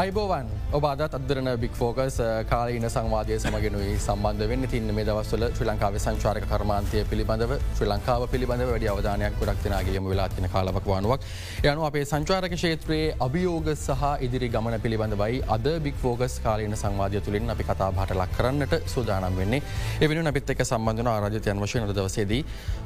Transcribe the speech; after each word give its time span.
අයිබෝවන් 0.00 0.48
ඔබාදත් 0.78 1.14
අදරන 1.16 1.48
බික් 1.62 1.72
ෆෝකස් 1.78 2.16
කාලීන 2.50 2.84
සංවාදය 2.86 3.36
සමගෙනුයි. 3.44 3.94
සම්බන්ධ 3.98 4.48
වෙන්න 4.50 4.66
තින්න 4.72 4.90
මේ 4.96 5.06
දවස්වල 5.08 5.44
ශ්‍රී 5.56 5.68
ලංකාව 5.70 5.96
සංචාරක 6.04 6.44
කර්මාන්තය 6.50 7.00
පිළිබඳව 7.10 7.54
ශ්‍රී 7.78 7.88
ලංකාව 7.92 8.26
පිළිබඳ 8.34 8.64
වැඩි 8.68 8.88
අවධානයක් 8.92 9.38
ගොඩක්තිනාගේම 9.40 10.06
වෙලාතින 10.12 10.46
කාලවක් 10.52 10.86
වනුවක්. 10.90 11.24
යනු 11.64 11.86
අපේ 11.88 12.04
සංචාරක 12.12 12.54
ෂේත්‍රයේ 12.54 13.08
අභියෝග 13.26 13.70
සහ 13.74 14.04
ඉදිරි 14.26 14.50
ගමන 14.54 14.76
පිළිබඳවයි 14.84 15.40
අද 15.56 15.66
බික් 15.86 15.98
ෆෝගස් 16.04 16.38
කාලීන 16.46 16.78
සංවාධය 16.82 17.24
තුළින් 17.28 17.50
අපි 17.56 17.66
කතා 17.70 17.90
හට 17.98 18.18
ලක් 18.20 18.30
කරන්නට 18.38 18.76
සූදානම් 18.94 19.40
වෙන්නේ. 19.40 19.62
එවනු 20.00 20.26
අපිත් 20.32 20.54
එක 20.54 20.62
සම්බන්ධන 20.68 21.10
ආරජතයන් 21.14 21.64
වශයන 21.64 21.90
දවසේදී 21.90 22.42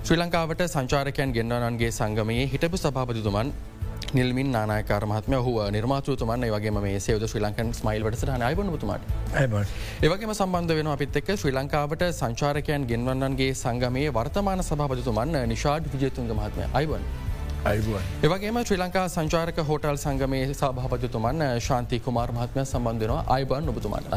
ශ්‍රී 0.07 0.23
ලංකාවට 0.23 0.65
සංචාරකයන් 0.77 1.37
ගෙන්න්නන්ගේ 1.39 1.93
සංගමයේ 1.93 2.49
හිටපු 2.55 2.83
සභාපතිතුමන් 2.85 3.53
නිල්මින් 4.15 4.53
නායකාර 4.53 5.05
මහත්ම 5.07 5.35
හුව 5.47 5.59
නිර්මාතෘතුමන්. 5.71 6.45
වගේ 6.55 6.71
මේ 6.71 6.99
සේද 6.99 7.25
ශ්‍රී 7.27 7.43
ලංකන් 7.43 7.73
ස්මයිල් 7.73 8.05
වට 8.05 8.29
අයබනතුමට 8.43 8.85
ඒවගේම 10.03 10.33
සම්බන්ධ 10.33 10.79
වෙන 10.79 10.93
අපිත් 10.95 11.17
එක් 11.17 11.35
ශ්‍රී 11.35 11.53
ලංකාවට 11.53 12.07
සංචාරකයන් 12.13 12.87
ගෙන්වන්නන්ගේ 12.87 13.53
සංගමයේ 13.55 14.13
වර්තමාන 14.13 14.63
සභාපතිතුමන් 14.63 15.37
නිශාඩ් 15.49 15.93
විජයතුන්ග 15.95 16.33
මහත්මය. 16.33 16.65
අයිබන්. 16.75 17.32
ඒවගේම 18.23 18.57
ශ්‍රී 18.61 18.79
ලංකා 18.79 19.03
සංචාරක 19.09 19.59
හෝටල් 19.67 19.99
සංගමේ 20.05 20.47
සභාපතිතුමන් 20.53 21.43
ශාන්ති 21.67 22.01
කුමාර් 22.07 22.31
මහත්මය 22.37 22.65
සම්බන්ධනවා 22.65 23.21
අයිබන් 23.35 23.69
ඔබතුමන් 23.73 24.09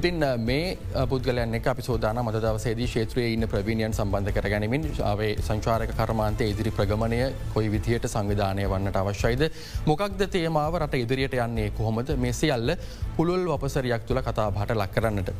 ඉතින් 0.00 0.18
මේ 0.40 0.66
පුද්ගලයන් 1.12 1.56
අපි 1.72 1.82
සෝදාන 1.82 2.20
මද 2.24 2.42
දවසේදී 2.44 2.88
ශේත්‍රයේ 2.94 3.30
ඉන්න 3.36 3.48
ප්‍රවීණයන් 3.52 3.96
සම්බන්ධ 3.98 4.34
කර 4.36 4.48
ගැනීමින් 4.54 4.84
වේ 5.20 5.30
සංචාරක 5.48 5.94
කර්මාන්තය 6.00 6.50
ඉදිරි 6.52 6.72
ප්‍රගමණය 6.72 7.22
කොයි 7.54 7.72
විදිහයට 7.76 8.10
සංවිධානය 8.14 8.68
වන්නට 8.68 9.00
අවශ්‍යයිද? 9.04 9.46
මොකක්ද 9.86 10.26
තේමාව? 10.28 10.78
රට 10.82 11.02
ඉදිරියට 11.06 11.38
යන්නේ 11.46 11.70
කොහොමද? 11.72 12.12
මේ 12.18 12.32
සියල්ල 12.34 12.76
පුළුල් 13.16 13.48
වපසරයක් 13.48 14.06
තුළ 14.06 14.22
කතා 14.22 14.50
බට 14.52 14.76
ලක් 14.76 14.92
කරන්නට. 14.94 15.34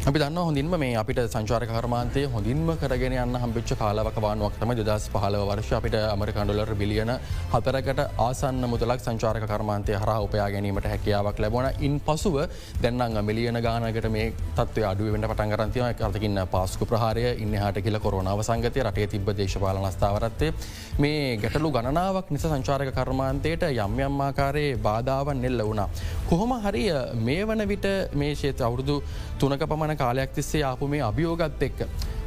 අපි 0.00 0.18
දන්න 0.18 0.36
හොඳින්ම 0.38 0.74
මේ 0.74 0.94
අපිට 0.96 1.18
සංචාර 1.24 1.60
කර්මාන්තය 1.62 2.20
හොඳින්ම 2.26 2.68
කරගෙන 2.74 3.14
යන්න 3.14 3.36
හම්පිච්ච 3.36 3.72
කාලවකවානුවක් 3.74 4.54
තම 4.56 4.70
දෙදස් 4.78 5.08
පහලව 5.10 5.42
වර්ෂ 5.42 5.72
අපිට 5.72 5.96
අමරිකන්ඩොලර් 6.04 6.70
බිලියන 6.74 7.12
හතරකට 7.50 8.00
ආසන්න 8.18 8.64
මුදලක් 8.64 8.96
සංචාරක 8.98 9.44
කර්මාන්තය 9.44 9.92
හර 9.94 10.12
උපයා 10.18 10.46
ගැනීමට 10.46 10.86
හැකියාවක් 10.86 11.42
ලැබන 11.44 11.68
ඉන් 11.80 12.00
පසුව 12.00 12.38
දෙන්නං 12.80 13.18
මිලියන 13.22 13.60
ගානකට 13.60 14.08
මේ 14.08 14.32
තත්ව 14.54 14.86
අඩුවට 14.86 15.26
පටන්ගරන්තිය 15.26 15.84
අතකින්න 15.84 16.40
පාස්කු 16.48 16.86
ප්‍රහාරය 16.86 17.26
ඉන්න 17.36 17.54
හට 17.56 17.84
කියල 17.84 18.00
කොරුණාව 18.00 18.40
සංගතය 18.42 18.80
රටේ 18.82 19.06
තිබ 19.08 19.28
දේශපාල 19.34 19.82
නස්ථාවරත්තේ 19.82 20.50
මේ 20.98 21.36
ගැටලු 21.36 21.70
ගණනාවක් 21.70 22.30
නිස 22.30 22.46
සංචාරක 22.46 22.94
කර්මාන්තයට 22.94 23.68
යම් 23.68 24.00
යම්මාකාරයේ 24.00 24.80
බාධාවන් 24.80 25.38
නෙල්ල 25.38 25.60
වුණා. 25.62 25.88
කොහොම 26.26 26.56
හරිය 26.62 26.90
මේ 27.20 27.44
වන 27.44 27.68
විට 27.68 27.86
මේ 28.14 28.34
ශේත 28.36 28.60
අවුරුදු 28.62 28.98
තුනක 29.38 29.62
පමණ 29.62 29.89
ගාන 29.90 29.98
කාලයක් 29.98 30.32
තිස්සේ 30.32 30.62
ආපු 30.62 30.88
මේ 30.88 31.02
අභියෝගත් 31.02 31.62
එක්ක. 31.62 31.80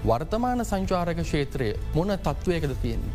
වර්තමාන 0.05 0.65
සංචාරක 0.65 1.19
ක්ෂේත්‍රය 1.19 1.73
මොන 1.95 2.11
තත්ත්වයකද 2.17 2.73
තියෙන්නේ. 2.81 3.13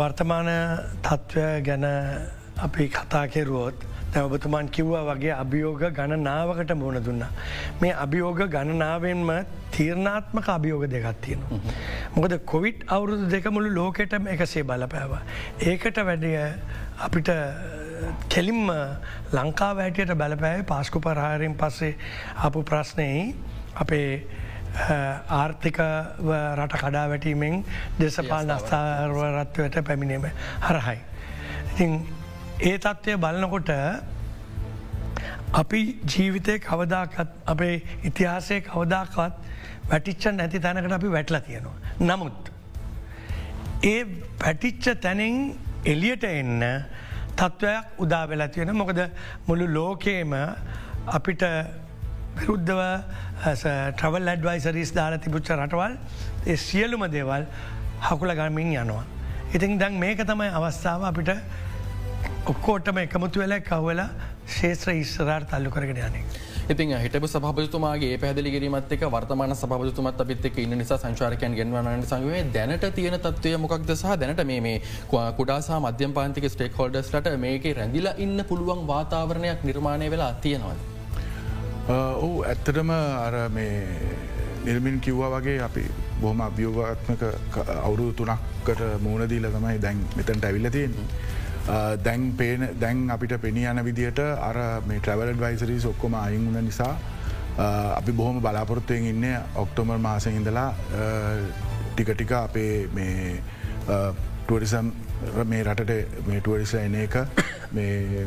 වර්තමාන 0.00 0.50
තත්ත්වය 1.02 1.46
ගැන 1.62 1.86
අපි 2.58 2.88
කතා 2.88 3.26
කෙරුවොත් 3.28 3.86
ඔබතුමාන් 4.18 4.68
කිව්වා 4.68 5.04
වගේ 5.08 5.32
අභියෝග 5.32 5.82
ගණනාවකට 5.98 6.74
මුණ 6.76 7.00
දුන්න. 7.04 7.24
මේ 7.80 7.94
අභියෝග 8.04 8.40
ගණනාවෙන්ම 8.54 9.30
තීරණාත්මක 9.72 10.48
අභියෝග 10.48 10.86
දෙකත් 10.90 11.20
තියෙන. 11.22 11.40
මොකද 12.16 12.38
කොවිට් 12.44 12.84
අවුරුදු 12.88 13.30
දෙක 13.30 13.50
මුළු 13.56 13.74
ලෝකෙටම 13.74 14.32
එකසේ 14.36 14.64
බලපෑව. 14.64 15.12
ඒකට 15.60 16.04
වැඩිය 16.08 16.38
අපිට 17.06 17.28
කෙලින්ම 18.28 18.70
ලංකා 19.32 19.70
වැටියට 19.76 20.14
බැලපෑයි 20.14 20.62
පාස්කු 20.64 21.00
පරහාරෙන් 21.00 21.54
පස්සේ 21.56 21.94
අපපු 22.44 22.62
ප්‍රශ්නයයි 22.64 23.22
අපේ 23.76 24.10
ආර්ථික 25.30 25.78
රට 26.56 26.74
කඩා 26.74 27.06
වැටීමෙන් 27.08 27.64
දෙසපාල් 27.98 28.46
නස්ථාරවරත්වයට 28.46 29.80
පැමිණීම 29.84 30.28
හරහයි. 30.60 30.98
ඉතින් 31.72 31.92
ඒ 32.60 32.78
තත්ත්වය 32.78 33.16
බලනකොට 33.16 33.70
අපි 35.54 35.80
ජීවිතය 36.06 36.58
කවදාකත් 36.60 37.28
අපේ 37.46 37.74
ඉතිහාසය 38.04 38.60
කවදාකවත් 38.62 39.34
වැටිච්චන් 39.90 40.36
නැති 40.36 40.60
තැනකට 40.60 40.92
අපි 40.92 41.12
වැටලා 41.12 41.40
තියෙනවා. 41.40 41.76
නමුත් 42.00 42.52
ඒ 43.84 44.04
පැටිච්ච 44.38 45.00
තැනින් 45.00 45.36
එලියට 45.86 46.24
එන්න 46.24 46.62
තත්ත්වයක් 47.38 48.00
උදා 48.04 48.24
වෙලා 48.30 48.48
තියෙන 48.48 48.74
මොකද 48.76 49.00
මුළු 49.48 49.66
ලෝකේම 49.74 50.32
අපිට 51.18 51.44
විරුද්ධව 52.38 52.80
ට්‍රවල් 53.96 54.32
ඇඩ්වයිසරිස් 54.32 54.92
දාලා 54.98 55.22
තිබුච්ච 55.26 55.52
රටවල් 55.56 55.94
ඒ 56.46 56.56
සියලුම 56.66 57.04
දේවල් 57.12 57.46
හකුල 58.08 58.34
ගමින් 58.40 58.74
යනවා. 58.74 59.04
ඉතින් 59.54 59.78
දැන් 59.78 60.00
මේක 60.04 60.20
තමයි 60.24 60.50
අවස්ථාව 60.52 61.08
අපිට 61.10 61.30
ඔක්කෝටම 62.46 62.98
එකමුතු 62.98 63.44
වෙලා 63.44 63.60
කව්වෙලා 63.62 64.10
ශේත්‍ර 64.56 64.94
ඉස්සරාර් 64.94 65.42
තල්ලු 65.44 65.70
කරගෙන 65.70 66.04
යන්නේ. 66.08 66.24
ඉතින් 66.72 66.90
හිටපු 67.02 67.28
සභපතුමාගේ 67.32 68.16
පැදිලි 68.22 68.50
කිරීමත් 68.54 68.90
එක 68.94 69.02
වර්තමාන 69.12 69.52
සභපතුමත් 69.56 70.18
අපිත් 70.24 70.46
එක 70.48 70.58
ඉන්න 70.64 70.76
නිසා 70.80 70.98
සංචාරකයන් 71.02 71.54
ගෙන්වන්නට 71.58 72.10
සංවේ 72.10 72.42
දැනට 72.56 72.84
තියෙන 72.96 73.16
තත්වය 73.26 73.52
මොකක්ද 73.62 73.92
සහ 73.94 74.16
දැනට 74.22 74.42
මේ 74.50 74.74
කුඩාසා 75.38 75.78
මධ්‍යම 75.80 76.12
පාන්තික 76.18 76.48
ස්ටේක් 76.54 76.76
හොල්ඩස්ලට 76.80 77.30
මේක 77.44 77.68
රැඳිලා 77.78 78.12
ඉන්න 78.24 78.44
පුළුවන් 78.50 78.84
වාතාවරණයක් 78.90 79.64
නිර්මාණය 79.70 80.10
වෙලා 80.14 80.32
තියෙනවද. 80.44 80.80
ඔහු 82.20 82.30
ඇත්තටම 82.50 82.92
අර 82.92 83.38
මේ 83.56 83.72
නිර්මින් 84.66 85.00
කිව්වා 85.00 85.32
වගේ 85.36 85.58
අපි 85.68 85.86
බොහම 86.20 86.44
අභියෝගාත්මක 86.48 87.22
අවුරු 87.78 88.12
තුනක්කට 88.12 88.84
මූුණදීල 89.06 89.48
තමයි 89.56 89.82
දැන් 89.86 90.04
මෙතැන්ට 90.16 90.44
ඇවිල්ලතියෙන්. 90.44 90.94
දැන් 92.00 92.32
පේන 92.34 92.68
දැන් 92.76 93.10
අපිට 93.10 93.36
පෙනී 93.38 93.66
යන 93.66 93.84
විදිහට 93.84 94.20
අර 94.40 94.58
මේ 94.86 95.00
ට්‍රවලඩ් 95.00 95.40
වයිසරී 95.40 95.80
ඔක්කොම 95.86 96.14
අයිංගුණ 96.16 96.64
නිසා 96.64 96.94
අපි 97.58 98.12
බොහොම 98.12 98.40
බලාපොරොත්තුවයෙන් 98.40 99.06
ඉන්න 99.06 99.26
ඔක්ටෝමර් 99.56 99.98
මාසය 100.00 100.30
ඉඳලා 100.32 100.70
ටිකටික 101.90 102.32
අපේ 102.34 102.88
මේ 102.90 103.40
ටුවරිසම් 103.86 104.92
මේ 105.44 105.64
රටට 105.64 106.26
මේ 106.26 106.40
ටුවරිස 106.40 106.74
එන 106.76 106.94
එක 106.96 107.16
මේ 107.72 108.26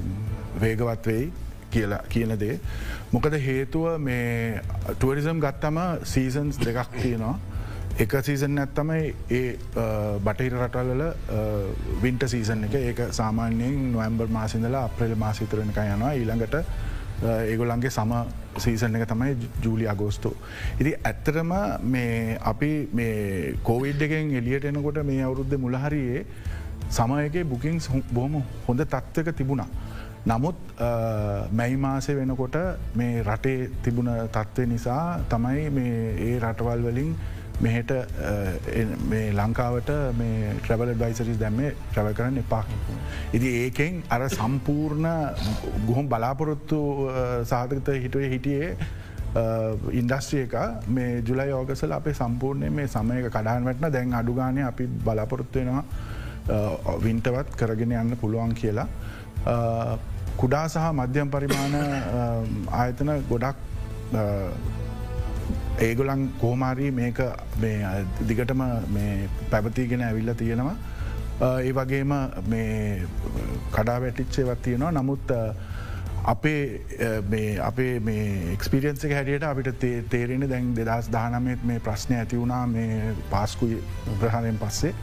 වේගවත් 0.55 1.05
වෙයි 1.05 1.31
කියලා 1.71 2.03
කියන 2.09 2.35
දේ. 2.37 2.59
මොකද 3.11 3.37
හේතුව 3.39 3.97
මේ 3.99 4.61
ටුවරිසම් 4.89 5.39
ගත්තම 5.39 5.79
සීසන්ස් 6.05 6.59
දෙකක් 6.59 6.91
තියෙනවා 6.93 7.39
එක 7.99 8.13
සීසන් 8.21 8.57
ඇත්තමයි 8.57 9.15
ඒ 9.29 9.57
බටහිර 10.19 10.55
රටල්ල 10.57 11.03
වින්ට 12.01 12.23
සීසන් 12.25 12.63
එක 12.63 12.75
ඒක 12.75 13.01
සාමාන්‍යයෙන් 13.11 13.91
නොවම්බර් 13.91 14.27
මාසිදලා 14.29 14.83
අප්‍රේල් 14.85 15.15
මාසිතරනක 15.17 15.77
යනවා 15.77 16.13
ඊළඟට 16.13 16.55
ඒගොල්ලන්ගේ 17.23 17.91
සම 17.91 18.13
සීසන් 18.57 18.95
එක 18.95 19.07
තමයි 19.07 19.35
ජූලි 19.61 19.87
අගෝස්තෝ. 19.87 20.33
ඉති 20.79 20.93
ඇත්තරම 21.03 21.53
මේ 21.85 22.37
අපි 22.43 22.71
මේ 22.93 23.55
කෝවිඩ් 23.63 24.01
එකෙන් 24.01 24.31
එලියට 24.33 24.65
එනකොට 24.65 25.03
මේ 25.03 25.23
අවුරුද්ධ 25.23 25.57
මුලහරියේ 25.57 26.25
සමයගේ 26.89 27.43
බුකින්ස් 27.45 27.89
බොහොම 28.11 28.41
හොඳ 28.67 28.85
තත්ත්වක 28.85 29.35
තිබුණා. 29.35 29.67
නමුත් 30.23 30.55
මැයි 31.51 31.77
මාසය 31.77 32.15
වෙනකොට 32.15 32.57
මේ 32.95 33.23
රටේ 33.23 33.69
තිබුණ 33.83 34.09
තත්ත්වය 34.29 34.65
නිසා 34.67 35.19
තමයි 35.29 35.69
මේ 35.71 35.93
ඒ 36.21 36.39
රටවල් 36.39 36.83
වලින් 36.83 37.13
මෙහෙට 37.63 37.91
මේ 39.09 39.25
ලංකාවට 39.39 39.91
මේ 40.19 40.53
ට්‍රවල 40.55 40.93
ඩයිසරිස් 40.95 41.39
දැම්මේ 41.41 41.71
ට්‍රව 41.73 42.09
කරන්න 42.17 42.41
එපා. 42.43 42.63
ඉදි 43.33 43.49
ඒකෙන් 43.63 44.01
අර 44.09 44.21
සම්පූර්ණ 44.29 45.07
ගොහොම් 45.87 46.09
බලාපොරොත්තු 46.13 46.79
සාධකත 47.53 47.93
හිටුවේ 48.05 48.31
හිටියේ 48.33 48.69
ඉන්ඩස්ට්‍රිය 49.99 50.43
එක 50.45 50.55
මේ 50.89 51.11
ජුලයි 51.27 51.49
යෝගසල 51.49 51.91
අපේ 51.99 52.13
සම්පූර්ණය 52.13 52.71
මේ 52.71 52.87
සමයක 52.87 53.29
කඩාන් 53.29 53.69
වැටන 53.69 53.93
දැන් 53.97 54.17
අඩුගානය 54.21 54.63
අපි 54.63 54.87
බලාපොරොත්තුවෙනවා 55.05 56.97
වින්ටවත් 57.05 57.55
කරගෙන 57.55 57.93
යන්න 57.93 58.17
පුළුවන් 58.17 58.53
කියලා. 58.53 58.87
කුඩා 60.37 60.65
සහ 60.67 60.91
මධ්‍යම් 60.93 61.29
පරිමාණ 61.29 61.75
ආයතන 62.73 63.11
ගොඩක් 63.29 63.57
ඒගොලන් 65.79 66.29
කෝමාරී 66.39 66.91
මේක 66.91 67.19
දිගටම 68.27 68.63
පැවතිගෙන 69.49 70.01
ඇවිල්ල 70.01 70.33
තියෙනවා. 70.33 70.75
ඒ 71.41 71.71
වගේම 71.73 72.11
කඩා 73.71 73.99
වැටිච්චේවත් 74.01 74.61
තියෙනවා 74.61 74.91
නමුත් 74.91 75.31
අපේ 76.23 77.57
අපේ 77.61 77.99
මේ 77.99 78.53
එක්ස්පිරියන්ස 78.53 79.03
හැටියට 79.03 79.43
අපිට 79.43 79.85
තේරෙන 80.09 80.47
දැන් 80.49 80.75
දෙදස් 80.75 81.09
දානමත් 81.09 81.63
මේ 81.63 81.79
ප්‍රශ්නය 81.79 82.17
ඇති 82.17 82.37
වුණා 82.37 82.67
මේ 82.67 83.15
පාස්කුයි 83.31 83.81
ප්‍රහණයෙන් 84.19 84.59
පස්සේ. 84.59 84.93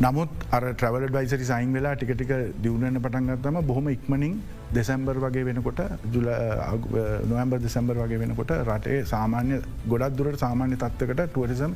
නමුත් 0.00 0.28
අර 0.50 0.64
ට්‍රවල් 0.72 1.08
ඩයිසරි 1.08 1.44
සයින් 1.44 1.72
වෙලා 1.72 1.94
ටිකටික 1.96 2.32
දියුණන 2.62 3.00
පටන්ගත්තම 3.00 3.60
බොහොම 3.66 3.88
ඉක්මනින් 3.88 4.34
දෙසැම්බර් 4.72 5.18
වගේ 5.18 5.44
වෙනකොට 5.44 5.80
ජුල 6.12 6.28
නොවම්බර් 7.26 7.58
දෙසැම්බර් 7.58 7.96
වගේ 7.96 8.18
වෙනකොට 8.18 8.50
රටේ 8.62 9.04
සාමාන්‍ය 9.04 9.60
ගොඩක් 9.86 10.16
දුරට 10.18 10.38
සාමාන්‍ය 10.38 10.76
තත්වකට 10.76 11.26
ටුවරිසම් 11.26 11.72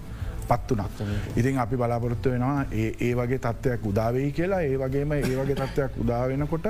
පත්වනක්. 0.48 0.90
ඉතින් 1.36 1.58
අපි 1.58 1.76
බලාපොරොත්තු 1.76 2.30
වෙනවා 2.30 2.66
ඒ 2.74 3.14
වගේ 3.14 3.38
තත්ත්වයක් 3.38 3.86
උදාවෙයි 3.86 4.32
කියලා 4.32 4.62
ඒ 4.62 4.76
වගේම 4.76 5.12
ඒ 5.12 5.36
වගේ 5.36 5.56
තත්ත්වයක් 5.56 5.98
උදාවෙනකොට 6.00 6.68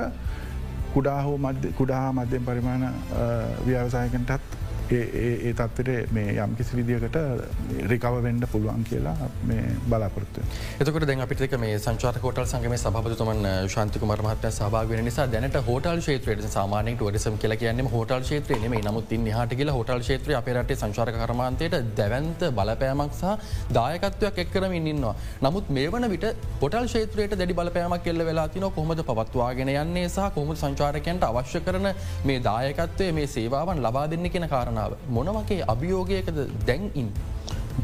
කුඩා 0.93 1.21
හෝ 1.21 1.37
කුඩා 1.77 2.05
මධ්‍යම 2.13 2.43
පරිමාණ 2.43 2.85
ව්‍යවසායකටත් 3.65 4.60
ඒ 4.93 5.53
තත්වට 5.53 6.11
මේ 6.11 6.35
යම් 6.37 6.55
කිසි 6.55 6.77
විදිකට 6.77 7.17
රිකවවෙන්ඩ 7.87 8.45
පුළුවන් 8.51 8.83
කියලා 8.83 9.29
මේ 9.43 9.63
බලාපොරත්තු. 9.85 10.43
එතකට 10.79 11.07
දැන් 11.07 11.21
අපිට 11.21 11.57
මේ 11.57 11.79
සංචාර 11.79 12.19
හෝටල් 12.21 12.45
සංගම 12.45 12.75
සභපතුමන් 12.75 13.47
ශන්තික 13.67 14.03
මරමහත්ය 14.03 14.51
සභාගෙන 14.51 15.03
නිසා 15.03 15.27
දැනට 15.27 15.57
හෝටල් 15.67 16.01
ේත්‍රයට 16.07 16.47
සාමානෙන් 16.49 16.97
ටුවරිසම් 16.97 17.37
කියල 17.37 17.55
කියන්නම 17.55 17.91
හෝටල් 17.91 18.27
ේත්‍රය 18.31 18.59
නෙම 18.59 18.77
නමුත් 18.81 19.15
හට 19.31 19.57
කියල 19.57 19.71
හෝටල් 19.71 20.03
ේත්‍රය 20.07 20.35
අපරට 20.35 20.75
සංචාර 20.75 21.13
කරමාන්තයට 21.13 21.77
දැවන්ත 21.95 22.45
බලපෑමක් 22.51 23.13
සහ 23.13 23.71
දායකත්වයක් 23.71 24.41
එක්කරම 24.45 24.73
ඉන්නවා. 24.73 25.15
නමුත් 25.41 25.69
මේ 25.69 25.87
වන 25.89 26.09
විට 26.09 26.27
පොටල් 26.59 26.89
ේත්‍රයට 26.95 27.37
දැඩි 27.37 27.53
බලපෑමක් 27.53 28.03
කෙල්ල 28.03 28.25
වෙලා 28.25 28.47
තින 28.49 28.67
කොහොමද 28.69 29.03
පවත්වාගෙන 29.03 29.73
යන්නේ 29.75 30.07
සහ 30.09 30.29
කොහොම 30.35 30.55
සංචාරකයන්ට 30.55 31.23
අවශ්‍ය 31.23 31.61
කරන 31.61 31.89
මේ 32.25 32.39
දායකත්වය 32.41 33.11
මේ 33.13 33.27
සේවාවන් 33.29 33.81
ලබා 33.81 34.07
දෙන්න 34.07 34.29
කියෙන 34.29 34.49
කාරණ 34.49 34.80
කාරණාව 34.81 35.13
මොනවගේ 35.17 35.61
අභියෝගයකද 35.73 36.39
දැන්ඉන්. 36.69 37.09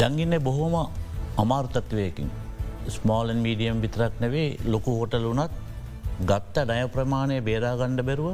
දැන්ගන්න 0.02 0.36
බොහෝම 0.48 0.76
අමාර්තත්වයකින්. 1.44 2.30
ස්මෝලන් 2.98 3.40
මීඩියම් 3.46 3.82
විතරක් 3.86 4.14
නෙවේ 4.24 4.58
ලොකු 4.74 4.92
හෝටල් 5.00 5.28
වනත් 5.32 5.52
ගත්ත 6.30 6.66
ඩය 6.70 6.86
ප්‍රමාණය 6.96 7.38
බේරාගණ්ඩ 7.50 8.06
බැරුව 8.10 8.30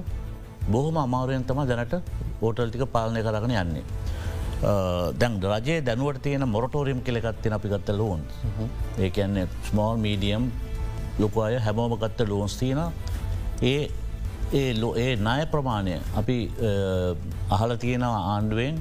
බොහොම 0.74 0.98
අමාරුවෙන් 1.06 1.48
තම 1.50 1.62
දැනට 1.71 1.95
ඕටල් 2.42 2.69
ටික 2.69 2.86
පාලනය 2.95 3.24
කරගෙන 3.27 3.56
යන්නේ. 3.63 3.86
දැන් 5.21 5.33
රජයේ 5.54 5.81
දැනුවට 5.88 6.21
තියෙන 6.25 6.48
මොරටෝරියම් 6.56 7.01
කෙළෙකත්තින 7.07 7.57
අපි 7.57 7.74
ගත්ත 7.74 7.98
ලෝන් 8.01 8.21
ඒකන්නේ 9.07 9.48
ස්මෝල් 9.69 9.98
මීඩියම් 10.06 10.45
ලොකු 11.24 11.44
අය 11.48 11.57
හැමෝම 11.66 11.98
ගත්ත 12.04 12.30
ලෝන්ස් 12.31 12.56
තියන 12.62 12.80
ඒ 13.71 13.81
ඒ 14.59 14.69
ලෝ 14.81 14.94
ඒ 15.04 15.16
නාය 15.27 15.44
ප්‍රමාණය 15.54 15.98
අපි 16.21 16.38
අහල 17.55 17.71
තියෙනවා 17.83 18.21
ආණ්ඩුවෙන් 18.33 18.75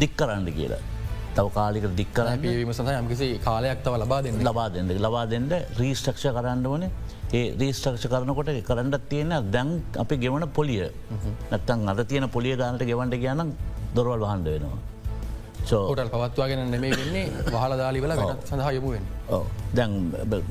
දික් 0.00 0.12
කරන්න 0.18 0.48
කියලා. 0.58 0.82
තව 1.36 1.46
කාලික 1.56 1.84
දික්කරන්න 2.00 2.40
පීවීම 2.44 2.72
සඳ 2.72 2.90
යම්කිසි 3.02 3.28
කාලයක් 3.46 3.82
තව 3.84 3.94
ලබා 4.02 4.20
දෙන්න. 4.24 4.40
ලබා 4.48 4.68
දෙන්න. 4.74 4.88
ලබා 5.06 5.26
දෙන්න 5.32 5.48
රීස්ටක්ෂ 5.80 6.26
කරන්න 6.36 6.66
වන 6.72 6.84
ඒ 7.32 7.44
රීස්ටක්ෂ 7.60 8.06
කරනකොට 8.12 8.50
කරන්නත් 8.68 9.08
තියෙන 9.12 9.32
දැන් 9.54 9.70
අපි 10.02 10.16
ගෙවන 10.24 10.46
පොලිය. 10.58 10.82
නැත්තන් 11.52 11.88
අද 11.92 12.02
තියෙන 12.10 12.28
පොලිය 12.36 12.56
ගානට 12.56 12.84
ගෙවන්ට 12.90 13.16
කියනම් 13.24 13.54
දොරවල් 13.96 14.22
වහන්ඩ 14.26 14.48
වෙනවා. 14.54 14.78
හෝටල් 15.72 16.10
පවත්වාගෙන 16.14 16.60
නෙමේ 16.74 16.92
වෙන්නේ 17.00 17.26
වහල 17.52 17.72
දාලිවල 17.82 18.12
වෙනත් 18.20 18.48
සඳහා 18.50 18.72
යමුවෙන් 18.78 19.04
දැන් 19.78 19.92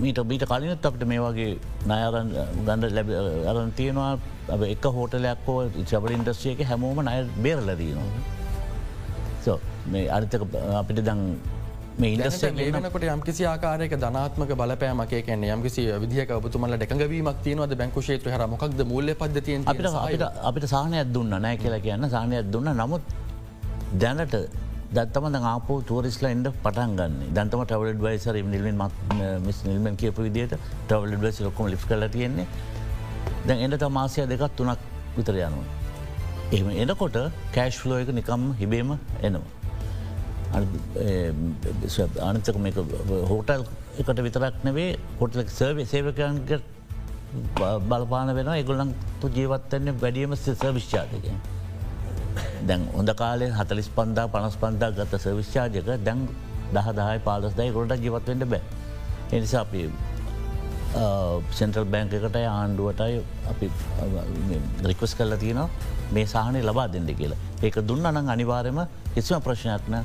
මීට 0.04 0.20
බීට 0.32 0.46
කලිනත් 0.52 0.88
අපට 0.92 1.04
මේ 1.12 1.22
වගේ 1.26 1.52
නයරන් 1.92 2.30
ගඩ 2.68 2.84
ලැබ 2.98 3.10
අරන් 3.52 3.72
තියෙනවා. 3.80 4.14
එක 4.76 4.86
හෝටලයක්කෝ 4.98 5.60
චබල 5.90 6.12
ඉන්ඩස්්‍රියක 6.20 6.60
හැමෝම 6.72 7.04
නය 7.10 7.18
බේරලදීනවා 7.44 8.10
මේ 9.94 10.06
අරිතක 10.18 10.44
අපිට 10.82 11.00
දං 11.08 11.22
මේනකට 12.04 13.04
යම්කිසි 13.16 13.44
ආකාරයක 13.52 13.94
ධනාත්මක 14.04 14.52
බලපෑමක 14.62 15.14
කැන 15.28 15.44
යම්කිසි 15.56 15.82
විදිහක 16.04 16.32
ඔබතුමල 16.38 16.74
ඩැකවීමක් 16.76 17.38
තියනවද? 17.46 17.74
බැංකු 17.82 18.00
ේත්‍ර 18.16 18.30
හර 18.34 18.44
මොක්ද 18.54 18.80
මුල්ල 18.94 19.10
පද්ධතිය 19.22 19.58
අපිට 19.74 20.26
අපිට 20.50 20.66
සාහනයක් 20.74 21.14
දුන්න 21.16 21.32
නෑ 21.46 21.56
කියලා 21.64 21.82
කියන්න 21.86 22.10
සාහනයක් 22.16 22.52
දුන්න. 22.54 22.70
නමුත් 22.82 23.04
දැනට 24.02 24.36
දත්තම 24.94 25.46
ආප 25.46 25.68
තුවරිස්ලා 25.88 26.32
එන්ඩ 26.36 26.48
පටන් 26.64 26.96
ගන්න 27.00 27.34
දන්තම 27.36 27.64
ටවලඩ 27.64 28.02
වයිසර 28.06 28.38
නිල්මෙන් 28.46 28.78
මිස් 29.46 29.64
නිල්මන් 29.66 29.98
කියපු 30.02 30.28
විදිට 30.28 30.54
ටවලඩ 30.88 31.22
වයිස 31.26 31.42
ලොක්කොම 31.48 31.72
ලි් 31.74 31.80
කල 31.84 32.08
තියෙන්නේ 32.16 32.48
දැන් 33.48 33.66
එඩ 33.66 33.80
තමාසය 33.82 34.28
දෙකත් 34.28 34.56
තුනක් 34.58 34.80
විතර 35.18 35.36
යනවා. 35.40 35.66
එහම 36.52 36.70
එනකොට 36.84 37.18
කෑශ් 37.56 37.78
ෆ්ලෝ 37.82 37.98
එක 38.04 38.10
නිකම් 38.20 38.44
හිබේම 38.62 38.94
එනවා. 39.22 39.44
අනතක 42.30 42.58
මේ 42.58 42.74
හෝටල් 43.32 43.66
එකට 44.00 44.22
විතරක් 44.28 44.64
නෙවේ 44.64 44.90
හොටලක් 45.20 45.50
සර්වේ 45.50 45.86
සේවකයන්ට 45.86 46.56
බලපාන 47.90 48.36
වෙන 48.38 48.54
එගොලන් 48.54 48.94
තු 49.22 49.28
ජීවත්තන්නේ 49.30 50.00
වැඩියම 50.02 50.36
සර්විශ්චාතකය. 50.38 51.36
දැන් 52.68 52.82
හොඳ 52.98 53.12
කාලේ 53.22 53.52
හතලිස් 53.60 53.90
පන්දා 53.98 54.28
පනස් 54.34 54.58
පන්දා 54.64 54.92
ගත 54.98 55.22
සවිශ්චාජක 55.26 55.88
දැන් 56.08 56.28
දහ 56.76 56.90
දහයි 57.00 57.20
පාලස් 57.28 57.54
දයි 57.60 57.72
ගොඩ 57.78 57.96
ජීවත්වෙන්ට 58.06 58.46
බෑ. 58.54 58.64
එනිසා 59.36 59.62
අපි 59.66 59.82
සෙන්ටල් 61.60 61.86
බැංක 61.94 62.14
එකට 62.18 62.38
ආණ්ඩුවටයි 62.42 63.18
අපි 63.52 63.66
රිකස් 64.90 65.14
කල්ල 65.20 65.38
තියෙන 65.44 65.62
මේ 66.16 66.26
සාහනය 66.34 66.62
ලබා 66.70 66.88
දෙන්න 66.94 67.10
කියලා. 67.20 67.42
ඒක 67.66 67.78
දුන්න 67.90 68.06
අනං 68.12 68.30
අනිවාරයම 68.36 68.80
කිසිම 69.16 69.44
ප්‍රශ්නයක්න 69.48 69.96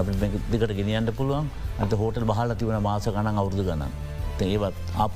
අපි 0.00 0.10
දිකට 0.52 0.72
ගෙනියන්ට 0.80 1.14
පුළුවන් 1.20 1.46
අත 1.84 1.92
හෝටල් 2.02 2.26
බහල 2.32 2.54
තිවන 2.60 2.82
මාස 2.88 3.08
ගණන් 3.14 3.40
අවුරදු 3.42 3.62
ගණන්. 3.68 3.92
ඒවත් 4.40 4.76
අප 5.04 5.14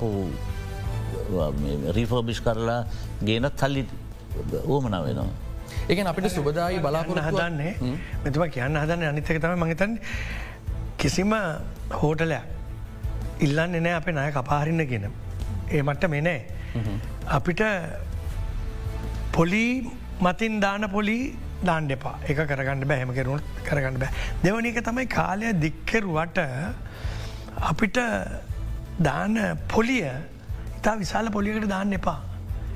රීෆෝබිෂ් 1.97 2.41
කරලා 2.45 2.81
ගේනත් 3.27 3.55
තල්ලි 3.61 3.83
ඕමන 4.73 4.95
වෙනවා. 5.07 5.29
එක 5.89 5.99
අපිට 6.05 6.31
සුබදායි 6.37 6.79
බලාපොර 6.79 7.19
හදන්නේ 7.27 7.73
මෙතුම 8.23 8.47
කියන්න 8.49 8.81
හදන්න 8.83 9.07
අනිතක 9.11 9.41
තම 9.45 9.63
මහිතන් 9.65 9.97
කිසිම 10.97 11.33
හෝටලයක් 12.01 12.43
ඉල්ලන්න 13.47 13.77
නෑ 13.85 13.95
අපේ 13.99 14.15
නය 14.19 14.27
කපාරින්න 14.37 14.85
ගෙන 14.91 15.07
ඒ 15.69 15.81
මට්ට 15.81 16.11
මෙනෑ 16.15 16.39
අපිට 17.37 17.63
පොලි 19.31 19.65
මතින් 20.21 20.59
දාන 20.59 20.89
පොලි 20.89 21.17
දාන්න 21.63 21.89
එපා. 21.89 22.15
එක 22.29 22.37
කරගන්න 22.49 22.87
බෑ 22.87 22.99
හෙම 22.99 23.13
කරුණ 23.13 23.41
කරගන්න 23.67 23.99
බෑ. 23.99 24.11
දෙවනික 24.43 24.81
තමයි 24.83 25.07
කාලය 25.07 25.53
දික්කරුවට 25.63 26.39
අපිට 27.69 27.97
දාන 28.99 29.37
පොලිය 29.67 30.05
ඉතා 30.77 30.95
විශාල 30.97 31.29
පොලිකට 31.29 31.67
දාන්න 31.69 31.93
එපා 31.93 32.19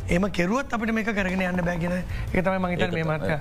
එම 0.07 0.25
කෙරුවත් 0.31 0.73
අපට 0.75 0.91
මේක 0.93 1.07
කරගෙන 1.09 1.41
යන්න 1.41 1.61
බැගෙන 1.67 1.93
එකතම 1.95 2.65
මහිතන් 2.65 2.91
මේ 2.95 3.05
මත්ක 3.05 3.31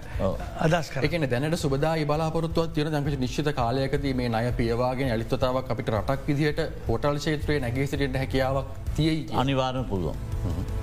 අදස් 0.66 0.88
කරන 0.94 1.26
දැනට 1.33 1.59
සුබදා 1.62 1.97
බලාපොරත්තුව 2.11 2.71
තියන 2.73 2.92
දැකට 2.94 3.18
නිශ්ිත 3.21 3.50
කාලයකද 3.59 4.06
මේ 4.21 4.30
අය 4.35 4.52
පියවාගෙන 4.61 5.12
ඇලිත්තතාවක් 5.12 5.75
අපිට 5.75 5.92
රටක් 5.94 6.30
විදිහට 6.30 6.62
හොටල් 6.88 7.21
ෂේත්‍රයේ 7.26 7.64
නැගේසිටට 7.66 8.16
හැකියාවක් 8.16 8.73
තියයි 8.97 9.28
අනිවාරණ 9.42 9.85
පුළුවන්. 9.85 10.74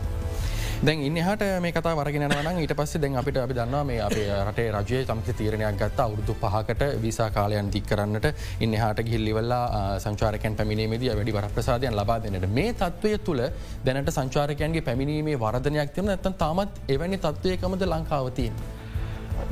දැන් 0.82 0.98
ඉන්නහට 1.00 1.44
මේ 1.62 1.72
කතා 1.72 1.92
වරගෙනවන 1.94 2.48
ඊට 2.60 2.72
පස්ස 2.74 2.98
දැන් 2.98 3.18
අපිට 3.20 3.36
අපි 3.38 3.54
දන්නවා 3.54 3.84
මේ 3.84 4.00
අපේ 4.02 4.24
රටේ 4.38 4.72
රජය 4.72 5.02
තමක 5.06 5.36
තීරණයක් 5.38 5.78
ගත්ත 5.78 6.00
අවුදු 6.00 6.34
පහකට 6.36 6.88
විසා 7.04 7.28
කාලයන් 7.30 7.70
දික් 7.70 7.86
කරන්නට 7.86 8.26
ඉන්නහට 8.60 9.04
ගිල්ලිවල්ලා 9.04 10.00
සංචාරකයන් 10.00 10.56
පැමිණීමේදී 10.56 11.12
වැඩි 11.12 11.36
වර 11.38 11.50
ප්‍රසාදයන් 11.54 11.94
ලබා 11.94 12.18
දෙනට 12.20 12.50
මේ 12.50 12.74
තත්වය 12.74 13.14
තුළ 13.20 13.44
දැනට 13.86 14.10
සංචාරකයන්ගේ 14.10 14.82
පැමිණීමේ 14.82 15.38
වර්ධනයක් 15.38 15.94
තියන 15.94 16.10
ඇතන් 16.10 16.40
තාමත් 16.42 16.82
එවැනි 16.90 17.18
තත්වයකමද 17.20 17.88
ලංකාවතියෙන්. 17.88 18.54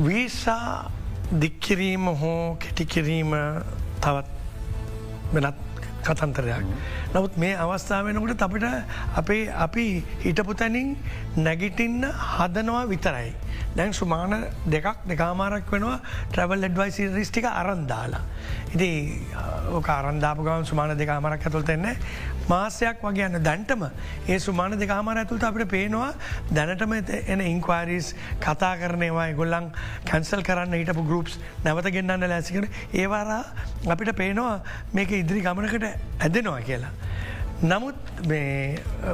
වීසා 0.03 0.91
දික්කිරීම 1.41 2.13
හෝ 2.17 2.57
කෙටිකිරීම 2.57 3.33
තවත් 4.01 4.27
වෙනත් 5.33 5.68
කතන්තරයක්. 6.03 6.65
නමුත් 7.13 7.37
මේ 7.37 7.53
අවස්ථාව 7.55 8.05
වෙනකට 8.05 8.43
අපිට 8.47 8.65
අපේ 9.15 9.43
අපි 9.65 9.85
හිටපු 10.25 10.53
තැනින් 10.53 10.95
නැගිටින්න 11.37 12.03
හදනවා 12.35 12.83
විතරයි. 12.93 13.29
දැන් 13.75 13.93
සුමාන 13.93 14.33
දෙකක් 14.67 14.87
දෙකාමාරක් 15.07 15.71
වෙනවා 15.71 15.99
ට්‍රවල් 16.31 16.63
එඩ්වයිසි 16.63 17.07
රිස්ටික 17.09 17.45
අරන්දාලා. 17.45 18.21
ඉති 18.73 18.89
ඕක 19.71 19.89
අරන්දාපගවන් 19.89 20.65
සුමාන 20.65 20.97
දෙකාමරක් 20.97 21.45
ඇතුළත 21.45 21.69
එන්නේ 21.69 21.95
මාසයක් 22.49 23.03
වගේ 23.03 23.27
යන්න 23.29 23.43
දැන්ටම 23.43 23.85
ඒ 24.27 24.39
සුමාන 24.39 24.77
දෙකාමර 24.79 25.17
ඇතුළට 25.17 25.43
අපට 25.43 25.65
පේනවා 25.69 26.11
දැනටම 26.51 26.93
එන 27.33 27.41
ඉංක්වාරිස් 27.43 28.13
කතා 28.39 28.73
කරනවා 28.81 29.27
ගොල්ලන් 29.33 29.71
කැන්සල් 30.05 30.41
කරන්න 30.41 30.73
හිටපු 30.73 31.05
ගරුප්ස් 31.05 31.39
නැවත 31.65 31.91
ගෙන්න්න 31.91 32.29
ලැසිකර 32.29 32.69
ඒවාරා 32.93 33.43
අපිට 33.87 34.15
පේනවා 34.15 34.55
මේක 34.93 35.11
ඉදිරි 35.13 35.41
ගමනකට 35.41 35.85
ඇදෙනවා 36.19 36.61
කියලා. 36.61 36.93
නමුත් 37.61 37.95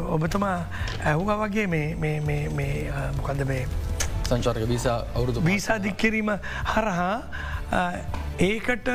ඔබතුමා 0.09 0.57
ඇහුවා 1.03 1.37
වගේ 1.41 1.67
මොකද 3.17 3.43
මේ 3.47 3.65
සංචාර්ක 4.29 4.67
වීසා 4.73 4.97
අවුරුදු 5.15 5.45
වීසා 5.45 5.77
දික්කිරීම 5.85 6.31
හරහා 6.73 7.15
ඒකට 8.49 8.89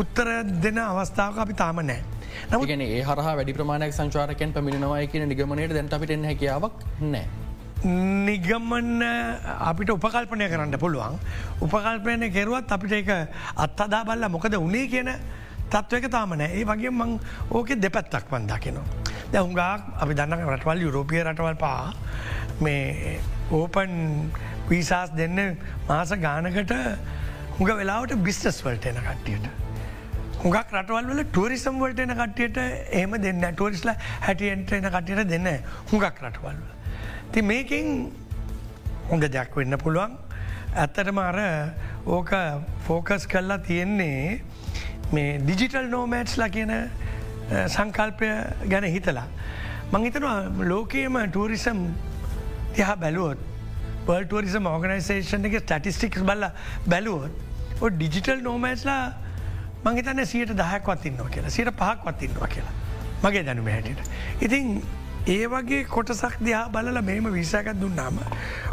උත්තර 0.00 0.28
දෙන 0.64 0.78
අවස්ථාවක 0.86 1.38
අපි 1.44 1.54
තාම 1.62 1.82
නෑ. 1.90 2.00
නමුගෙන 2.52 2.82
ඒ 2.86 3.02
හර 3.02 3.20
වැඩි 3.26 3.56
ප්‍රමාණයක් 3.58 3.94
සංචාරකෙන් 3.98 4.52
පමිණවාය 4.56 5.06
කියන 5.12 5.28
නිගමනයට 5.28 5.74
දැන්ට 5.76 5.96
අපිට 5.98 6.16
හැකියාවක් 6.30 6.84
නෑ. 7.14 7.26
නිගමන්න 8.28 9.02
අපිට 9.70 9.90
උපකල්පනය 9.96 10.48
කරන්න 10.52 10.78
පුළුවන් 10.84 11.18
උපකල්පයන 11.66 12.26
කෙරුවත් 12.34 12.72
අපිට 12.76 12.92
එක 13.00 13.12
අත්හදා 13.66 14.02
බල්ල 14.08 14.28
මොකද 14.36 14.56
උනේ 14.58 14.86
කියන 14.94 15.10
තත්වක 15.72 16.10
තාමන 16.12 16.44
ඒ 16.46 16.64
වගේ 16.70 16.90
මං 16.90 17.18
ඕක 17.50 17.68
දෙපැත්තක් 17.82 18.30
වන්දකිනවා. 18.30 18.86
ද 19.32 19.34
හුඟක් 19.38 19.60
අපි 20.02 20.14
දන්න 20.18 20.46
රටවල් 20.54 20.86
යුරෝපිය 20.86 21.22
රටවල් 21.24 21.56
පා 21.64 21.92
මේ 22.60 23.18
ඕපන් 23.50 23.94
වීසාස් 24.68 25.10
දෙන්න 25.12 25.38
මාස 25.88 26.12
ගානකට 26.18 26.72
හුඟ 27.56 27.72
වෙලාවට 27.74 28.14
බිස්ටස් 28.24 28.62
වලට 28.64 28.86
එන 28.86 29.00
කට්ටියට. 29.00 29.46
හුඟක් 30.38 30.72
රටවල්ල 30.72 31.22
ටුවරිසම් 31.26 31.80
වලට 31.82 32.04
එන 32.06 32.14
කට්ටියට 32.14 32.58
එහම 32.92 33.16
දෙන්න 33.20 33.46
ටුවරිස්ලා 33.48 33.96
හැටියන්ට 34.20 34.72
එන 34.72 34.88
කටියට 34.88 35.28
දෙන්න 35.28 35.48
හුඟක් 35.90 36.22
රටවල්ල. 36.22 36.60
ති 37.32 37.42
මේකින් 37.42 37.88
හොඳ 39.10 39.26
දෙයක් 39.28 39.56
වෙන්න 39.56 39.78
පුළුවන් 39.78 40.14
ඇත්තටම 40.76 41.18
අර 41.20 41.40
ඕක 42.08 42.30
ෆෝකස් 42.86 43.26
කල්ලා 43.26 43.58
තියෙන්නේ 43.60 44.40
මේ 45.12 45.38
ඩිජිටල් 45.40 45.90
නෝමෑට්ස්ලා 45.90 46.48
කියන 46.50 46.72
සංකල්පය 47.68 48.30
ගැන 48.68 48.86
හිතලා. 48.86 49.26
මං 49.90 50.06
හිතනවා 50.06 50.38
ලෝකයේම 50.64 51.18
ටූරිසම් 51.26 51.82
තිහා 52.74 52.96
බැලුවොත් 52.96 53.38
පල් 54.06 54.24
ටුවරිසම් 54.24 54.66
ඕගනයිසේෂන් 54.66 55.48
එක 55.48 55.56
ටටිස්ටික්ස් 55.62 56.22
බල්ල 56.22 56.46
බැලුවොත් 56.86 57.82
ඔ 57.82 57.90
ඩිජිටල් 57.90 58.42
නෝමෑස්ලා 58.42 59.02
මංහිතන්න 59.84 60.26
සියට 60.26 60.54
දහයක්වත් 60.54 61.06
ඉන්නවා 61.06 61.28
කියලා 61.28 61.50
සිට 61.50 61.72
පහක්වත් 61.74 62.22
ඉන්නවා 62.22 62.48
කියලා 62.48 62.74
මගේ 63.22 63.44
දැනුම 63.44 63.68
හැටියට. 63.68 64.10
ඉතින් 64.40 64.82
ඒ 65.28 65.46
වගේ 65.46 65.84
කොටසක් 65.86 66.40
දිහා 66.44 66.68
බලල 66.68 67.02
මෙම 67.02 67.32
විසාකත් 67.32 67.80
දුන්නාම. 67.80 68.18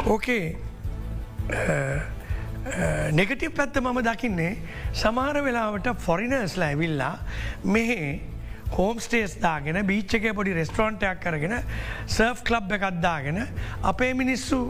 ඕකේ 0.06 0.56
නෙගටි 3.12 3.48
පැත්ත 3.50 3.76
මම 3.76 4.00
දකින්නේ 4.02 4.52
සමාර 4.94 5.36
වෙලාවට 5.42 5.88
ෆොරිනර්ස්ලා 5.98 6.68
ඇවිල්ලා 6.68 7.14
මෙහේ 7.66 8.20
හෝම් 8.76 9.00
ස්ටේස් 9.06 9.34
දාගෙන 9.42 9.80
බීච්චක 9.90 10.28
පොඩි 10.38 10.54
රෙස්ටරෝන්ටයක් 10.58 11.20
කරගෙන 11.24 11.56
සර්ෆ් 12.06 12.44
කලබ් 12.48 12.72
එකක්දාගෙන 12.78 13.42
අපේ 13.92 14.12
මිනිස්සු 14.14 14.60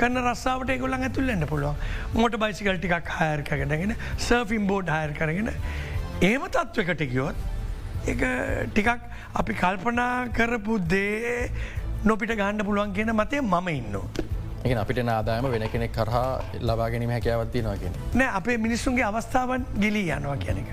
කන්න 0.00 0.24
රස්සාාවට 0.24 0.74
ගොලන් 0.82 1.06
ඇතුල්ලන්න 1.08 1.46
පුළුවන් 1.52 2.20
මොට 2.22 2.38
බයිසිකල් 2.44 2.78
ටිකක් 2.78 3.14
හයර් 3.20 3.42
කරගෙනගෙන 3.48 3.96
සර්ෆිම් 4.18 4.68
බෝඩ් 4.72 4.92
හයර් 4.96 5.14
කරගෙන 5.20 5.52
ඒම 6.22 6.48
තත්ත්වකට 6.48 7.06
ගියොත් 7.12 7.36
එක 8.06 8.26
ටිකක් 8.72 9.08
අපි 9.34 9.58
කල්පනා 9.62 10.12
කරපු 10.38 10.78
දේ 10.94 11.48
නොපිට 12.04 12.36
ගණ්ඩ 12.38 12.66
පුළුවන් 12.66 12.94
කියන 12.94 13.12
මතය 13.14 13.40
මම 13.40 13.68
ඉන්නවා. 13.68 14.06
එක 14.64 14.76
අපිට 14.78 15.04
නාදායම 15.04 15.50
වෙන 15.50 15.68
කෙනෙක් 15.70 15.92
කරහා 15.92 16.42
ලබාගැනීම 16.60 17.12
හැකෑවත්ති 17.16 17.62
නොගෙන. 17.62 18.02
නෑ 18.14 18.36
අපේ 18.40 18.58
මිනිස්සුන්ගේ 18.58 19.04
අවස්ථාවන් 19.04 19.66
ගිලී 19.84 20.10
යනවා 20.18 20.36
කියන 20.44 20.64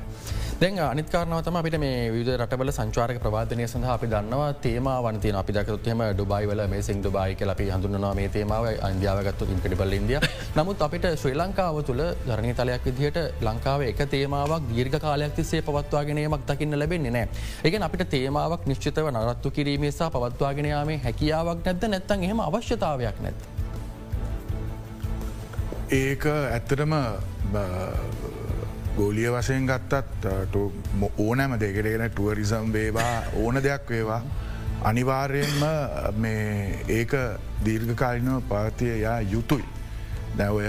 එක. 0.60 0.62
දැන් 0.62 0.80
අනිකාරනවතම 0.80 1.56
අපිට 1.56 1.76
මේ 1.80 2.12
විද 2.12 2.30
රටබල 2.30 2.70
සංචාරක 2.70 3.20
ප්‍රවාධනය 3.20 3.66
සඳහ 3.66 3.88
අපි 3.88 4.08
දන්නවා 4.08 4.54
තේම 4.56 4.88
වන්තිය 5.06 5.32
අපි 5.34 5.54
දකතුත්හෙම 5.54 6.02
ඩුබයිවල 6.10 6.62
මේ 6.68 6.82
සිං 6.82 7.00
ඩුබයි 7.00 7.36
කල 7.36 7.50
අපි 7.50 7.70
හඳුන්නවා 7.70 8.14
මේ 8.14 8.28
තේමාව 8.28 8.66
අන්දියාවගත්තු 8.82 9.46
ඉන්කඩිබල් 9.46 9.94
ඉන්දිය 9.94 10.20
නමුත් 10.58 10.82
අපිට 10.82 11.06
ශ්‍රී 11.16 11.38
ලංකාව 11.38 11.80
තුළ 11.82 12.04
ධරණී 12.28 12.54
තලයක් 12.54 12.84
විදිහට 12.86 13.20
ලංකාව 13.42 13.82
එක 13.84 14.02
තේමාවක් 14.06 14.66
දීර්ඝ 14.72 15.00
කාලයක් 15.00 15.34
තිස්සේ 15.36 15.62
පවත්වාගෙනීමක් 15.62 16.44
දකින්න 16.46 16.80
ලැබෙන්නේ 16.80 17.14
නෑ 17.18 17.28
එක 17.64 17.80
අපිට 17.82 18.04
තේමාවක් 18.10 18.68
නිශ්චිතව 18.68 19.08
නරත්තු 19.14 19.52
කිරීමේසා 19.52 20.10
පවත්වාගෙනයාමේ 20.10 21.00
හැකියාවක් 21.06 21.64
නැද්ද 21.66 21.88
නැත්තන් 21.88 22.24
එහෙම 22.24 22.40
අවශ්‍යතාවයක් 22.42 23.24
නැත්. 23.24 23.40
ඒක 25.94 26.26
ඇත්තටම 26.28 26.94
ගෝලිය 29.00 29.32
වශයෙන් 29.32 29.66
ගත්තත් 29.68 30.26
ඕනෑම 31.18 31.58
දෙකරගෙන 31.58 32.06
ටුවරිසම් 32.10 32.72
වේවා 32.74 33.16
ඕන 33.36 33.64
දෙයක් 33.64 33.90
වේවා. 33.90 34.22
අනිවාර්යෙන්ම 34.84 36.26
ඒක 36.90 37.14
දීර්ඝකාලිනව 37.66 38.48
පාතිය 38.50 38.96
යා 39.02 39.20
යුතුයි. 39.34 39.66
දැවය 40.38 40.66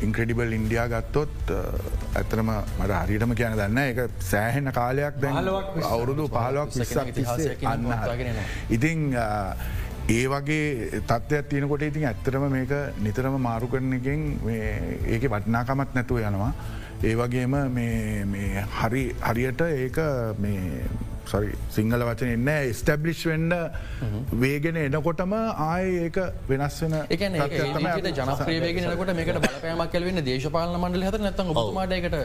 ඉන්ක්‍රඩිබල් 0.00 0.56
ඉන්ඩියා 0.56 0.88
ගත්තොත් 0.88 1.52
ඇතරම 2.14 2.50
මට 2.50 2.98
හරිටම 3.00 3.34
කියන 3.38 3.56
දන්න 3.58 3.80
එක 3.82 4.18
සෑහෙන 4.22 4.72
කාලයක් 4.72 5.20
දැ 5.22 5.32
අවුරුදු 5.86 6.28
අන්න 7.66 7.88
ඉතිං 8.70 9.08
ඒ 10.08 10.26
වගේ 10.26 11.00
තත්ත්වයක් 11.02 11.48
තියෙනකොට 11.48 11.82
ඉතින් 11.82 12.06
ඇත්තරම 12.06 12.46
මේක 12.50 12.72
නිතරම 13.00 13.40
මාරු 13.40 13.68
කරන 13.68 13.98
එකෙන් 13.98 14.22
ඒක 15.06 15.28
වටනාකමත් 15.28 15.94
නැතුව 15.94 16.22
යනවා. 16.22 16.52
ඒ 17.02 17.14
වගේම 17.16 17.54
හරි 18.72 19.02
හරියට 19.22 19.62
ඒක 19.62 19.98
සරි 21.26 21.50
සිංහල 21.70 22.04
වචන 22.08 22.30
එන්න 22.34 22.72
ස්ටබ්ලිෂ් 22.72 23.22
වෙන්න 23.30 23.54
වේගෙන 24.42 24.78
එනකොටම 24.82 25.34
ආය 25.38 25.88
ඒක 26.04 26.18
වෙනස් 26.48 26.76
වෙන 26.84 26.94
එක 27.08 27.24
ජනප්‍රේවේගෙනකොට 28.20 29.14
මේකට 29.18 29.40
බලපෑමක් 29.46 29.90
කලවෙන්න 29.94 30.22
දේශපාලන 30.28 30.78
මණ්ඩල 30.78 31.08
හත 31.08 31.22
නැතම 31.26 31.52
බතුමාටයකට 31.52 32.16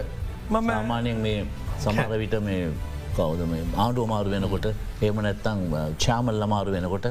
මම 0.49 0.69
අමානයෙන් 0.75 1.19
මේ 1.19 1.41
සමහර 1.79 2.13
විට 2.23 2.37
මේ 2.41 2.69
කවද 3.17 3.49
මේ 3.51 3.65
ආණ්ඩුව 3.75 4.07
මාරු 4.13 4.35
වෙනකොට 4.35 4.69
ඒම 5.01 5.21
නැත්තං 5.21 5.65
චාමල් 6.05 6.39
ලමාරු 6.43 6.77
වෙනකොට 6.77 7.07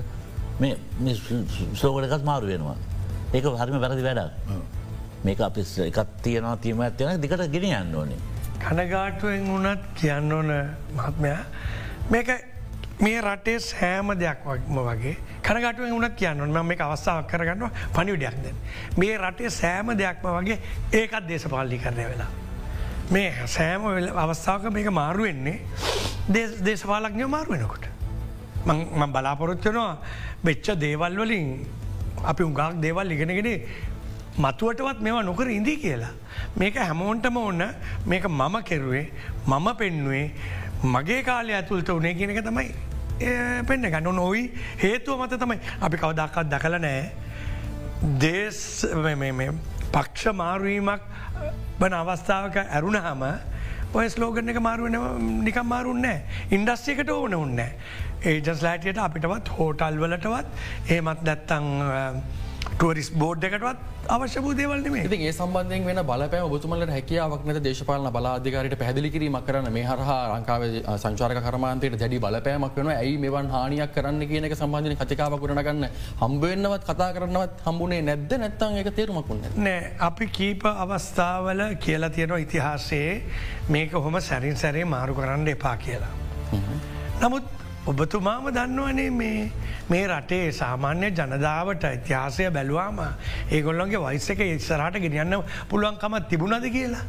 මේ 0.60 0.74
සෝකටකත් 1.74 2.24
මාරු 2.24 2.46
වෙනවා. 2.46 2.78
ඒක 3.34 3.44
හරිම 3.60 3.78
වැරදි 3.84 4.02
වැඩක් 4.08 4.75
මේක 5.26 5.40
අපි 5.40 5.62
එකත් 5.86 6.10
තියෙනවා 6.22 6.56
තිීම 6.64 6.80
ඇත්යන 6.80 7.22
දිකට 7.22 7.46
ගෙන 7.54 7.64
යන්න 7.70 7.94
ඕනේ. 8.00 8.18
කනගාටුවෙන් 8.64 9.48
වුනත් 9.52 9.88
කියන්න 10.00 10.32
ඕන 10.32 10.52
මහත්මයා 10.96 11.40
මේක 12.10 12.28
මේ 13.00 13.20
රටේ 13.20 13.58
සෑම 13.60 14.12
දෙයක් 14.20 14.44
වක්ම 14.46 14.78
වගේ 14.88 15.16
කනගටුවෙන් 15.42 15.92
වුණත් 15.92 16.16
කියන්න 16.16 16.44
ම 16.46 16.66
මේ 16.66 16.82
අවස්ථාවක් 16.82 17.28
කරගන්න 17.30 17.70
පනිවිඩයක්ද. 17.94 18.46
මේ 18.96 19.18
රටේ 19.18 19.50
සෑම 19.50 19.92
දෙයක්ම 19.98 20.28
වගේ 20.38 20.58
ඒකත් 20.92 21.28
දේශපාලි 21.28 21.78
කරණය 21.78 22.06
වෙලා. 22.12 22.30
මේ 23.10 23.32
සෑම 23.46 23.82
අවස්ථාවක 24.24 24.72
මේක 24.72 24.88
මාරුවෙන්නේ 24.90 25.60
දේශපාලක්ඥ 26.68 27.26
මාරුවෙනකොට. 27.26 27.84
මං 28.66 29.12
බලාපොරොත්වනවා 29.12 29.98
වෙච්ච 30.44 30.72
දේවල් 30.80 31.20
වලින් 31.22 31.50
අපි 32.24 32.42
උගක් 32.42 32.80
දේවල් 32.80 33.12
ඉගෙනගෙන 33.12 33.50
මතුවටවත් 34.44 35.00
මෙවා 35.06 35.22
නොකර 35.28 35.48
ඉඳී 35.58 35.76
කියලා. 35.84 36.12
මේක 36.60 36.76
හැමෝන්ටම 36.76 37.36
ඔන්න 37.42 37.62
මේක 38.06 38.24
මම 38.28 38.56
කෙරුවේ 38.70 39.06
මම 39.46 39.68
පෙන්නුවේ 39.80 40.26
මගේ 40.94 41.22
කාලය 41.28 41.52
ඇතුළට 41.58 41.88
උනේ 41.98 42.14
කියනක 42.14 42.40
තමයි 42.48 42.68
පෙන්න්න 43.68 43.90
ගන්න 43.92 44.16
නොයි 44.20 44.42
හේතුව 44.82 45.24
මත 45.24 45.40
තමයි. 45.40 45.58
අපි 45.80 45.96
කවදක්කත් 46.02 46.50
දකල 46.52 46.78
නෑ 46.86 47.02
දේස් 48.24 48.60
පක්ෂ 49.92 50.34
මාරුවීමක් 50.40 51.02
බන 51.80 51.94
අවස්ථාවක 52.00 52.56
ඇරුණ 52.64 52.98
හම 53.06 53.22
ඔය 53.96 54.08
ස්ලෝගන 54.14 54.52
එක 54.52 54.58
මාරුවන 54.60 54.96
නිකම් 55.46 55.70
මාරුන්නෑ 55.72 56.18
ඉන්ඩස්්‍යකට 56.56 57.10
ඕන 57.14 57.34
උන්නෑ 57.38 57.72
ඒජස් 58.32 58.60
ලෑටියට 58.66 59.00
අපිටවත් 59.06 59.48
හෝටල් 59.56 59.96
වලටවත්. 60.02 60.46
ඒමත් 60.94 61.22
නැත්තං 61.28 61.66
ටුවරිස් 62.70 63.08
බෝඩ් 63.20 63.44
එකටවත් 63.46 63.78
අවශ්‍ය 64.14 64.40
දේවල් 64.58 64.82
ඒ 64.96 65.32
සම්බන්ධයෙන් 65.32 65.84
වෙන 65.88 66.00
බලපෑ 66.10 66.42
ඔබතුමලට 66.46 66.90
හැකියාවක් 66.90 67.44
නැත 67.48 67.58
දේශපාලන 67.66 68.08
බලාධිකාරයට 68.16 68.76
පැදිලි 68.82 69.10
කිරීමක් 69.14 69.46
කරන 69.46 69.68
මේ 69.76 69.84
හරහා 69.90 70.18
ලංකාව 70.32 70.62
සංචාරක 71.04 71.40
කරමාන්තයට 71.46 71.96
දැඩි 72.02 72.20
බලපෑමක් 72.24 72.76
වෙන 72.78 72.90
ඇයි 72.94 73.16
මෙවන් 73.24 73.50
හානියක් 73.54 73.94
කරන්න 73.96 74.22
කියනක 74.32 74.56
සම්බන්ධන 74.58 74.98
කතිකාව 75.02 75.38
කරනගන්න 75.42 75.88
හම්බවෙන්නවත් 76.22 76.86
කතා 76.90 77.10
කරන්නවත් 77.16 77.66
හම්බුනේ 77.66 78.02
නැද්ද? 78.08 78.32
නැත්තන් 78.44 78.80
එක 78.82 78.90
තේරුමකුන්න 78.94 79.46
නෑ. 79.56 79.92
අපි 80.08 80.26
කීප 80.38 80.66
අවස්ථාවල 80.66 81.62
කියලා 81.86 82.10
තියෙනවා 82.10 82.42
ඉතිහාසේ 82.46 83.10
මේක 83.68 83.92
හොම 84.06 84.20
සැරින් 84.30 84.56
සැරේ 84.56 84.84
මාරු 84.86 85.14
කරන්න 85.14 85.54
එපා 85.54 85.76
කියලා. 85.86 86.12
නමුත් 87.22 87.65
ඔබතුමාම 87.86 88.46
දන්නවනේ 88.50 89.10
මේ 89.12 89.50
මේ 89.88 90.06
රටේ 90.08 90.52
සාමාන්‍ය 90.52 91.10
ජනදාවට 91.10 91.84
ඉතිහාසය 91.88 92.48
බැලවාම 92.50 92.98
ඒගොල්ලොන්ගේ 93.50 94.00
වයිස 94.00 94.30
එක 94.30 94.40
ඉස්සරහට 94.46 94.98
ගෙනියන්න 95.04 95.36
පුළුවන්කමත් 95.70 96.28
තිබුණද 96.28 96.66
කියලා. 96.76 97.04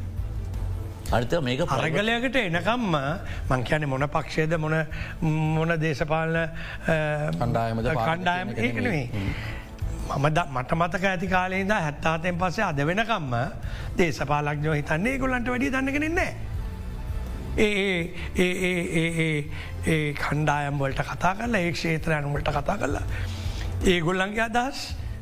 අර්ථ 1.11 1.35
මේක 1.41 1.63
පරගලයකට 1.71 2.37
එනකම්ම 2.37 2.97
මංකයන 3.49 3.87
මොන 3.89 4.07
පක්ෂයද 4.07 4.53
මොන 4.57 4.75
මොන 5.55 5.73
දේශපාලන 5.81 6.37
කණ්ඩායමද 7.33 7.89
කණ්ඩායම 7.99 8.53
ඒකනවේ. 8.57 9.05
මම 10.09 10.27
මට 10.51 10.71
මතක 10.75 11.03
ඇති 11.05 11.27
කාලේද 11.27 11.73
හැත්තාතයෙන් 11.77 12.37
පස්සේ 12.37 12.67
අද 12.67 12.83
වෙනකම්ම 12.83 13.33
දේශපාලක්ඥෝ 13.97 14.77
හිතන්නේ 14.79 15.17
ගොල්ලන්ට 15.17 15.49
වැඩි 15.49 15.71
දන්නගෙනන්නේ. 15.71 16.31
ඒ 17.57 19.43
කණ්ඩායම් 20.13 20.79
වලට 20.79 21.01
කතා 21.11 21.33
කරලා 21.35 21.61
ඒ 21.61 21.71
ක්ෂේත්‍රයනුවලට 21.71 22.49
කතා 22.57 22.77
කරලා. 22.77 23.03
ඒ 23.85 23.99
ගොල්ලන්ගේ 24.01 24.43
අදහස්? 24.43 24.79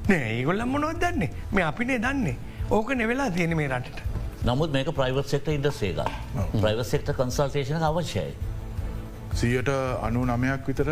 නෑ 0.10 0.32
ඒගොල්ල 0.32 0.66
මොනොත් 0.66 1.00
දන්නේ? 1.02 1.30
මේ 1.52 1.64
අපිනේ 1.64 2.00
දන්නේ. 2.00 2.36
ඕක 2.72 2.90
නෙවෙලා 2.96 3.30
තියෙන 3.32 3.56
මේ 3.58 3.68
රටට. 3.68 4.00
නමුත් 4.46 4.72
මේක 4.72 4.90
ප්‍රයිවර් 4.94 5.24
සෙක්ට 5.26 5.48
ඉන්ඩස්සේක 5.50 6.02
ප්‍රයිවර් 6.62 6.84
සෙක්ට 6.86 7.14
කන්සල්ටේෂන 7.18 7.84
අවශ්‍යයි. 7.84 8.34
සියට 9.34 9.70
අනු 10.02 10.26
නමයක් 10.26 10.68
විතර 10.68 10.90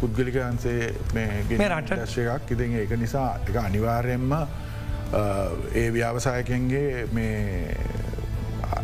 පුද්ගලිකන්සේ 0.00 0.94
මේ 1.14 1.68
රට- 1.68 2.00
දශයක් 2.04 2.50
ඉතින් 2.50 2.72
ඒක 2.78 2.96
නිසා 2.98 3.28
එක 3.48 3.56
අනිවාර්යෙන්ම 3.56 4.32
ඒ 5.74 5.90
ව්‍යවසායකන්ගේ 5.90 7.06
මේ 7.12 7.76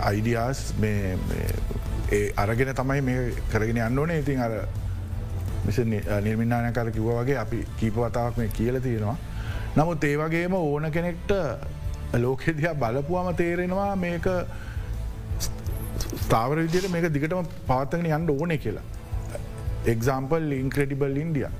අයිඩියස් 0.02 0.60
ඒ 0.82 1.16
eh, 2.10 2.32
අරගෙන 2.36 2.74
තමයි 2.74 3.00
මේ 3.02 3.32
කරගෙන 3.52 3.80
යන්න 3.80 3.98
ඕනේ 3.98 4.20
ඉතින් 4.22 4.40
අර 4.40 4.54
මිස 5.64 5.78
නිර්මිනානකර 6.24 6.90
කිව්ව 6.90 7.10
වගේ 7.18 7.38
අපි 7.38 7.58
කීපවතාවක් 7.78 8.36
මේ 8.36 8.50
කියල 8.52 8.80
තියෙනවා. 8.80 9.16
නමුත් 9.76 10.04
ඒ 10.04 10.16
වගේම 10.16 10.54
ඕන 10.54 10.90
කෙනෙක්ට 10.90 11.32
ලෝකෙදියා 12.16 12.74
බලපුවාම 12.74 13.34
තේරෙනවා 13.34 13.90
මේක 13.96 14.26
ස්ථාවර 16.16 16.58
විදියට 16.58 16.90
මේක 16.90 17.08
දිගටම 17.12 17.50
පාතගෙන 17.66 18.06
යන්න 18.08 18.30
ඕනෙ 18.30 18.58
කියලා. 18.58 18.86
Example 19.86 20.52
incredible 20.52 21.16
India. 21.16 21.50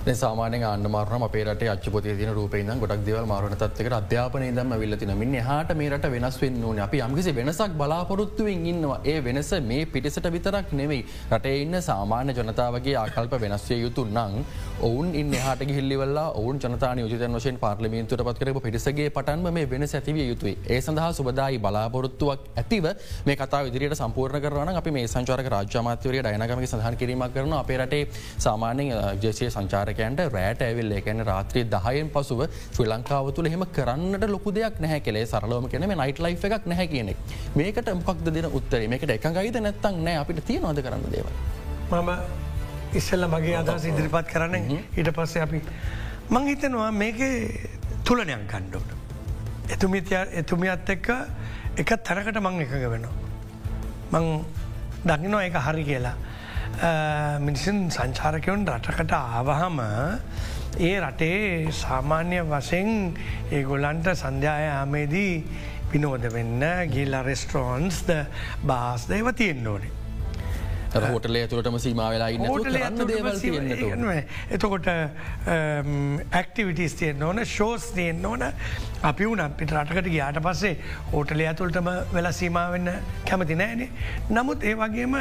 සාමාන 0.00 0.54
ආන්ඩමාරන 0.54 1.22
අපේට 1.22 1.62
අච්චපොත 1.66 2.02
තින 2.02 2.32
රූපේ 2.32 2.62
ගොඩක් 2.74 3.02
දෙවල් 3.04 3.26
මාරන 3.26 3.54
තත්ක 3.54 3.92
අධ්‍යාපන 3.92 4.44
දම 4.50 4.72
විල්ල 4.74 4.96
තින 4.96 5.12
මින් 5.14 5.34
හට 5.38 5.76
මේට 5.76 6.06
වෙනස් 6.06 6.40
වෙන්න 6.40 6.64
ඕන. 6.64 6.78
අපි 6.78 6.98
යම්කිසි 6.98 7.34
වෙනසක් 7.34 7.74
බලාපොරොත්තුවෙන් 7.74 8.66
ඉන්නවා. 8.66 9.00
ඒ 9.04 9.20
වෙනස 9.20 9.50
මේ 9.62 9.84
පිටිසට 9.86 10.26
විතරක් 10.26 10.72
නෙවෙයි. 10.72 11.04
රටේ 11.30 11.62
ඉන්න 11.62 11.76
සාමාන්‍ය 11.80 12.32
ජනතාවගේ 12.32 12.96
ආකල්ප 12.96 13.34
වෙනස්වය 13.36 13.76
යුතු 13.76 14.04
නං 14.06 14.44
ඔවුන් 14.80 15.14
ඉන්න 15.14 15.34
හට 15.36 15.68
ගිල්ලිවල්ලා 15.70 16.26
ඔවුන් 16.32 16.58
ජනතා 16.58 16.94
යුතන් 16.96 17.36
වශයෙන් 17.36 17.58
පාර්ලිමින්තුට 17.58 18.24
පත්කරප 18.24 18.62
පිටිසගේ 18.62 19.10
පටන්ම 19.10 19.52
මේ 19.52 19.66
වෙන 19.66 19.84
ඇතිවිය 19.84 20.26
යුතුයි. 20.28 20.56
ඒ 20.66 20.80
සඳහා 20.80 21.12
සුබදායි 21.12 21.58
බලාපොරොත්තුවක් 21.58 22.48
ඇතිව 22.56 22.88
මේ 23.26 23.36
කතා 23.36 23.62
විදිරයට 23.66 23.94
සම්පූර්ණ 23.94 24.40
කරන 24.40 24.74
අපි 24.74 24.90
මේ 24.90 25.06
සංචාරක 25.06 25.48
රාජ්‍යමාත්‍යවරය 25.48 26.22
ඩයනගම 26.22 26.66
සහන් 26.66 26.96
කිරීමක් 26.96 27.34
කරන 27.34 27.54
අපේ 27.54 27.78
රටේ 27.78 28.02
සාමාන්‍ය 28.38 28.90
ජේසය 29.20 29.50
සංචාර 29.50 29.89
සංචාරකයන්ට 29.90 30.32
රෑට 30.34 30.62
ඇවිල් 30.62 30.92
එකන 30.92 31.22
රාත්‍රී 31.24 31.64
දහයෙන් 31.66 32.08
පසුව 32.14 32.40
ශ්‍රී 32.74 32.88
ලංකාව 32.88 33.30
තුළ 33.34 33.48
හෙම 33.48 33.64
කරන්නට 33.76 34.24
ලොකු 34.28 34.52
දෙයක් 34.52 34.78
නැහැ 34.80 35.00
කෙලේ 35.00 35.24
සරලෝම 35.26 35.68
කෙන 35.68 35.82
නයිට 35.82 36.18
ලයි් 36.18 36.36
එකක් 36.36 36.66
නැහැ 36.66 36.86
කියනෙක් 36.86 37.16
මේකට 37.56 37.90
මොකක්ද 38.00 38.30
දෙන 38.36 38.48
උත්තර 38.50 38.82
මේකට 38.88 39.14
එකඟයිද 39.16 39.58
නැත්තන් 39.60 40.00
නෑ 40.06 40.16
අපිට 40.22 40.44
තිය 40.46 40.60
නොද 40.60 40.78
කරන්න 40.78 41.10
දේව. 41.10 41.26
මම 41.90 42.10
ඉස්සල්ල 42.94 43.26
මගේ 43.26 43.56
අදහස 43.56 43.84
ඉදිරිපත් 43.84 44.32
කරන්න 44.32 44.70
ඊට 44.96 45.12
පස්සේ 45.18 45.42
අපි 45.42 45.62
මං 46.30 46.48
හිතනවා 46.50 46.90
මේක 46.92 47.20
තුලනයක් 48.04 48.46
ගණ්ඩෝට. 48.52 48.90
එතුමිතිය 49.74 50.22
එතුමියත් 50.42 50.94
එක්ක 50.96 51.08
එක 51.76 51.96
තැනකට 52.06 52.40
මං 52.40 52.64
එකඟ 52.66 52.88
වෙනවා. 52.94 53.14
මං 54.12 54.26
දකිනවා 55.04 55.46
එක 55.48 55.62
හරි 55.66 55.84
කියලා. 55.84 56.16
මිනිසන් 56.78 57.90
සංචාරකයොන් 57.90 58.64
රටකට 58.66 59.12
ආවහම 59.12 59.80
ඒ 60.80 60.96
රටේ 61.00 61.72
සාමාන්‍ය 61.72 62.40
වසෙන් 62.46 62.90
ඒගොල්ලන්ට 63.52 64.10
සන්ධ්‍යායාමේදී 64.14 65.32
විනෝද 65.92 66.26
වෙන්න 66.32 66.62
ගිල්ල 66.88 67.16
රෙස්ටරෝන්ස් 67.24 68.04
ද 68.06 68.20
බාස්ද 68.64 69.10
ඒව 69.10 69.32
තියෙන් 69.34 69.66
ඕනේ. 69.66 69.90
හෝටලේ 70.94 71.46
තුළටම 71.46 71.76
සීමාවෙලා 71.78 72.28
ඉන්න 72.28 72.42
දේවල් 73.08 74.06
එතකොට 74.50 74.88
ඇක්ටිවිටස් 76.32 76.94
තියෙන් 76.94 77.22
ඕන 77.22 77.44
ශෝස් 77.46 77.90
තියෙන් 77.94 78.26
ඕන 78.26 78.42
අපි 79.02 79.28
වුණ 79.28 79.54
පිට 79.58 79.74
රටකට 79.74 80.10
ගයාට 80.10 80.40
පස්සේ 80.42 80.76
හෝටලේ 81.12 81.48
ඇතුළටම 81.48 81.90
වෙලා 82.14 82.32
සීමාවෙන්න 82.32 82.90
කැමති 83.28 83.54
නෑනේ. 83.54 83.90
නමුත් 84.30 84.64
ඒ 84.64 84.74
වගේම 84.74 85.14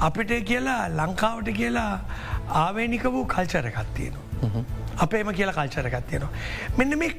අපිට 0.00 0.32
කියලා 0.44 0.88
ලංකාවට 0.88 1.52
කියලා 1.56 2.00
ආවේනික 2.48 3.04
වූ 3.04 3.24
කල්චරකත්තියනවා. 3.24 4.64
අපේම 4.98 5.32
කියලා 5.32 5.54
කල්චරකත්තියනවා. 5.54 6.30
මෙන්න 6.76 6.98
මේ 6.98 7.14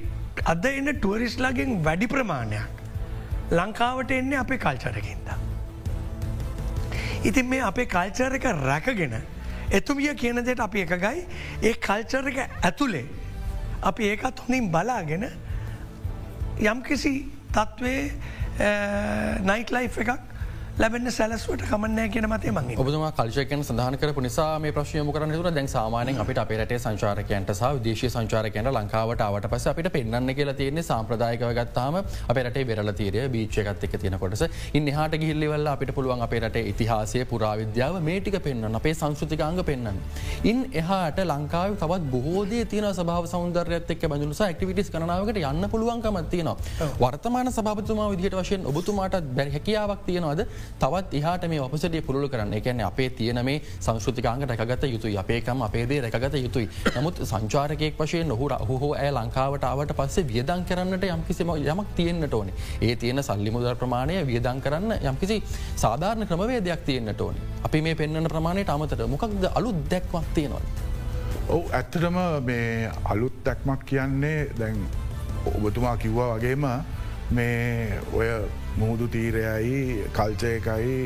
අද 0.45 0.65
එන්න 0.65 0.93
ටුවරිස්ලාගෙන් 0.93 1.83
වැඩි 1.83 2.07
ප්‍රමාණයක් 2.07 2.67
ලංකාවට 3.51 4.11
එන්නේ 4.11 4.39
අපේ 4.39 4.57
කල්චරකින්ද. 4.57 5.29
ඉතින් 7.23 7.45
මේ 7.45 7.61
අපේ 7.61 7.85
කල්චරක 7.85 8.45
රැකගෙන 8.61 9.17
එතුමිය 9.71 10.13
කියන 10.15 10.43
දෙට 10.45 10.59
අපි 10.59 10.85
එකගයි 10.85 11.25
ඒ 11.61 11.73
කල්චරක 11.73 12.37
ඇතුළේ 12.61 13.05
අපි 13.83 14.09
ඒකත් 14.11 14.39
හොඳින් 14.45 14.71
බලාගෙන 14.71 15.29
යම්කිසි 16.59 17.13
තත්ත්වේ 17.51 18.11
නයිට 19.49 19.71
ලයි් 19.71 19.89
එකක් 19.89 20.36
ලැබෙන 20.79 21.09
සැලස්වට 21.09 21.61
කමන්නෑ 21.69 22.09
කියන 22.13 22.25
මතේ 22.31 22.51
මගේ 22.55 22.75
ඔබතුම 22.81 23.03
කල්ශයකන් 23.19 23.61
සඳහන 23.61 23.95
කරපු 24.01 24.21
නිසා 24.23 24.59
මේ 24.63 24.73
ප්‍රශ්යම 24.73 25.07
කරන 25.13 25.31
තුර 25.35 25.49
දැන් 25.53 25.69
සාමානෙන් 25.71 26.19
අපිට 26.23 26.41
අපේට 26.41 26.73
සංචාරකයන්ට 26.75 27.49
සහ 27.53 27.71
විදේශ 27.77 28.03
සංචාරකයන්ට 28.07 28.69
ලංකාවට 28.71 29.23
අවට 29.27 29.47
පස 29.53 29.65
අපිට 29.71 29.89
පෙන්න්න 29.95 30.31
කියලා 30.39 30.53
තියෙන්නේ 30.59 30.83
සාම්ප්‍රදායකව 30.89 31.53
ගත්තාම 31.59 31.97
අපට 32.01 32.59
වෙරල 32.71 32.91
තීරය 32.99 33.23
බීච්චයකත් 33.35 33.87
එක 33.87 33.95
තියෙන 34.03 34.17
කොටස. 34.19 34.43
ඉන්න 34.73 34.91
හට 34.97 35.21
ගිල්ලිවල්ල 35.23 35.71
අපිට 35.73 35.93
පුළුවන් 35.97 36.21
අපේට 36.27 36.59
ඉතිහාසය 36.63 37.23
පුරාවිද්‍යාව 37.33 37.97
මේටික 38.09 38.37
පෙන්න්න 38.43 38.79
අපේ 38.81 38.93
සංස්ෘතිකාංග 38.93 39.59
පෙන්න්න. 39.71 39.99
ඉන් 40.43 40.61
එහාට 40.83 41.23
ලංකාව 41.25 41.75
තවත් 41.81 42.11
බෝධය 42.13 42.61
තියන 42.75 42.89
සභාව 42.91 43.31
සෞන්දර්යත් 43.33 43.95
එක් 43.97 44.07
බඳුස 44.07 44.43
ක්ටිවිටිස් 44.53 44.93
කනාවකට 44.93 45.41
යන්න 45.43 45.71
පුළුවන්කමත් 45.73 46.31
තියෙනවා. 46.35 46.93
වර්තමාන 47.01 47.51
සභාතුමා 47.59 48.09
විදිහට 48.13 48.39
වශයෙන් 48.43 48.71
ඔබතුමාට 48.73 49.19
බැ 49.41 49.49
හැකියාවක් 49.57 50.07
තියෙනවාද 50.11 50.47
තවත් 50.79 51.21
එහට 51.21 51.47
මේ 51.47 51.59
අපසටිය 51.59 52.01
පුළු 52.01 52.29
කරන්න. 52.29 52.53
එකැන 52.53 52.81
අපේ 52.81 53.09
තියන 53.11 53.41
මේ 53.45 53.61
සංස්ෘතිකාංග 53.79 54.43
රැකගත 54.43 54.83
යුතුයි. 54.85 55.17
අපේකම් 55.17 55.61
අපේදේ 55.61 56.01
රැකගත 56.01 56.37
යුතුයි. 56.37 56.69
නමුත් 56.97 57.21
සංචාරකයෙක් 57.23 57.97
වශයෙන් 57.99 58.27
නොහුර 58.27 58.53
හෝ 58.69 58.93
ඇය 58.95 59.11
ලංකාවට 59.11 59.63
ආවට 59.63 59.95
පස්සේ 59.99 60.27
වියදන් 60.27 60.65
කරන්නට 60.65 61.07
යම්කිසිම 61.09 61.53
යමක් 61.55 61.95
තියෙන්න්නට 61.95 62.33
ඕනේ. 62.33 62.53
ඒ 62.81 62.95
තියෙන 62.95 63.23
සල්ලි 63.23 63.51
මුදර 63.51 63.75
ප්‍රමාණය 63.75 64.19
වියදන් 64.25 64.61
කරන්න 64.61 64.97
යම්කිසි 65.03 65.41
සාධාරණ 65.75 66.27
ක්‍රමවේදයක් 66.27 66.85
තියෙන්න්නට 66.85 67.21
ඕනි. 67.21 67.39
අපි 67.63 67.81
මේ 67.81 67.95
පෙන්න්න 67.95 68.27
ප්‍රමාණයට 68.27 68.69
අමතට 68.69 69.07
මොකක්ද 69.07 69.49
අලු 69.53 69.73
දැක්වක් 69.89 70.29
තියෙනවා. 70.33 70.61
ඔවු 71.49 71.69
ඇත්තටම 71.71 72.17
මේ 72.43 72.91
අලුත් 73.05 73.35
දැක්මක් 73.45 73.85
කියන්නේ 73.85 74.39
දැන් 74.59 74.79
ඔබතුමා 75.47 75.97
කිව්වා 75.97 76.35
වගේම 76.35 76.65
මේ 77.31 77.99
ඔය 78.13 78.27
මුහුදු 78.79 79.05
තීරයයි 79.13 79.79
කල්චයකයි 80.17 80.97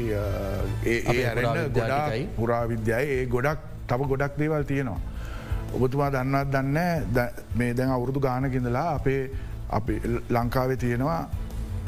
ඒ 0.94 0.98
ඇරන්න 1.14 1.60
ගොඩායි 1.78 2.24
පුරාවිද්‍යයි 2.38 3.06
ඒ 3.18 3.26
ගොඩක් 3.36 3.62
තව 3.90 4.08
ගොඩක් 4.12 4.34
දේවල් 4.42 4.66
තියෙනවා. 4.72 5.00
ඔබතුමා 5.76 6.10
දන්නත් 6.16 6.52
දන්න 6.56 6.78
මේ 7.60 7.72
දැන් 7.80 7.94
අවුරුදු 7.98 8.24
ගානකිඳලා 8.28 8.88
අපේ 8.98 9.22
අපි 9.78 9.96
ලංකාවේ 10.38 10.80
තියෙනවා 10.84 11.20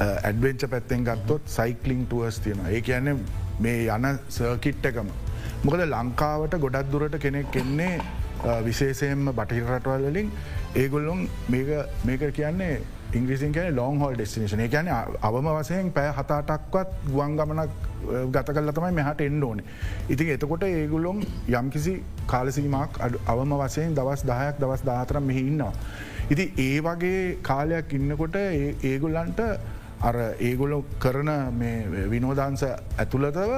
ඇඩවෙන්ච 0.06 0.64
පැත්තෙන් 0.74 1.04
ගත්තොත් 1.08 1.54
සයිකලිං 1.56 2.02
ටුවස් 2.06 2.40
තියෙනවා 2.44 2.74
ඒ 2.76 2.82
කියන්නේ 2.88 3.16
මේ 3.64 3.78
යන 3.96 4.06
සර්කිට් 4.36 4.90
එකම. 4.90 5.08
මොකද 5.64 5.82
ලංකාවට 5.86 6.60
ගොඩක් 6.64 6.92
දුරට 6.92 7.18
කෙනෙක් 7.26 7.56
එන්නේ 7.62 7.94
විශේෂයෙන්ම 8.66 9.28
බටහිර 9.38 9.70
රටවල්ලින් 9.74 10.28
ඒගොල්ලොන් 10.82 11.20
මේක 12.06 12.24
කියන්නේ 12.38 12.74
ඉංග්‍රීසින් 13.14 13.52
කියන 13.52 13.76
ලොන් 13.76 13.98
හොල් 13.98 14.14
ඩෙස්ටිනේෂන 14.14 14.62
කියන 14.68 14.88
අවම 15.22 15.48
වසයෙන් 15.50 15.90
පෑ 15.92 16.12
හතාටක්වත් 16.12 16.94
ගුවන් 17.06 17.36
ගමනක් 17.36 17.70
ගත 18.30 18.48
කල 18.50 18.70
තමයි 18.70 18.92
මෙහට 18.92 19.20
එන්න 19.20 19.42
ඕන. 19.42 19.62
ඉතින් 20.08 20.32
එතකොට 20.34 20.64
ඒගුලොම් 20.64 21.22
යම්කිසි 21.50 21.94
කාලසීමක් 22.26 22.98
අවම 23.26 23.54
වසයෙන් 23.56 23.94
දවස් 23.94 24.24
දහයක් 24.24 24.60
දවස් 24.60 24.84
දාතරම් 24.84 25.24
මෙහි 25.24 25.46
ඉන්නවා. 25.46 25.72
ඉති 26.30 26.44
ඒ 26.58 26.80
වගේ 26.80 27.38
කාලයක් 27.42 27.92
ඉන්නකොට 27.92 28.36
ඒගුල්ලන්ට 28.36 29.40
අර 30.02 30.16
ඒගොලො 30.40 30.78
කරන 30.98 31.30
විනෝදාන්ස 32.10 32.64
ඇතුළතව 32.64 33.52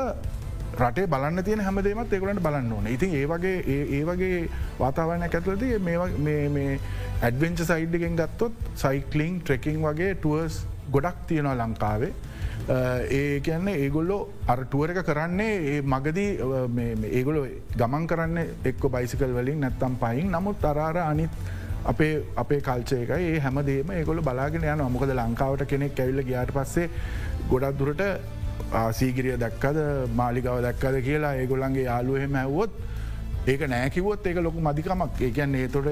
රටේ 0.80 1.06
බලන්න 1.12 1.44
තියෙන 1.44 1.64
හැමදේමත් 1.66 2.12
ඒකලට 2.12 2.42
බලන්න 2.46 2.72
ඕන. 2.72 2.86
ඉතින් 2.86 3.14
ඒවගේ 3.20 3.56
ඒ 3.96 4.02
වගේ 4.08 4.38
වාතාවරණයක් 4.80 5.36
ඇතුලද 5.38 5.64
මේ 6.26 6.70
ඇඩවෙන්ච 7.22 7.64
සයිඩ්ගෙන් 7.70 8.16
ගත්තොත් 8.20 8.56
සයිකලිං 8.84 9.40
ට්‍රෙකින් 9.40 9.82
වගේ 9.82 10.14
ටුවර්ස් 10.14 10.62
ගොඩක් 10.92 11.26
තියෙනවා 11.28 11.58
ලංකාවේ. 11.60 12.12
ඒ 13.10 13.40
කියන්නේ 13.40 13.76
ඒගොල්ලෝ 13.82 14.20
අරටුවර 14.48 14.92
එක 14.92 15.02
කරන්නේ 15.08 15.52
ඒ 15.72 15.82
මගදී 15.94 16.30
ඒගොලො 17.12 17.44
ගමන් 17.76 18.06
කරන්න 18.12 18.38
එක්ක 18.70 18.88
බයිසිකල් 18.94 19.36
වලින් 19.38 19.60
නැත්තම් 19.64 20.00
පයින් 20.02 20.32
නමුත් 20.32 20.64
අරාර 20.72 20.98
අනිත් 21.02 21.30
අපේ 21.86 22.14
අපේ 22.36 22.60
කල්චයක 22.60 23.10
ඒ 23.18 23.38
හැමදේම 23.44 23.92
ඒගොල 23.98 24.22
බලාගෙන 24.28 24.66
යන 24.72 24.82
මොකද 24.94 25.12
ලංකාවට 25.14 25.68
කෙනෙක් 25.72 26.00
ඇවිල්ල 26.04 26.26
ගයාට 26.30 26.56
පස්සේ 26.56 26.88
ගොඩක් 27.50 27.78
දුරට 27.80 28.02
ආසීගිරිය 28.72 29.36
දැක්කද? 29.38 29.78
මාලිකාව 30.14 30.60
දැක්කද 30.62 31.00
කියලා 31.02 31.34
ඒගොල්ලන්ගේ 31.34 31.84
යාලුවහෙම 31.84 32.34
ඇවොත් 32.34 32.70
ඒක 33.46 33.60
නෑකිවොත් 33.68 34.26
ඒක 34.26 34.42
ලොකු 34.42 34.60
මධිකමක් 34.60 35.20
ඒකන් 35.20 35.54
ඒතොට 35.54 35.88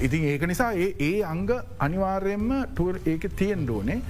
ඉතින් 0.00 0.24
ඒක 0.24 0.46
නිසා 0.46 0.72
ඒ 0.74 0.92
ඒ 1.00 1.16
අංග 1.24 1.48
අනිවාර්යෙන්ම 1.78 2.48
ටුවර් 2.68 3.00
ඒක 3.06 3.28
තියෙන් 3.36 3.64
ඩෝනේ 3.64 4.00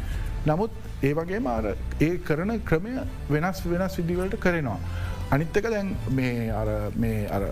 නමුත් 0.47 0.73
ඒ 1.03 1.15
වගේ 1.15 1.39
මාර 1.41 1.65
ඒ 2.01 2.13
කරන 2.19 2.53
ක්‍රමය 2.65 2.93
වෙනස් 3.31 3.61
වෙනස් 3.67 3.97
විදිවලට 3.99 4.37
කරනවා. 4.41 4.79
අනිත්තක 5.31 5.67
දැන් 5.67 5.97
මේ 6.11 6.51
අර 6.53 6.69
මේ 6.97 7.29
අර 7.29 7.43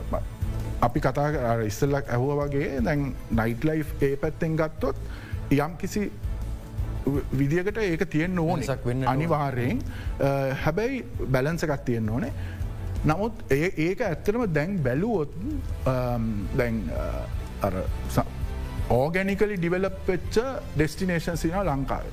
අපි 0.82 1.00
කතා 1.00 1.54
ඉස්සල්ලක් 1.62 2.08
ඇහුව 2.08 2.40
වගේ 2.40 2.80
දැන් 2.80 3.14
නයිට 3.32 3.64
ලයි් 3.64 3.84
ඒ 4.00 4.16
පැත්තෙන් 4.16 4.56
ගත්තොත් 4.56 4.96
යම් 5.52 5.76
කිසි 5.78 6.10
විදිකට 7.32 7.78
ඒක 7.82 8.02
තියෙන් 8.14 8.38
ඕන. 8.38 8.60
වෙනසක් 8.60 8.86
වෙන්න 8.86 9.06
අනිවාර්යෙන් 9.12 9.82
හැබැයි 10.64 11.04
බැලන්සකත් 11.36 11.84
තියෙන් 11.84 12.08
ඕනේ. 12.10 12.32
නමුත් 13.04 13.44
ඒක 13.50 14.00
ඇත්තරම 14.06 14.46
දැන් 14.54 14.78
බැලුවොත් 14.86 15.30
දැන් 16.58 16.82
ඕගැනිකලි 18.90 19.56
ඩිවලප් 19.56 20.00
වෙච්ච 20.08 20.40
ඩෙස්ටිනේෂන් 20.76 21.36
සින 21.44 21.56
ලංකාව. 21.70 22.06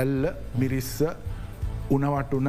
ඇල්ල 0.00 0.30
මිරිස්ස 0.58 0.94
උනවටුන 1.90 2.48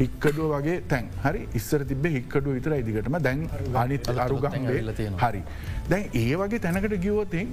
හික්කඩුව 0.00 0.52
වගේ 0.54 0.76
තැන්. 0.88 1.08
හරි? 1.24 1.42
ඉස්සර 1.58 1.84
තිබ 1.84 2.04
හික්කඩුව 2.14 2.54
විතර 2.58 2.72
ඉදිකටම 2.78 3.18
දැන් 3.26 3.40
අනිත් 3.74 4.08
අරුගම්බේ. 4.08 5.10
හරි. 5.24 5.42
දැන් 5.90 6.04
ඒ 6.22 6.36
වගේ 6.42 6.62
තැනකට 6.66 6.96
ගිවෝතින් 7.04 7.52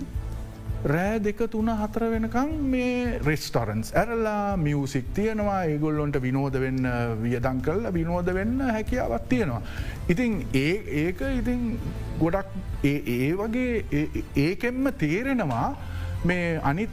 රෑ 0.86 1.20
දෙක 1.20 1.40
තුන 1.50 1.70
හතර 1.70 2.04
වෙනකං 2.06 2.52
මේ 2.63 3.20
රෙස්ටරන්ස් 3.20 3.92
ඇරලා 3.94 4.58
මියසික් 4.58 5.06
තියෙනවා 5.13 5.66
ඒගොල්ලොන්ට 5.66 6.20
විනෝද 6.22 6.54
වෙන්න 6.54 6.86
වියදං 7.22 7.62
කල්ල 7.62 7.88
විනෝද 7.92 8.30
වෙන්න 8.34 8.60
හැකියාවත් 8.62 9.30
තියෙනවා. 9.30 9.62
ඉතින් 10.08 10.46
ඒ 10.54 10.74
ඒක 11.04 11.22
ඉතින් 11.34 11.80
ගොඩක් 12.20 12.50
ඒ 12.84 13.34
වගේ 13.34 14.04
ඒකෙන්ම 14.38 14.92
තේරෙනවා 14.94 15.76
මේ 16.24 16.60
අනිත් 16.63 16.90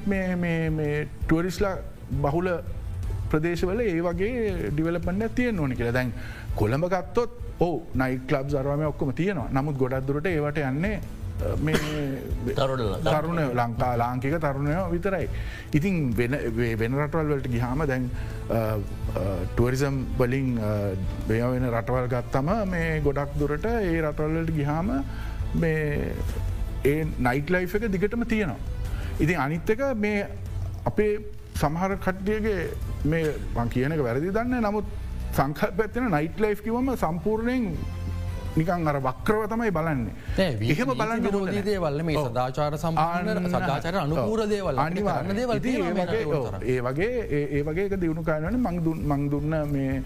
ටුවරිස්ලා 1.26 1.76
බහුල 2.22 2.48
ප්‍රදේශවල 3.30 3.80
ඒ 3.80 4.00
වගේ 4.00 4.70
ඩිවලපන්න 4.70 5.28
තියෙන් 5.34 5.60
ඕනි 5.60 5.76
කියලා 5.76 5.92
දැන් 5.92 6.14
කොළඹ 6.56 6.88
ගත්තොත් 6.88 7.36
ඕ 7.60 7.76
නයි 7.94 8.16
ලබ් 8.30 8.48
සරවාම 8.48 8.86
ඔක්කොම 8.86 9.12
තියෙනවා 9.12 9.52
නමුත් 9.52 9.76
ගොඩක් 9.76 10.08
දුරට 10.08 10.26
ඒවට 10.26 10.58
යන්නේ 10.62 10.96
තරුණ 13.04 13.40
ලංකා 13.60 13.96
ලාංකික 13.96 14.38
තරුණය 14.40 14.74
විතරයි. 14.92 15.28
ඉතින් 15.72 16.14
වෙන 16.16 16.92
රටවල් 16.94 17.28
වලට 17.32 17.50
ගිහාම 17.50 17.86
දැන් 17.86 18.10
ටුවරිසම් 19.54 20.04
බලින් 20.18 20.58
බය 21.28 21.40
වෙන 21.40 21.68
රටවල් 21.70 22.08
ගත්තම 22.08 22.50
මේ 22.70 23.00
ගොඩක් 23.00 23.38
දුරට 23.38 23.66
ඒ 23.66 24.00
රටවල්ලට 24.02 24.54
ගිහාම 24.54 24.90
ඒ 26.84 27.04
නයිට 27.18 27.50
ලයි් 27.50 27.64
එක 27.64 27.90
දිගටම 27.92 28.24
තියෙනවා. 28.24 28.58
ඉතින් 29.18 29.38
අනිත්තක 29.38 29.82
මේ 29.96 30.26
අපේ 30.84 31.12
සමහර 31.54 31.96
කට්ටියගේ 31.96 32.62
මේ 33.04 33.34
මං 33.56 33.68
කියනක 33.74 34.02
වැරදි 34.06 34.32
දන්න 34.36 34.64
නමුත් 34.68 34.86
සංකල් 35.32 35.72
පැත්තින 35.78 36.10
නයිට 36.10 36.40
ලයි් 36.40 36.56
කිවම 36.64 36.90
සම්පූර්ණයෙන් 36.96 37.64
නිකන් 38.56 38.88
අර 38.88 38.98
වක්‍රව 39.00 39.48
තමයි 39.48 39.70
බලන්නේ. 39.70 40.14
එහෙම 40.38 40.92
බලන්න 40.92 41.22
විරෝධී 41.22 41.64
දේවල්ල 41.64 42.02
මේ 42.02 42.24
සදාචාර 42.24 42.78
සම්පාන 42.78 43.26
සදාචාර 43.48 43.96
අනුපූර 43.96 44.46
දේවල්. 44.48 44.78
අනිවාර්ය 44.78 45.34
දේවල් 45.34 45.58
ඒ 46.64 46.80
වගේ 46.80 47.26
ඒ 47.50 47.62
වගේ 47.62 47.96
දියුණු 47.96 48.22
කාරන 48.22 48.56
මං 48.56 48.80
මං 49.04 49.28
දුන්න 49.30 49.54
මේ 49.72 50.02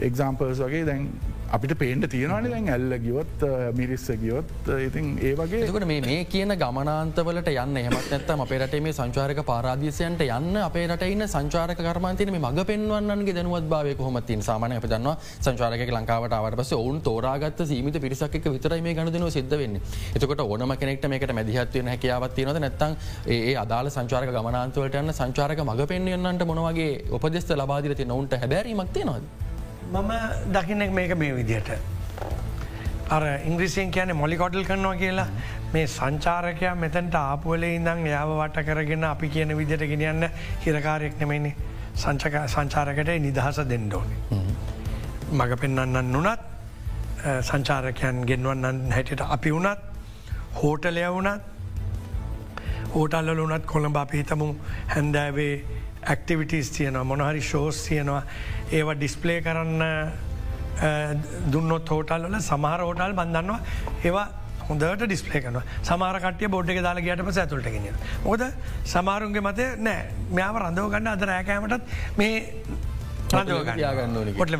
එක්සාම්පර්ස් 0.00 0.60
වගේ 0.60 0.84
දැන් 0.84 1.08
අපිට 1.50 1.74
පේන්ට 1.76 2.06
තියෙනවාන 2.08 2.46
දැන් 2.46 2.68
ඇල්ල 2.68 2.94
ගියොත් 2.98 3.44
මිරිස්ස 3.74 4.06
ගියොත් 4.16 4.50
ඉතින් 4.78 5.06
ඒ 5.20 5.34
වගේ 5.34 5.62
එකට 5.64 5.86
මේ 5.86 6.24
කියන 6.26 6.52
ගමනාන්තවලට 6.54 7.48
යන්න 7.54 7.78
එහමත් 7.78 8.10
නැත්තම 8.12 8.42
අපේ 8.44 8.58
රටේ 8.58 8.80
මේ 8.80 8.92
සංචාරක 8.92 9.40
පාරාදීසයන්ට 9.44 10.24
යන්න 10.28 10.60
අපේ 10.60 10.86
රටයින්න 10.86 11.26
සංචාරක 11.26 11.80
කර්මාන්තින 11.80 12.32
මේ 12.34 12.40
මඟ 12.40 12.68
පෙන්වන්නගේ 12.68 13.36
දැනුවත් 13.38 13.68
භාවය 13.68 13.94
කොහොමත්තින් 13.94 14.42
සාමානය 14.42 14.76
අප 14.76 14.86
දන්නවා 14.86 15.16
සංචාරක 15.40 15.86
ලංකාවට 15.90 16.36
අවට 16.38 16.58
පස 16.58 16.72
ඔවුන් 16.74 17.00
තෝරාගත් 17.00 17.64
සීමිත 17.64 17.98
පිරිසක් 17.98 18.38
විතරයි 18.48 18.82
මේ 18.82 18.94
ගණදනව 18.94 19.30
සිද්ධ 19.30 19.56
වෙන්න. 19.56 19.80
එතකොට 20.14 20.40
ඕනම 20.42 20.76
කෙනෙක්ට 20.76 21.08
මේකට 21.08 21.34
මැදිහත්වයන 21.34 21.92
හැකියාවත්තියනද 21.92 22.60
නැත්තං 22.60 22.96
ඒ 23.28 23.56
අදාල 23.56 23.90
සංචාරක 23.90 24.30
ගමනාන්තුවලට 24.30 25.02
යන්න 25.02 25.14
සංචාරක 25.14 25.60
මඟ 25.60 25.86
පෙන්වන්නට 25.88 26.48
මොනවගේ 26.52 26.94
උපදෙස්ත 27.10 27.56
ලබාදිරති 27.56 28.04
නොවන්ට 28.06 28.36
හැබැරීමක් 28.36 28.92
තියෙනවාද. 28.92 29.47
මම 29.92 30.12
දකින්නෙක් 30.52 30.90
මේක 30.92 31.16
මේ 31.16 31.32
විදියට. 31.32 31.70
අර 33.10 33.22
ඉංග්‍රිසියෙන් 33.50 33.90
කියන 33.90 34.10
මොලිකොඩල් 34.16 34.64
කරනවා 34.64 34.96
කියලා 35.02 35.26
මේ 35.72 35.86
සංචාරකයා 35.86 36.74
මෙතැන්ට 36.74 37.14
ආපුවලේ 37.14 37.74
ඉඳං 37.76 38.06
යාව 38.06 38.30
වට 38.40 38.64
කරගෙන 38.68 39.04
අපි 39.04 39.28
කියන 39.34 39.56
විදිට 39.60 39.84
ගෙනියන්න 39.92 40.28
හිරකාරයෙක් 40.64 41.14
නෙමයිනි 41.20 41.52
සංචක 41.94 42.34
සංචාරකට 42.54 43.10
නිදහස 43.26 43.60
දෙන්නඩෝනේ. 43.72 44.18
මඟ 45.32 45.56
පෙන්න්නන්න 45.62 46.14
වනත් 46.16 46.40
සංචාරකයන් 47.42 48.16
ගෙන්වන්නන් 48.28 48.92
හැටියට 48.96 49.24
අපි 49.36 49.50
වනත් 49.56 49.80
හෝටලය 50.60 51.02
වනත් 51.16 51.40
හෝටල්ල 52.94 53.30
වනත් 53.40 53.64
කොළඹ 53.72 53.96
අපි 54.04 54.16
හිතමු 54.22 54.48
හැන්දෑවේ 54.94 55.54
ඇක්ටිවිටස් 56.02 56.70
තියනවා 56.76 57.04
මොනහරි 57.12 57.42
ශෝස් 57.50 57.84
තියනවා. 57.88 58.22
ඒව 58.72 58.88
ඩිස්පලේ 58.98 59.40
කරන්න 59.46 59.82
දුන්නොත් 61.52 61.88
හෝටල් 61.94 62.28
වල 62.28 62.36
සමහර 62.40 62.80
හෝටල් 62.86 63.14
බන්දන්නවා 63.20 63.60
ඒවා 64.04 64.26
හොඳට 64.68 65.02
ඩිස්පලේ 65.04 65.40
කන 65.44 65.58
සමාරකටය 65.88 66.48
බොඩ් 66.54 66.70
එක 66.74 66.80
දාලා 66.86 67.04
ගට 67.06 67.26
පස 67.28 67.38
ඇතුළට 67.42 67.68
ගෙන 67.74 67.88
ොද 68.32 68.42
සමාරුන්ගේ 68.94 69.44
මතය 69.48 69.66
නෑ. 69.86 70.00
මෙයාව 70.36 70.60
රඳව 70.62 70.86
ගන්න 70.94 71.12
අද 71.14 71.22
රෑකෑමටත් 71.30 71.84
මේ 72.20 72.34
රඳවගන්න 73.32 74.34
ොටල 74.42 74.56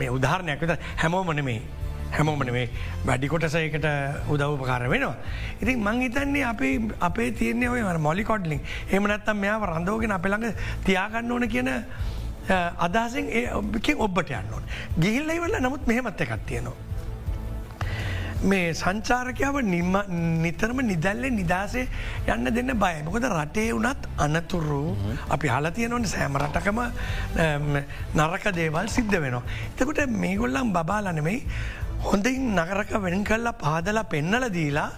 මේ 0.00 0.10
උදාහරණයක් 0.16 0.60
විත 0.66 0.88
හැමෝමන 1.02 1.44
මේ 1.50 1.60
හැමෝමන 2.16 2.52
මේ 2.52 2.68
වැඩිකොටසයකට 3.06 3.86
උදව්පකාර 4.28 4.88
වෙනවා. 4.90 5.14
ඉතින් 5.62 5.82
මං 5.86 6.00
හිතන්නේ 6.04 6.44
අපේ 6.44 6.74
අපේ 7.00 7.30
තියන්නේ 7.32 7.68
ඔය 7.68 7.82
මොලි 7.98 8.24
කොඩ්ලිින් 8.24 8.60
එමනත්තම් 8.90 9.42
මෙයාව 9.44 9.66
රඳෝගෙන 9.72 10.16
අපළඟ 10.18 10.46
තියාගන්න 10.84 11.32
ඕන 11.32 11.48
කියන 11.48 11.72
අදහසෙන් 12.86 13.26
ඒ 13.30 13.48
ඔබට 13.52 14.30
යන්න 14.30 14.54
ඕන. 14.54 14.70
ගිහිල්ල 14.98 15.36
ඉවල්ල 15.38 15.60
නමුත් 15.60 15.86
මෙහෙමත් 15.86 16.20
එකත් 16.20 16.46
තියෙනවා. 16.46 16.78
මේ 18.42 18.72
සංචාරකයාව 18.72 19.56
නිතරම 20.44 20.78
නිදැල්ලේ 20.90 21.30
නිදසේ 21.30 21.86
යන්න 22.26 22.52
දෙන්න 22.56 22.72
බය 22.82 22.94
මොකද 23.04 23.26
රටේ 23.28 23.66
වනත් 23.72 24.08
අනතුරු 24.18 24.80
අපි 25.36 25.48
හලතියනවන 25.48 26.06
සෑම 26.14 26.38
රටකම 26.42 26.80
නරක 28.16 28.46
දේවල් 28.60 28.88
සිද්ධ 28.88 29.20
වෙනවා. 29.20 29.42
එතකොට 29.70 30.00
මේගොල්ලම් 30.24 30.72
බාලනෙමයි 30.72 31.36
හොඳින් 32.00 32.56
නගරක 32.56 32.92
වෙන් 33.04 33.24
කල්ලා 33.24 33.58
පාදලා 33.58 34.04
පෙන්නල 34.06 34.44
දීලා 34.50 34.90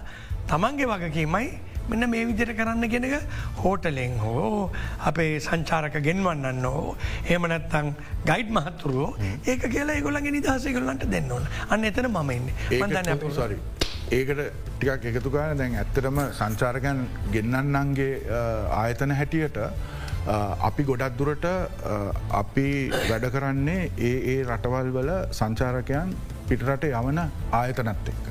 තමන්ගේ 0.49 0.87
වගකීමයි 0.93 1.47
මෙන්න 1.89 2.05
මේ 2.09 2.25
විදිර 2.29 2.51
කරන්න 2.55 2.85
ගෙනක 2.87 3.15
හෝටලෙන් 3.57 4.15
හෝ 4.17 4.71
අපේ 5.09 5.31
සංචාරක 5.39 5.97
ගෙන්වන්නන්න 6.07 6.67
හෝ 6.67 6.95
ඒමනැත්තං 7.27 7.89
ගයිඩ් 8.25 8.53
මහත්තුරුවෝ 8.57 9.09
ඒක 9.45 9.65
කියලා 9.67 9.99
ගොලගේ 10.01 10.35
නිදහසකලන්ට 10.37 11.07
දෙන්න 11.11 11.31
ඕන. 11.31 11.47
අන්න 11.69 11.83
එතන 11.83 12.09
මම 12.09 12.31
ඉන්න. 12.31 12.47
සරි. 13.33 13.57
ඒකට 14.11 14.41
ටිකක් 14.75 15.09
එකතුකාන 15.11 15.57
දැන් 15.57 15.75
ඇත්තරම 15.75 16.21
සංචාරකයන් 16.31 17.03
ගෙන්න්නන්නන්ගේ 17.31 18.39
ආයතන 18.73 19.15
හැටියට 19.19 19.59
අපි 20.61 20.83
ගොඩක් 20.83 21.17
දුරට 21.17 21.45
අපි 22.33 22.69
වැඩ 23.09 23.27
කරන්නේ 23.31 23.89
ඒ 24.01 24.13
ඒ 24.33 24.39
රටවල් 24.45 24.93
වල 24.97 25.11
සංචාරකයන් 25.31 26.15
පිටරට 26.49 26.85
යවන 26.89 27.23
ආයතනත් 27.51 28.11
එක්ක. 28.13 28.27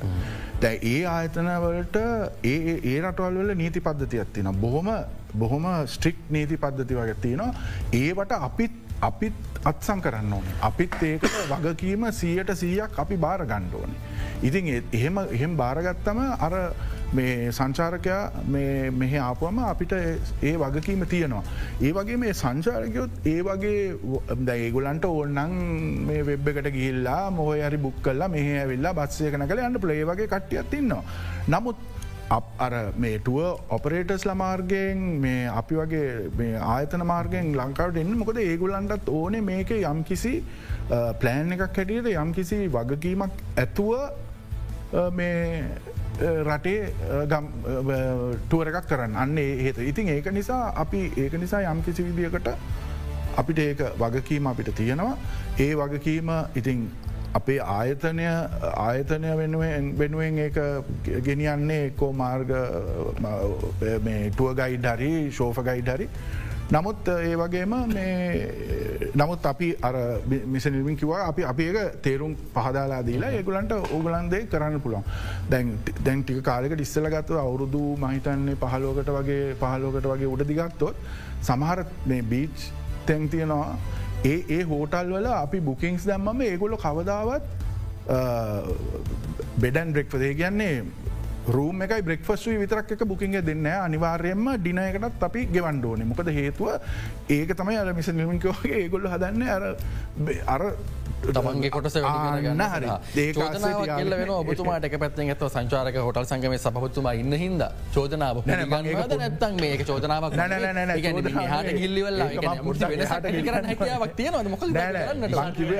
දැ 0.63 0.75
ඒ 0.93 1.01
ආයතනවලට 1.15 1.97
ඒ 2.53 2.77
ඒ 2.77 2.99
රටවල් 3.01 3.41
වල 3.43 3.57
නීති 3.63 3.81
පද්ධතියක් 3.89 4.33
තින 4.37 4.53
බොහොම 4.65 4.91
බොහොම 5.35 5.67
ස්ට්‍රික් 5.95 6.19
නීති 6.31 6.61
පද්ධති 6.65 7.01
වගේ 7.01 7.19
තියෙනවා 7.25 7.53
ඒවට 8.03 8.39
අපිත් 8.49 8.79
අපිත් 9.03 9.35
අත්සං 9.65 10.01
කරන්න 10.03 10.33
ඕනේ. 10.33 10.55
අපිත් 10.69 10.95
ඒකට 11.03 11.37
වගකීම 11.51 12.07
සීයට 12.13 12.51
සීයක් 12.63 12.99
අපි 13.05 13.17
බාර 13.17 13.45
ගණ්ඩෝනේ. 13.47 13.99
ඉතින් 14.43 14.69
එහෙම 14.99 15.19
එහෙම 15.25 15.57
බාරගත්තම 15.57 16.21
අර 16.47 16.55
මේ 17.13 17.51
සංචාරකයා 17.51 18.23
මෙහ 19.01 19.13
ආපුවම 19.21 19.59
අපිට 19.65 19.95
ඒ 20.43 20.55
වගකීම 20.57 21.05
තියෙනවා. 21.07 21.45
ඒ 21.81 21.93
වගේ 21.93 22.17
මේ 22.17 22.35
සංචාරකයොත් 22.35 23.27
ඒ 23.27 23.39
වගේ 23.43 23.81
දැගුලන්ට 24.51 25.05
ඕන්නන් 25.05 25.57
මේ 26.09 26.27
වෙබ් 26.29 26.53
එකට 26.53 26.71
ගිල්ලා 26.79 27.23
මොහ 27.31 27.51
අරි 27.69 27.79
බුක් 27.79 28.03
කල්ලා 28.03 28.33
මෙහ 28.37 28.47
ඇවිල්ලා 28.55 28.97
බත්සයකන 29.01 29.49
කළ 29.49 29.65
යන්න 29.69 29.83
පලේ 29.85 30.05
වගේ 30.05 30.31
කට්ටියත් 30.35 30.79
ඉන්නවා. 30.81 31.03
නමුත් 31.49 31.89
අර 32.31 32.73
මේ 32.97 33.19
ටුව 33.19 33.41
ඔපරේටස් 33.69 34.25
ලමාර්ගයෙන් 34.25 35.01
මේ 35.21 35.47
අපි 35.53 35.81
වගේ 35.81 36.51
ආයතන 36.67 37.05
මාර්ගෙන් 37.05 37.53
ලංකාවට 37.55 38.03
එන්න 38.03 38.13
මොකද 38.17 38.41
ඒගුලන්ටත් 38.41 39.09
ඕන 39.11 39.37
මේක 39.45 39.73
යම් 39.79 40.05
කිසි 40.05 40.35
ප්ලෑන් 41.21 41.57
එකක් 41.57 41.65
හැටියට 41.71 42.13
යම් 42.15 42.33
කිසි 42.33 42.61
වගකීමක් 42.69 43.43
ඇතුව 43.57 45.11
මේ 45.13 45.35
රටේ 46.21 46.93
ටුවර 48.49 48.69
එකක් 48.69 48.89
කරන්න. 48.89 49.17
අන්නේ 49.17 49.63
හේත 49.65 49.79
ඉතින් 49.79 50.09
ඒක 50.09 50.33
නිසා 50.33 50.73
අපි 50.77 51.01
ඒක 51.17 51.39
නිසා 51.41 51.63
යම් 51.73 51.83
කිසි 51.83 52.03
විදිියකට 52.05 52.49
අපිට 53.37 53.59
ඒක 53.59 53.81
වගකීම 53.99 54.47
අපිට 54.47 54.75
තියෙනවා. 54.75 55.17
ඒ 55.59 55.73
වගකීම 55.75 56.31
ඉතින් 56.55 56.91
අපේ 57.35 57.59
ආයතනය 57.75 58.27
ආයතනය 58.77 59.37
වෙනුවෙන් 59.37 59.93
වෙනුවෙන් 59.99 60.39
ඒ 60.39 60.51
ගෙනියන්නේ 61.21 61.81
එක්කෝ 61.87 62.13
මාර්ග 62.13 62.53
ටුව 64.31 64.55
ගයිඩ් 64.61 64.87
හරි 64.95 65.13
ශෝෆ 65.31 65.63
ගයිඩ් 65.65 65.89
හරි. 65.95 66.09
නමුත් 66.71 67.09
ඒ 67.09 67.35
වගේම 67.37 67.75
නමුත් 69.15 69.47
අපි 69.47 69.69
අර 69.83 69.95
මිසනිමින් 70.47 70.97
කිවා 70.97 71.27
අපි 71.27 71.45
අපි 71.45 71.65
ඒක 71.65 71.97
තේරුම් 72.03 72.37
පහදාලා 72.55 73.01
දීලා 73.03 73.31
ඒගුලන්ට 73.31 73.73
ඕගලන්දේ 73.73 74.47
කරන්න 74.47 74.81
පුළුවන්. 74.81 75.05
දැන් 75.51 75.79
දැන් 76.05 76.23
ටික 76.23 76.43
කාලෙක 76.43 76.79
ඉස්සල 76.81 77.09
ගත්ව 77.09 77.39
අවුරුදු 77.39 77.83
මහිතන්නේ 77.97 78.57
පහලෝකට 78.57 79.11
වගේ 79.11 79.55
පහලෝකට 79.55 80.07
වගේ 80.07 80.33
උඩ 80.35 80.47
දිගත්තොත් 80.49 80.97
සමහර 81.43 81.85
මේ 82.07 82.23
බීච් 82.25 82.71
තැන් 83.07 83.29
තියෙනවා. 83.29 83.77
ඒ 84.25 84.39
ඒ 84.49 84.63
හෝටල් 84.65 85.13
වල 85.13 85.27
අපි 85.35 85.61
බුකින්ස් 85.61 86.07
දැම්මම 86.07 86.41
ඒගොල්ල 86.43 86.77
කවදාවත් 86.79 87.45
බෙඩන් 89.59 89.93
බ්‍රෙක්වදේ 89.93 90.35
කියන්නේ 90.35 90.85
රූම 91.49 91.83
එකයි 91.83 92.03
බ්‍රෙක්ෆස්වී 92.03 92.59
විතරක් 92.59 92.93
එක 92.93 93.03
බුකින්ග 93.05 93.35
දෙන්න 93.43 93.67
අනිවාර්යයෙන්ම 93.67 94.47
ඩිනයකටත් 94.59 95.23
අපි 95.23 95.47
ගෙවන්ඩෝනේ 95.49 96.07
මොකද 96.07 96.29
හේතුව 96.31 96.69
ඒක 97.29 97.51
තමයි 97.57 97.77
අර 97.77 97.93
මිස 97.93 98.09
නිමිකෝගේ 98.09 98.83
ඒගොල්ල 98.83 99.09
හදන්න 99.09 99.43
අර 99.49 99.63
අර 100.47 100.63
තමන්ගේ 101.23 101.71
කොටස 101.71 101.97
ගන්න 101.97 102.63
හරි. 102.63 102.89
චෝදනාවල්ල 103.33 104.11
වෙන 104.13 104.31
ඔබතුමාට 104.31 104.85
එක 104.85 104.95
පැත්තෙන් 104.99 105.29
ඇත්ව 105.29 105.49
සංචාරක 105.49 105.97
හොටල් 105.99 106.27
සංගම 106.27 106.55
සහතුමා 106.59 107.15
ඉන්න 107.15 107.35
හිද 107.35 107.63
චෝදනාව 107.95 108.43
නැත්තන් 108.47 109.55
මේක 109.61 109.87
චෝදනාවක් 109.87 110.35
හට 110.35 111.75
ගිල්ලිවල්ල 111.79 112.23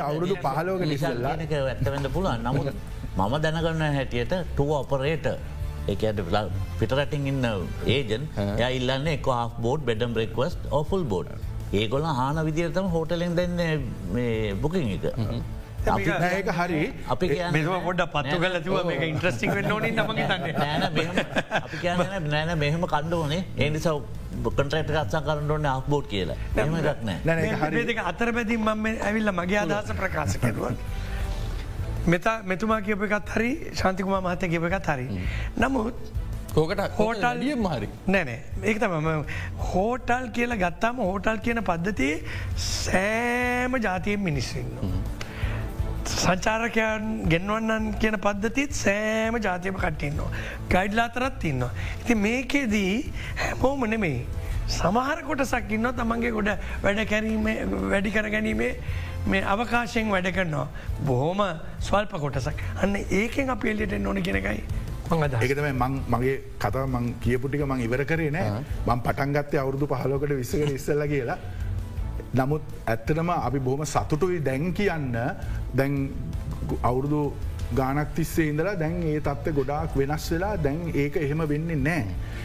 අවුරුදු 0.01 0.35
පහලෝක 0.37 0.83
නිසල්ලා 0.87 1.37
ඇත්තවෙන්න 1.39 2.11
පුළුවන්. 2.11 2.43
නමුත් 2.43 2.69
මම 3.13 3.35
දැනගන්න 3.43 3.83
හැටියට 3.95 4.33
ටුව 4.53 4.71
ඔපරේට 4.73 5.27
එකට 5.89 6.21
පිටරටින් 6.81 7.27
ඉන්න 7.27 7.47
ඒජන් 7.87 8.29
ය 8.59 8.69
ඉල්ලන්න 8.79 9.07
එක 9.15 9.27
බෝඩ් 9.65 9.81
බෙඩම් 9.89 10.13
බ්‍රෙක්වස් 10.15 10.55
ඔෆුල් 10.71 11.05
බෝඩ් 11.05 11.33
ඒකොල 11.73 12.05
හාන 12.05 12.37
විදිරතම 12.45 12.87
හෝටලෙන් 12.95 13.35
දෙන්න 13.37 13.59
බුකින් 14.63 14.89
එක. 14.95 15.05
ඒක 15.83 16.49
හරි. 16.59 16.81
අපි 17.09 17.27
පොඩ 17.87 18.03
පත්තු 18.15 18.37
කල 18.43 18.57
තුව 18.67 18.87
මේ 18.87 19.09
ඉන්ට්‍රස්ටික් 19.09 19.51
නොන 19.69 19.83
නෑන 19.83 20.83
නෑන 22.31 22.59
මෙහෙම 22.59 22.85
කණ්ඩෝනේ 22.95 23.43
ඒනිසව 23.59 23.97
කටරට 24.45 24.97
අත්සා 25.05 25.23
කරන්නඩෝන 25.27 25.67
අක්බෝඩ් 25.67 26.07
කියලා. 26.13 26.37
එම 26.57 26.77
එකක් 26.77 27.03
නෑ. 27.03 27.19
අතර 28.13 28.29
පැතින් 28.33 28.61
මම 28.61 28.87
ඇවිල්ල 29.09 29.33
මගේ 29.33 29.61
අදහස 29.65 29.91
ප්‍රකාශ 30.03 30.37
කරුවන්. 30.39 30.77
මෙතා 32.07 32.43
මෙතුමා 32.43 32.81
කියප 32.81 33.03
එකත් 33.07 33.31
හරි 33.37 33.51
ශන්තිකුමා 33.81 34.21
මහතය 34.27 34.49
කියප 34.55 34.65
එකත් 34.69 34.91
හරි. 34.95 35.07
නමුත් 35.59 35.95
කෝකට 36.55 36.83
හෝටල් 36.99 37.39
ලිය 37.43 37.55
මහරි 37.67 37.89
නෑනෑ 38.15 38.41
ඒක 38.71 38.81
තම 38.83 39.25
හෝටල් 39.71 40.27
කියලා 40.39 40.61
ගත්තාම 40.65 41.03
හෝටල් 41.07 41.39
කියන 41.47 41.63
පද්ධතිය 41.71 42.15
සෑම 42.67 43.79
ජාතියෙන් 43.87 44.21
මිනිස්සන්න. 44.29 44.69
සංචාරකයන් 46.17 47.09
ගෙන්වන්නන් 47.33 47.89
කියන 48.03 48.19
පද්ධතිත් 48.27 48.79
සෑම 48.83 49.41
ජාතියම 49.47 49.79
කට්ටන්නවා. 49.85 50.31
ගයිඩ්ලා 50.75 51.09
අතරත් 51.11 51.45
ඉන්නවා. 51.53 51.73
ඉති 52.03 52.15
මේකේදී 52.27 52.95
හැමෝම 53.43 53.87
නෙමෙයි. 53.95 54.27
සමහර 54.69 55.23
කොටසක් 55.29 55.73
ඉන්න 55.77 55.89
තමන්ගේ 56.03 56.35
ගොඩ 56.37 56.51
වැඩ 56.85 57.01
වැඩි 57.93 58.11
කර 58.17 58.29
ගැනීමේ 58.35 58.73
මේ 59.27 59.43
අවකාශයෙන් 59.55 60.11
වැඩ 60.15 60.31
කරනවා. 60.37 60.67
බොහෝම 61.07 61.43
ස්වල්ප 61.81 62.15
කොටසක් 62.25 62.63
අන්න 62.83 62.97
ඒකෙන් 63.21 63.51
අප 63.55 63.65
එල්ලියට 63.65 63.95
නොන 64.01 64.23
කෙනකයි. 64.23 64.61
ඒකතම 65.13 65.67
මං 65.73 65.99
මගේ 66.15 66.37
කතා 66.59 66.87
මං 66.87 67.15
කියපුටික 67.25 67.65
මං 67.67 67.85
ඉවර 67.87 68.05
කරේ 68.05 68.31
නෑ 68.31 68.63
මං 68.87 69.03
පටන්ගත්තේ 69.07 69.61
අවුරුදු 69.65 69.87
පහලෝකට 69.87 70.35
විස්සක 70.41 70.75
ඉස්සල්ල 70.79 71.05
කියලා. 71.15 71.39
නමුත් 72.35 72.63
ඇත්තටම 72.87 73.31
අපි 73.31 73.59
බොහොම 73.69 73.85
සතුටුයි 73.95 74.41
දැන් 74.49 74.73
කියන්න 74.73 75.13
දැන් 75.79 75.95
අවුරුදු 76.83 77.21
ගානක් 77.75 78.15
තිස්සේ 78.15 78.49
ඉඳලා 78.51 78.75
දැන් 78.77 78.97
ඒ 79.05 79.21
තත්ව 79.21 79.55
ගොඩාක් 79.59 79.97
වෙනස් 79.97 80.31
වෙලා 80.33 80.55
දැන් 80.59 80.79
ඒක 80.95 81.17
එහෙම 81.17 81.43
වෙන්නේ 81.49 81.77
නෑ. 81.79 82.05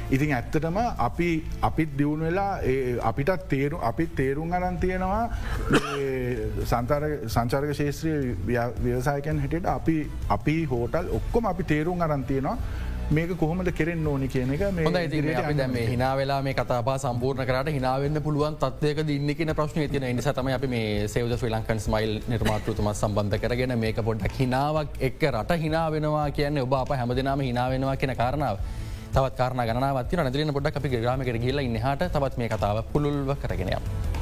ඉතින් 0.10 0.34
ඇත්තටම 0.34 0.78
අපි 1.00 1.30
අපිත් 1.62 1.96
දියුණු 2.00 2.26
වෙලා 2.26 2.60
අපිටත් 3.04 3.48
තේරු 3.50 3.80
අපිත් 3.84 4.16
තේරුම් 4.16 4.54
අරන් 4.54 4.78
තියෙනවා 4.78 5.24
සංචාරක 6.66 7.74
ශේත්‍රය 7.74 8.14
ව්‍යවසායකයන් 8.84 9.40
හැටියට 9.40 9.68
අපි 9.70 9.98
අපි 10.30 10.58
හෝටල් 10.66 11.10
ඔක්කොම 11.20 11.50
අපි 11.54 11.64
තේරුම් 11.64 12.02
අරන් 12.02 12.24
තියෙනවා 12.24 12.58
මේක 13.10 13.30
කොහොමද 13.40 13.70
කෙරෙන් 13.72 14.06
ඕනි 14.06 14.28
කියන 14.28 14.50
එක 14.52 14.62
අපි 15.40 15.54
දැම 15.54 15.76
හිනාවෙලා 15.92 16.40
මේ 16.44 16.54
කතා 16.54 16.98
සම්පූර්ණ 17.04 17.48
කරට 17.50 17.70
හිනාවෙන්න 17.72 18.22
පුළුවන් 18.22 18.58
තත්වයක 18.64 19.00
දින්න 19.08 19.30
කියන 19.34 19.54
ප්‍රශ්න 19.56 19.88
තින 19.94 20.08
නිසතම 20.18 20.50
අපි 20.56 20.68
මේ 20.68 21.08
සේවද 21.08 21.38
ශ්‍රී 21.38 21.54
ලංකන් 21.54 21.80
ස්මයිල් 21.80 22.12
නිර්මාතෘතුමත් 22.28 22.92
සම්බන්ධ 22.94 23.40
කරගෙන 23.40 23.76
මේක 23.80 24.04
පොඩ්ඩක් 24.10 24.36
හිනාවක් 24.42 25.00
එක් 25.02 25.24
රට 25.32 25.60
හිනාවෙනවා 25.64 26.28
කියන්නේ 26.32 26.68
ඔබ 26.68 26.76
අප 26.76 26.92
හැමදිනාම 27.00 27.40
හිනාවෙනවා 27.42 27.96
කියෙන 27.96 28.16
කාරණාව. 28.16 28.60
තවත් 29.14 29.36
කාරණ 29.40 29.64
ගනවත් 29.70 30.22
නදරන 30.26 30.54
පොඩක් 30.54 30.78
අපි 30.78 30.90
ග්‍රාමකට 30.98 31.42
ගිල්ල 31.46 31.64
ඉන්නහට 31.64 32.08
තවත් 32.12 32.38
මේ 32.38 32.50
කතාව 32.50 32.84
පුළුල්ව 32.92 33.36
කරගෙනයක්. 33.42 34.17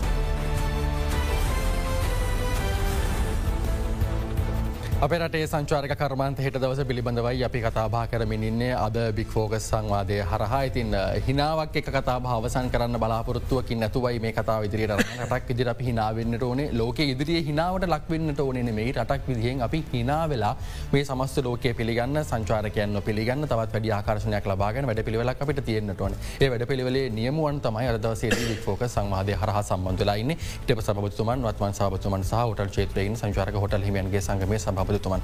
අපට 4.95 5.34
සංචාරක 5.51 5.91
කර්මන්ත 5.99 6.38
හෙට 6.39 6.55
දවස 6.55 6.79
පිළිබඳවයි 6.88 7.43
අපි 7.43 7.60
කතාබා 7.62 8.03
කරමිනින්නේ 8.08 8.75
අද 8.75 8.97
බික්‍ෆෝගස් 9.15 9.65
සංවාදය 9.69 10.19
හරහා. 10.23 10.62
ඉතින් 10.69 10.95
හිනාවක් 11.27 11.75
එක 11.75 11.89
කතා 11.95 12.15
භාවසන් 12.17 12.69
කරන්න 12.71 12.95
බලාපොරත්තුවකින් 12.97 13.79
නැතුවයි 13.79 14.19
මේ 14.19 14.31
කතා 14.31 14.63
ඉදිරියට 14.63 14.93
රටක් 15.19 15.51
ඉදිර 15.51 15.69
අපි 15.69 15.86
හිනාවෙන්න්නට 15.89 16.43
ඕනේ. 16.43 16.69
ලෝක 16.71 16.99
ඉදිරිිය 16.99 17.43
හිනාවට 17.43 17.88
ලක්වෙන්නට 17.88 18.39
ඕනෙන 18.39 18.71
මේ 18.73 18.93
රටක් 18.93 19.27
විදිහෙන් 19.27 19.65
අපි 19.67 19.84
හිනා 19.91 20.29
වෙලා 20.29 20.53
මේ 20.93 21.03
සමස්ත 21.03 21.43
ලෝකය 21.43 21.73
පිළිගන්න 21.73 22.23
සංචාරකයන්න 22.23 23.01
පිළිගන්න 23.01 23.43
තවත් 23.43 23.75
වැඩි 23.75 23.91
ආකර්ශනයක් 23.91 24.47
ලබාගෙන 24.47 24.88
වැඩ 24.88 25.03
පිළිවෙලක් 25.03 25.41
අපිට 25.41 25.62
තියෙන්න්නට 25.65 26.01
ඕන. 26.01 26.15
ඒ 26.39 26.49
වැඩ 26.49 26.65
පිළිවෙලේ 26.71 27.10
නියමුවන් 27.10 27.60
තමයි 27.60 27.91
අදවසේ 27.91 28.31
බික්‍ෆෝක 28.31 28.88
සංවාදය 28.88 29.36
හරහ 29.36 29.60
සම්බන්ධලයින්න 29.62 30.34
ට 30.65 30.79
සබතුමන් 30.88 31.45
වත්මන් 31.49 31.77
සාබතුමන් 31.81 32.23
සහ 32.23 32.41
හොටල් 32.45 32.73
චේත්‍රයෙන් 32.79 33.21
සංචාරක 33.23 33.62
හොටල් 33.65 33.88
හිමියන්ගේ 33.89 34.25
සංගමේ 34.31 34.63
සභ 34.65 34.85
සභපතිතුමන්. 34.86 35.21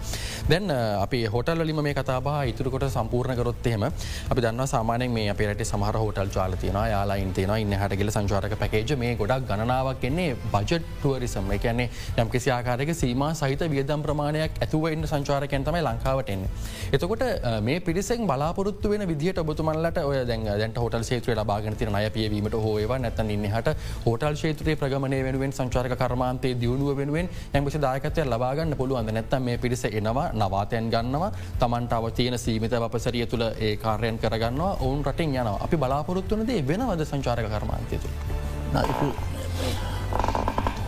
දැන් 0.47 0.69
අපි 0.97 1.19
හොටල්ලිම 1.27 1.79
මේ 1.79 1.93
කතාබා 1.93 2.43
ඉතුරකොට 2.45 2.85
සම්පූර්ණ 2.89 3.35
කරොත්තෙම 3.35 3.83
අපි 3.85 4.39
දන්න 4.39 4.67
සාමානෙන් 4.67 5.11
මේ 5.11 5.29
අපේට 5.29 5.63
සමහර 5.63 5.95
හෝටල් 5.95 6.29
චාල 6.29 6.55
තියන 6.55 6.79
යාලායින් 6.85 7.33
තියෙන 7.33 7.53
ඉන්න 7.57 7.73
හටගල 7.73 8.11
සංචාරක 8.11 8.55
පැකේජ 8.55 8.95
මේ 8.95 9.15
ගොඩක් 9.15 9.47
ගණනාවක් 9.47 10.03
එන්නේ 10.03 10.35
බජට් 10.47 10.83
ටුවරිසම් 10.93 11.51
එකන්නේ 11.51 11.89
යම් 12.17 12.29
කිසි 12.29 12.51
ආකාරක 12.51 12.93
සීම 12.93 13.25
සහිත 13.33 13.63
වියදම් 13.67 14.01
ප්‍රමාණයක් 14.01 14.59
ඇතුව 14.59 14.87
එන්න 14.87 15.05
සංචාරකයන් 15.05 15.63
තමයි 15.63 15.83
ලංකාවට 15.83 16.29
එන්න. 16.29 16.45
එතකොට 16.91 17.25
මේ 17.61 17.79
පිරිසෙන් 17.81 18.27
බලාපොරත්තු 18.27 18.89
වෙන 18.89 19.05
විදිහට 19.07 19.39
ඔබතුමන්ලට 19.39 20.01
ඔය 20.03 20.23
දැන් 20.25 20.45
දැන්ට 20.53 20.77
හොටල් 20.77 21.07
ේත්‍රය 21.11 21.35
ලබාගෙන 21.35 21.75
තින 21.75 21.95
අය 21.95 22.09
පියවීමට 22.09 22.57
හෝව 22.57 22.97
නැත 22.99 23.19
ඉන්නහට 23.27 23.71
හෝටල් 24.05 24.39
ේත්‍රයේ 24.43 24.75
ප්‍රගමණය 24.75 25.21
වෙනුවෙන් 25.21 25.53
සංචාරක 25.53 25.95
කර්මාන්තේ 25.97 26.53
දියුණුව 26.55 26.97
වෙනුවෙන් 26.97 27.29
යම්කිසි 27.53 27.81
දායකතය 27.81 28.25
ලබාගන්න 28.25 28.75
පුළුවන් 28.77 29.11
නැත්තම් 29.11 29.50
මේ 29.51 29.59
පිරිස 29.59 29.83
එනවා 29.91 30.27
නවාතයන් 30.35 30.91
ගන්නවා 30.93 31.31
තමන්ට 31.59 31.93
අව 31.93 32.05
තියෙන 32.13 32.37
සීමිත 32.39 32.73
අපසරිය 32.79 33.25
තුළ 33.27 33.45
ඒ 33.59 33.73
කාර්යන් 33.77 34.19
කරගන්නවා 34.19 34.71
ඔවුන් 34.79 35.03
රටින් 35.03 35.35
යනවා 35.35 35.57
අපි 35.65 35.77
බලාපොරොත්තුනදේ 35.77 36.61
වෙනවද 36.67 37.03
සංචාරක 37.05 37.47
කර්මාන්තය 37.53 37.97
තුළ. 37.97 38.15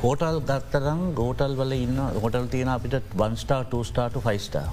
හෝටල් 0.03 0.39
ගත්තරම් 0.43 1.01
ගෝටල් 1.15 1.53
වල 1.55 1.73
ඉන්න 1.77 1.99
හොටල් 2.17 2.47
තියෙන 2.47 2.69
අපිට 2.69 2.95
වන්ස්ටා 3.15 3.61
ටස්ටාට 3.65 4.17
ෆයිස්ටා. 4.19 4.65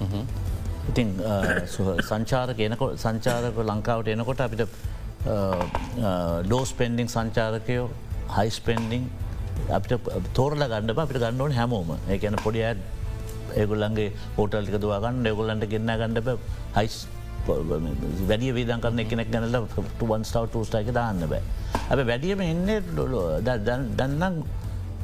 ඉතින් 0.90 1.10
සංචාර 2.02 2.54
කියනකොට 2.54 2.96
සංචාරක 2.98 3.60
ලංකාවට 3.64 4.12
එනකොට 4.14 4.40
අපිට 4.40 4.62
ලෝස් 6.46 6.72
පෙන්ඩිං 6.74 7.08
සංචාරකයෝ 7.08 7.90
හයිස්පෙන්ඩිං 8.36 9.04
අපිට 9.70 10.08
තෝරල 10.34 10.64
ගන්න 10.64 10.96
අපිට 10.96 11.18
ගන්නඩුවන් 11.18 11.54
හැමෝම 11.54 11.94
ඒකන 12.08 12.38
පොඩි 12.44 12.62
ඇඩ් 12.62 12.80
ඒගොල්ලන්ගේ 13.60 14.10
හෝටල්ටික 14.36 14.76
දවාගන්න 14.84 15.26
ඒගොල්ලන්ට 15.30 15.66
ගෙන්න්න 15.72 15.96
ගන්නඩ 16.00 16.28
හයිස් 16.76 16.96
වැඩිය 17.48 18.52
වේදන් 18.58 18.80
කරන 18.84 19.02
එකනෙක් 19.04 19.30
ගැනල 19.34 19.56
ටුවන් 19.74 20.24
ස්ටව් 20.30 20.46
ටස්ටයික 20.52 20.90
දාන්න 20.98 21.22
බෑ. 21.32 21.42
ඇ 21.90 22.04
වැඩියම 22.10 22.40
එන්නේ 22.46 22.80
දන්නම් 23.98 24.42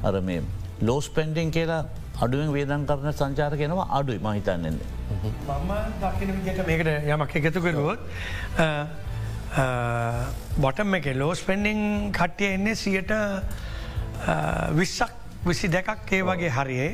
අර 0.03 0.21
මේ 0.21 0.43
ලෝස් 0.83 1.09
පෙන්ඩිං 1.17 1.51
කියලා 1.57 1.83
අඩුවෙන් 2.25 2.53
වේදන් 2.57 2.87
කරන 2.89 3.13
සංචාර 3.13 3.57
කෙනවා 3.63 3.89
අඩුයි 3.99 4.21
මහිතන්නෙන්නේ. 4.27 4.89
මම 5.25 5.73
දකින 6.03 6.31
විදිට 6.37 6.67
මේකට 6.69 6.89
යමක් 7.15 7.37
එකතු 7.41 7.61
කරුවොත් 7.67 8.01
බොටම් 10.65 10.95
එක 10.99 11.07
ලෝස් 11.17 11.41
පෙන්ඩිං 11.49 12.13
කට්ටිය 12.13 12.55
එන්නේ 12.57 12.75
සියට 12.85 13.13
විස්සක් 14.79 15.13
විසි 15.47 15.69
දෙකක් 15.69 16.13
ඒ 16.13 16.23
වගේ 16.23 16.51
හරියේ 16.51 16.91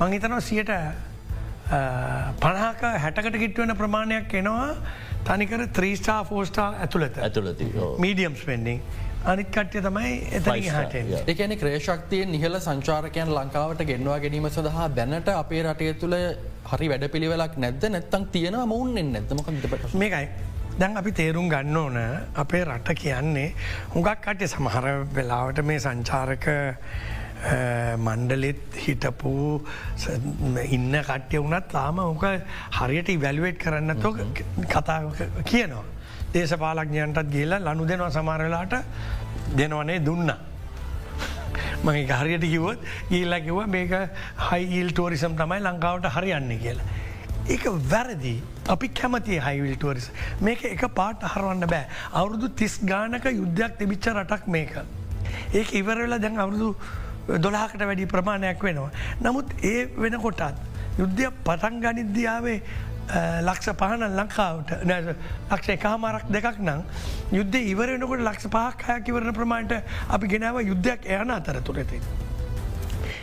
මංහිතනවා 0.00 0.40
සියට 0.48 0.72
පණහක 2.42 2.82
හැටකට 3.04 3.38
කිට්වෙන 3.42 3.76
ප්‍රමාණයක් 3.82 4.34
එනවා. 4.40 4.70
තනිකර 5.28 5.66
ත්‍රීස්ටා 5.78 6.20
ෆෝස්ටා 6.24 6.68
ඇතුළත. 6.84 7.18
ඇතුළති 7.26 7.66
මීඩියම් 8.04 8.36
ස්පෙන්ඩිං 8.42 8.80
අනිත් 9.32 9.48
කට්්‍ය 9.56 9.82
තමයි 9.86 10.12
එතන 10.38 10.68
හට 10.76 11.32
එකන 11.34 11.56
ක්‍රේෂක්තිය 11.62 12.22
නිහල 12.34 12.60
සංචාරකයන් 12.66 13.34
ලංකාවට 13.38 13.82
ගෙන්වා 13.90 14.18
ගැනීම 14.24 14.46
සඳහා 14.50 14.88
බැනට 15.00 15.28
අපේ 15.34 15.62
රටය 15.66 15.90
තුළ 16.04 16.16
හරි 16.70 16.88
වැඩ 16.92 17.08
පිළිවෙලක් 17.14 17.58
නැද්ද? 17.64 17.88
නැත්තං 17.96 18.28
තියෙනවා 18.36 18.66
මවුන්ෙන් 18.72 19.12
නැත්තමක 19.16 19.48
මේකයි. 20.04 20.28
දැන් 20.80 20.96
අපි 21.02 21.12
තේරුම් 21.20 21.48
ගන්න 21.50 21.76
ඕන 21.76 21.96
අපේ 22.44 22.64
රට 22.64 22.94
කියන්නේ 23.02 23.48
හුඟක් 23.94 24.20
කටය 24.24 24.46
සමහර 24.54 24.86
වෙලාවට 25.16 25.64
මේ 25.70 25.80
සංචාරක 25.86 26.46
මණ්ඩලෙත් 27.98 28.76
හිටපු 28.76 29.32
ඉන්න 30.68 30.92
කට්්‍ය 31.02 31.38
වුණත් 31.38 31.68
තාම 31.70 31.98
ඕක 31.98 32.24
හරියට 32.72 33.14
වැල්ුවේට් 33.22 33.58
කරන්න 33.58 34.00
තො 34.00 34.12
කතා 34.64 35.00
කියනවා. 35.44 35.84
දේශපාලක්ඥයන්ටත් 36.34 37.30
ගේලා 37.30 37.64
ලනු 37.66 37.86
දෙනවා 37.86 38.10
සමාරලාට 38.10 38.74
දෙනවනේ 39.56 39.98
දුන්න. 40.00 40.32
මගේ 41.84 42.06
හරියට 42.12 42.44
කිවොත් 42.44 42.78
ගීල්ලා 43.10 43.40
කිව 43.40 43.66
මේක 43.68 43.92
හයිල් 44.50 44.90
ටෝරිසම් 44.90 45.36
තමයි 45.36 45.60
ලංකාවට 45.60 46.10
හරියන්න 46.10 46.58
කියලා. 46.58 46.86
ඒක 47.46 47.64
වැරදි 47.90 48.36
අපි 48.68 48.88
කැමති 48.90 49.40
හයිවිල් 49.40 49.76
ටෝරිස 49.76 50.10
මේක 50.40 50.64
එක 50.66 50.82
පාට 50.94 51.22
හරවන්න 51.24 51.66
බෑ 51.66 51.86
අවුරුදු 52.12 52.48
තිස් 52.50 52.80
ගානක 52.84 53.24
යුද්ධයක් 53.32 53.78
තිබිච්ච 53.78 54.08
රටක් 54.12 54.48
මේක. 54.48 54.74
ඒක 55.54 55.72
ඉවරවෙලා 55.72 56.18
දැන් 56.18 56.38
අවුරුදු 56.38 56.74
දොලාකට 57.28 57.80
වැඩි 57.80 58.06
ප්‍රමාණයක් 58.06 58.62
වෙනවා. 58.62 58.90
නමුත් 59.22 59.52
ඒ 59.62 59.88
වෙන 59.96 60.20
කොටත් 60.20 60.42
යුද්ධය 60.98 61.30
පටන් 61.44 61.80
ගනිද්‍යාවේ 61.80 62.60
ලක්ෂ 63.42 63.72
පහන 63.80 64.04
ලංකාවට 64.16 64.72
ලක්ෂ 64.84 65.68
එකහමාරක් 65.74 66.24
දෙකක් 66.28 66.58
නං 66.60 66.82
යුද්ධ 67.32 67.58
ඉවරෙනකොට 67.72 68.24
ලක්ෂ 68.24 68.48
පහක් 68.54 68.88
හයකිවරණ 68.88 69.34
ප්‍රමාණට 69.34 69.72
අපි 70.08 70.26
ගෙනාව 70.28 70.60
යුද්ධයක් 70.62 71.06
යන 71.06 71.30
අතර 71.30 71.60
තුරෙති. 71.60 72.00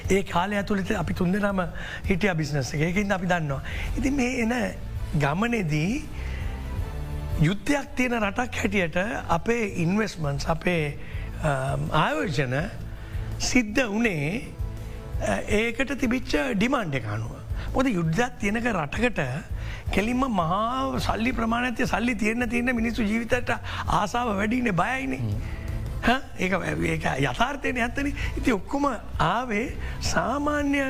ඒ 0.09 0.23
කාලය 0.23 0.55
ඇතුළට 0.55 0.91
අපි 0.91 1.13
තුන්දනම 1.13 1.61
හිටිය 2.05 2.33
බිස්නස 2.37 2.73
එකකින් 2.73 3.11
අපි 3.11 3.27
දන්නවා. 3.27 3.61
ඉති 3.97 4.11
මේ 4.11 4.41
එන 4.43 4.53
ගමනෙදී 5.19 6.03
යුද්ධයක් 7.41 7.95
තියෙන 7.95 8.17
රටක් 8.21 8.55
හැටියට 8.61 8.97
අපේ 9.29 9.63
ඉන්වස්මන්ස් 9.83 10.49
අපේ 10.49 10.97
ආයෝජන 11.43 12.53
සිද්ධ 13.53 13.81
වනේ 13.95 14.29
ඒකට 15.59 15.91
තිබිච්ච 16.03 16.33
ඩිමාන්්ඩ 16.53 17.01
එකනුව. 17.01 17.33
මොද 17.75 17.87
යුද්ධත් 17.97 18.39
තියෙනක 18.41 18.71
රටකට 18.75 19.21
කෙලින්ම 19.95 20.23
මහා 20.39 20.99
සල්ලි 21.07 21.31
ප්‍රමාණතය 21.39 21.87
සල්ලි 21.87 22.15
තියෙන 22.15 22.49
තියෙන 22.49 22.75
මිනිස්සු 22.75 23.03
ජීවිතට 23.11 23.51
ආසාාව 23.99 24.35
වැඩින 24.39 24.71
බයයිනේ. 24.81 25.21
ඒ 26.39 26.47
යථාර්ථයන 27.23 27.77
ඇත්තන 27.85 28.09
ඉති 28.39 28.51
ඔක්කොම 28.57 28.85
ආවේ 29.27 29.65
සාමාන්‍ය 30.11 30.81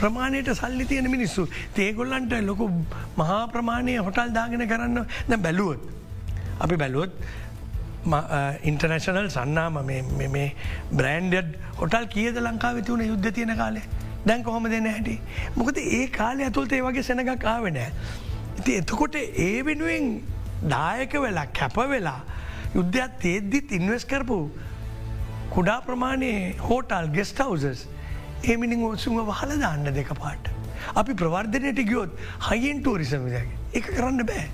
ප්‍රමාණයට 0.00 0.52
සල්ලි 0.60 0.86
තියෙන 0.92 1.10
මිනිස්සු 1.16 1.48
තේගොල්ලන්ට 1.78 2.34
ලොකු 2.50 2.70
මහා 3.20 3.42
ප්‍රමාණය 3.54 3.96
හොටල් 4.06 4.32
දාගෙන 4.38 4.66
කරන්න 4.72 4.98
ද 5.30 5.40
බැලුවොත්. 5.46 5.80
අපි 6.60 6.76
බැලුවොත් 6.76 7.12
ඉන්ටර්නශනල් 8.04 9.28
සන්නාම 9.30 9.78
මේ 9.84 10.46
බ්‍රන්ඩඩ් 10.92 11.54
හොටල් 11.76 12.06
කියද 12.06 12.36
ලංකාව 12.38 12.82
තිවුණ 12.82 13.06
යුද්ධ 13.06 13.30
තියෙන 13.30 13.56
කාලේ 13.56 13.84
දැන් 14.26 14.42
කොහොම 14.42 14.64
දෙන්න 14.64 14.86
හැටි. 14.86 15.20
මොකද 15.56 15.78
ඒ 15.78 16.06
කාලය 16.08 16.44
ඇතුළත 16.44 16.72
ඒ 16.72 16.80
වගේ 16.80 17.02
සෙනගක් 17.02 17.44
ආවෙනෑ. 17.46 17.92
ඉති 18.58 18.76
එතකොට 18.76 19.14
ඒ 19.14 19.62
වෙනුවෙන් 19.62 20.22
දායක 20.68 21.12
වෙලා 21.16 21.46
කැප 21.52 21.76
වෙලා 21.88 22.20
යුද්ධයක් 22.74 23.18
තේද්දිත් 23.20 23.72
ඉන්වස් 23.72 24.04
කරපු 24.04 24.38
කුඩා 25.50 25.80
ප්‍රමාණයේ 25.80 26.56
හෝටල් 26.60 27.08
ගෙස්ට 27.12 27.38
හවසස් 27.38 27.86
ඒමිනිින් 28.44 28.84
ඔත්සුම 28.84 29.22
වහල 29.22 29.54
දාන්න 29.60 29.94
දෙක 29.94 30.12
පාට. 30.18 30.50
අපි 30.94 31.14
ප්‍රවර්ධනයට 31.14 31.86
ගියොත් 31.86 32.18
හයිෙන් 32.48 32.82
ටෝරිසම 32.82 33.26
එක 33.72 33.86
කරන්න 33.86 34.26
බෑ. 34.26 34.46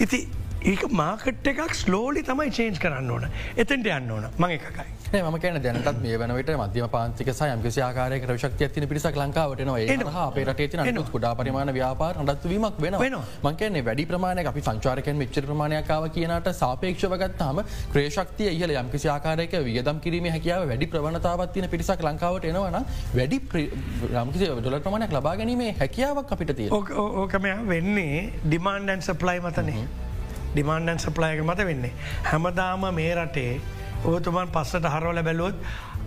ඉති 0.00 0.26
ඒක 0.62 0.82
මාකට් 0.92 1.46
එකක් 1.46 1.74
ස්ලෝලි 1.74 2.22
තමයි 2.22 2.50
චේන්ජ් 2.50 2.78
කරන්න 2.78 3.10
ඕන. 3.10 3.26
එතන්ට 3.56 3.86
යන්න 3.88 4.10
ඕන. 4.10 4.24
මං 4.36 4.50
එකකයි. 4.50 4.86
ම 5.10 5.38
කියන 5.38 5.58
දැනටත් 5.62 6.00
මේ 6.02 6.16
වනට 6.18 6.56
මධ්‍යම 6.58 6.88
පාන්තික 6.88 7.30
සයම් 7.32 7.62
කිසිආකාරයක 7.62 8.26
රශක්ති 8.28 8.64
ඇතින 8.64 8.88
පිරිසක් 8.88 9.14
ලංකාවටනවා 9.14 9.78
ඒ 9.78 9.96
අපේ 10.22 10.44
රටේ 10.44 10.96
කුඩා 11.12 11.34
පරිමාණ 11.34 11.72
ව්‍යාපාර 11.72 12.18
නඩත්වීමක් 12.22 12.80
වෙන 12.80 12.96
මංකන්නේ 13.42 13.84
වැඩි 13.84 14.06
ප්‍රමාණය 14.06 14.44
අපි 14.44 14.60
සංචාරකයන් 14.60 15.16
මිච්චර 15.16 15.46
ප්‍රමාණයකාව 15.46 16.08
කියනට 16.10 16.50
සාපේක්ෂවගත්තාම 16.54 17.62
ක්‍රේෂක්තිය 17.92 18.50
ඉහල 18.50 18.74
යම් 18.74 18.90
කිසි 18.90 19.08
ආකාරයක 19.08 19.54
වියදම් 19.64 20.00
කිරීම 20.00 20.28
හැකියාව 20.30 20.66
වැඩි 20.72 20.90
ප්‍රවණතාවත්තින 20.96 21.68
පිරිසක් 21.68 22.02
ලංකාවට 22.02 22.50
එනවන 22.50 22.82
වැඩි 23.14 23.40
රම්කිසි 24.10 24.50
දොල 24.66 24.80
ප්‍රමාණයක් 24.80 25.16
ලබා 25.16 25.36
ගැනීමේ 25.36 25.72
හැකියාවක් 25.78 26.36
අපිට 26.36 26.52
තිය 26.60 26.68
ඕකම 26.74 27.48
වෙන්නේ 27.68 28.12
ඩිමාන්ඩන් 28.44 29.08
සප්ලයි 29.08 29.40
මතනේ. 29.40 30.07
ඩිමාන්ඩන් 30.54 30.98
සප්ලායක 30.98 31.44
මත 31.44 31.68
වෙන්නේ. 31.70 31.92
හැමදාම 32.24 32.88
මේ 32.94 33.12
රටේ 33.14 33.60
ඔබතුමන් 34.04 34.50
පස්සට 34.54 34.84
හරවල 34.86 35.22
බැලුවොත් 35.22 35.56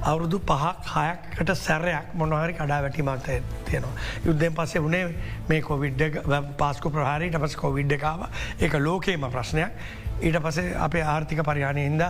අවුරුදු 0.03 0.37
පහක් 0.41 0.91
හයකට 0.91 1.51
සැරයක් 1.57 2.13
මොනහරි 2.15 2.53
කඩා 2.53 2.81
වැටිමක් 2.83 3.27
තියෙනවා. 3.65 3.91
යුද්ධෙන් 4.25 4.53
පස්සේ 4.53 4.81
වනේ 4.81 5.03
මේ 5.49 5.61
කොවිඩ් 5.61 6.01
පාස්කු 6.57 6.89
ප්‍රහාරයට 6.89 7.37
පස් 7.37 7.55
කොවිඩ් 7.55 7.91
එකකාව 7.91 8.23
එක 8.59 8.79
ලෝකේම 8.79 9.27
ප්‍රශ්නයක්. 9.29 9.69
ඊට 10.21 10.39
පසේ 10.39 10.73
අපේ 10.77 11.03
ආර්ථික 11.05 11.43
පරියාණය 11.43 11.83
හින්ද 11.85 12.03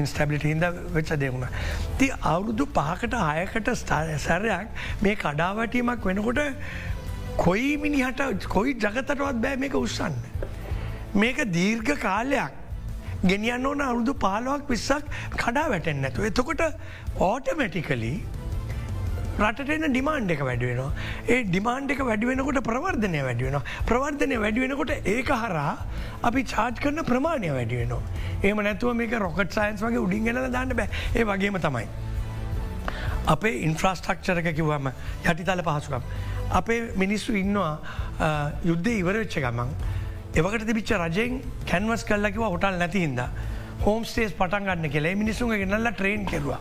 ඉන්ස්ටබිලිට 0.00 0.48
හින්ද 0.50 0.66
වෙච්ච 0.96 1.14
දෙවුණ. 1.16 1.46
ති 1.98 2.10
අවුරුදු 2.24 2.66
පහකට 2.72 3.14
අයකට 3.22 3.72
සැරයක් 4.18 4.68
මේ 5.02 5.16
කඩාවැටීමක් 5.16 6.04
වෙනකොට 6.04 6.42
කොයි 7.36 7.76
මිනිහට 7.78 8.48
කොයි 8.48 8.74
ජගතටවත් 8.76 9.42
බෑ 9.42 9.56
මේක 9.56 9.74
උත්සන්න. 9.76 10.14
මේක 11.16 11.38
දීර්ඝ 11.58 11.92
කාලයක් 11.98 12.52
ගෙනියන්න 13.24 13.66
ඕන 13.66 13.84
අවුදු 13.90 14.14
පාලුවක් 14.26 14.68
විස්සක් 14.68 15.04
කඩා 15.36 15.68
වැටෙන් 15.72 16.02
නැතු. 16.02 16.26
එතකොට 16.30 16.62
ඕටමැටිකලි 17.28 18.14
රටන 19.38 19.86
ඩිමාන්් 19.92 20.30
එක 20.34 20.42
වැඩුවෙනවා. 20.48 20.92
ඒ 21.28 21.42
ඩිමාන්් 21.44 21.90
එක 21.90 22.00
වැඩුවෙනකොට 22.10 22.60
ප්‍රවර්ධනය 22.68 23.20
වැඩුවෙන. 23.28 23.60
ප්‍රවර්ධනය 23.90 24.36
වැඩුවෙනකොට 24.44 24.92
ඒක 25.14 25.32
හරා 25.44 25.76
අපි 26.22 26.44
චාර්ජ් 26.44 26.80
කරන 26.84 27.04
ප්‍රමාණය 27.10 27.52
වැඩුවෙනවා. 27.58 28.02
ඒම 28.42 28.62
නැතුව 28.68 28.96
මේක 29.00 29.18
රොකට් 29.26 29.58
සයින්ස් 29.58 29.84
වගේ 29.86 30.04
උඩින්ගෙන 30.06 30.40
දාන්න 30.52 30.76
බෑ 30.80 30.88
ඒ 31.14 31.24
වගේම 31.24 31.60
තමයි. 31.66 31.86
අපේ 33.26 33.54
ඉන්ෆ්‍රස්ටක්චරක 33.68 34.48
කිව්වම 34.56 34.88
යටිතල 35.24 35.62
පහසුකම්. 35.68 36.02
අපේ 36.50 36.80
මිනිස්සු 36.96 37.36
ඉන්නවා 37.36 37.74
යුද්ධ 38.64 38.90
ඉවරවෙච්ච 38.94 39.40
ගමන් 39.44 39.70
එවකට 40.36 40.66
තිබිච්ච 40.68 40.90
රජයෙන් 41.00 41.36
කැන්වස් 41.68 42.02
කල්ලකිව 42.04 42.42
හොටල් 42.44 42.76
නැතිහින්ද. 42.80 43.20
හෝම් 43.84 44.02
ස්ටේස් 44.04 44.34
පටන් 44.36 44.66
ගන්න 44.68 44.92
කෙලේ 44.92 45.14
මිනිසුන් 45.16 45.48
ගෙනල්ල 45.52 45.88
ට්‍රේන් 45.92 46.26
කෙරවා. 46.26 46.58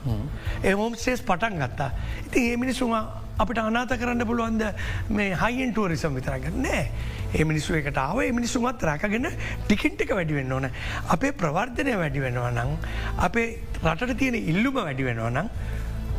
ඒ 0.64 0.72
හෝම් 0.72 0.95
ස්ටේස් 0.95 1.22
පටන් 1.22 1.60
ගත්තා. 1.62 1.89
ඉති 2.28 2.43
ඒ 2.52 2.56
මිනිසුම 2.56 2.95
අපිට 3.38 3.60
අනාත 3.60 3.91
කරන්න 3.99 4.28
පුළුවන්ද 4.30 4.64
මේ 5.10 5.36
හයින් 5.36 5.74
ටුවරිසම් 5.74 6.16
විතරගන්න 6.16 6.64
නෑ 6.64 6.88
ඒ 7.34 7.43
මිනිස්සු 7.43 7.76
එකට 7.76 7.99
ආව 7.99 8.24
මිනිසුමත් 8.39 8.88
රැකගෙන 8.89 9.28
ටිකින්ටික 9.68 10.16
වැඩිවෙන්න 10.16 10.56
ඕන. 10.58 10.72
අපේ 11.10 11.36
ප්‍රවර්ධනය 11.43 11.99
වැඩි 12.04 12.26
වෙනවා 12.26 12.56
නං 12.56 12.74
අපේ 13.20 13.47
රටට 13.84 14.18
තියෙන 14.18 14.39
ඉල්ලුම 14.54 14.82
වැඩි 14.82 15.12
වෙනවා 15.12 15.36
නං 15.36 15.49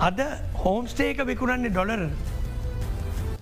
අද 0.00 0.24
හෝම්ස්ටේක 0.62 1.24
විකුණන්නේ 1.24 1.72
ඩොලර් 1.72 2.08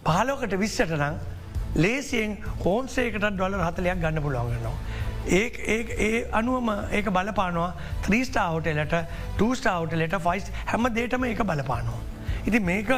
පහලෝකට 0.07 0.61
විස්සට 0.63 1.01
නං 1.03 1.34
ලේසියෙන් 1.77 2.37
හෝම්සේකට 2.65 3.27
ඩොල 3.31 3.59
හතලයක් 3.61 4.01
ගන්න 4.01 4.23
පුළුවන්ගන්නවා. 4.23 4.77
ඒ 5.29 5.45
ඒ 6.07 6.25
අනුවම 6.33 6.71
ඒක 6.93 7.11
බලපානවා 7.11 7.71
ත්‍රීස්ටා 8.07 8.47
හෝටලට 8.51 8.97
ටස්ටා 9.39 9.77
හෝටලට 9.79 10.17
ෆයිස් 10.27 10.51
හැම 10.67 10.89
දේටම 10.95 11.25
ඒක 11.25 11.45
බලපානවා. 11.45 12.01
ඉති 12.47 12.61
මේක 12.61 12.91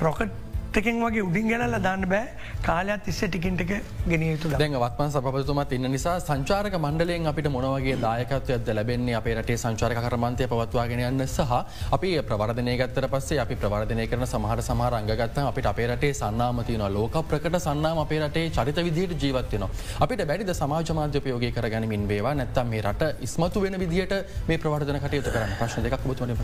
රොකට් 0.00 0.47
එකෙන් 0.76 1.00
වගේ 1.02 1.22
උඩින් 1.28 1.48
ගැනල 1.50 1.76
දාන්න 1.86 2.04
බෑ. 2.12 2.28
කාලයක් 2.66 3.04
තිස්ස 3.06 3.20
ටිකින්ටක 3.24 3.72
ගෙනිය 4.12 4.30
යුතු 4.34 4.50
දැන් 4.52 4.74
වත්මන් 4.82 5.10
සපතුමත් 5.14 5.72
ඉන්න 5.76 5.90
නිසා 5.94 6.16
සංචාරක 6.20 6.74
මණ්ඩලයෙන් 6.84 7.26
අපිට 7.30 7.48
මොනවගේ 7.54 7.96
දායකත්වයද 8.04 8.68
ලැබෙන්නේ 8.78 9.16
අපේ 9.20 9.34
රටේ 9.38 9.56
සංචාරක 9.64 10.00
කරමන්තය 10.06 10.48
පවත්වාගෙන 10.52 11.02
යන්න 11.08 11.26
සහ 11.26 11.54
අපි 11.96 12.10
ප්‍රවර්ධනය 12.28 12.76
ගත්තර 12.82 13.08
පස්සේ 13.14 13.40
අපි 13.44 13.56
ප්‍රවර්ධනය 13.64 14.06
කරන 14.12 14.26
සමහර 14.26 14.62
සමහරංගගත්ත 14.68 15.40
අපිට 15.50 15.70
අපේ 15.72 15.88
රටේ 15.92 16.12
සන්නාමතියන 16.20 16.86
ලෝක 16.98 17.18
ප්‍රකට 17.32 17.58
සන්නාම 17.66 18.02
අපේ 18.04 18.20
රටේ 18.26 18.52
චරිත 18.58 18.82
විදිහයට 18.88 19.18
ජීවත්වන 19.24 19.66
අපිට 20.06 20.26
බැරිද 20.32 20.54
සමාජ 20.60 20.94
මාධ්‍යපයෝගය 21.00 21.50
කරගනිමින් 21.56 22.08
වේවා? 22.12 22.34
නැත්තම් 22.34 22.70
මේ 22.74 22.82
රට 22.82 23.12
ඉස්මතු 23.26 23.64
වෙන 23.64 23.80
විදිහට 23.84 24.14
මේ 24.48 24.62
ප්‍රවර්ධන 24.62 25.00
කටයුතු 25.04 25.34
කරන්න? 25.34 25.58
ප්‍රශ්න 25.60 25.84
දෙකක් 25.86 26.06
බුතුවන 26.06 26.36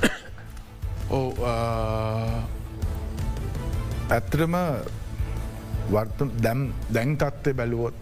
ඕ 1.11 1.27
ඇත්තරම 4.11 4.55
වර්ත 5.90 6.18
දැම් 6.40 6.72
දැන් 6.90 7.16
තත්ත්ය 7.16 7.52
බැලුවොත් 7.52 7.94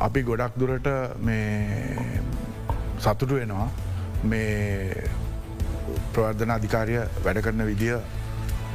අපි 0.00 0.22
ගොඩක් 0.22 0.58
දුරට 0.58 0.88
මේ 1.20 2.20
සතුටු 2.98 3.34
වෙනවා 3.34 3.68
මේ 4.24 5.08
ප්‍රවර්ධන 6.12 6.50
අධිකාරය 6.50 7.00
වැඩ 7.24 7.42
කරන 7.42 7.66
විදිිය 7.66 7.98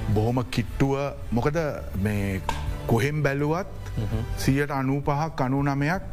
බොහොම 0.10 0.44
කිට්ටුව 0.50 0.98
මොකද 1.32 1.60
මේ 2.02 2.42
කොහෙම් 2.88 3.24
බැලුවත් 3.24 3.72
සියට 4.38 4.72
අනූ 4.72 5.00
පහක් 5.02 5.42
අනු 5.42 5.64
නමයක් 5.64 6.04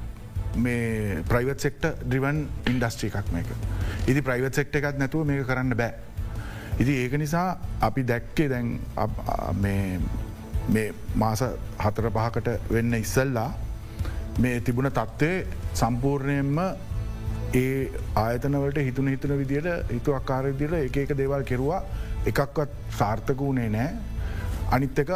මේ 0.56 1.22
ප්‍රයිවට් 1.28 1.60
සෙක්ට 1.60 1.86
ඩ්‍රිවන් 2.04 2.46
ඉන්ඩස්ට්‍රී 2.66 3.10
එකක් 3.10 3.32
මේක. 3.32 3.50
ඉති 4.06 4.22
ප්‍රයිවට් 4.22 4.54
සෙක්ට 4.54 4.76
එකත් 4.76 4.98
නැතුව 4.98 5.26
මේක 5.26 5.46
කරන්න 5.46 5.74
බෑ. 5.74 5.94
ඉති 6.80 6.92
ඒක 6.98 7.14
නිසා 7.14 7.48
අපි 7.80 8.02
දැක්කේ 8.04 8.48
දැන් 8.48 8.68
මේ 9.56 10.86
මාස 11.14 11.42
හතර 11.78 12.10
පහකට 12.10 12.48
වෙන්න 12.70 12.94
ඉස්සල්ලා 12.96 13.48
මේ 14.38 14.60
තිබුණ 14.60 14.90
තත්ත්වය 14.90 15.32
සම්පූර්ණයෙන්ම 15.74 16.60
ඒ 17.54 17.90
ආයතනවලට 18.16 18.78
හිතුන 18.80 19.08
හිතන 19.08 19.36
විදියට 19.38 19.90
හිතු 19.90 20.14
අක්කාර 20.14 20.44
විදිල 20.46 20.74
එක 20.76 20.96
එක 20.98 21.16
දේවල් 21.16 21.44
කෙරවා. 21.44 21.82
එකක්වත් 22.22 22.72
සාර්ථක 22.92 23.38
වුණේ 23.38 23.68
නෑ 23.68 23.90
අනිත් 24.70 24.98
එක 24.98 25.10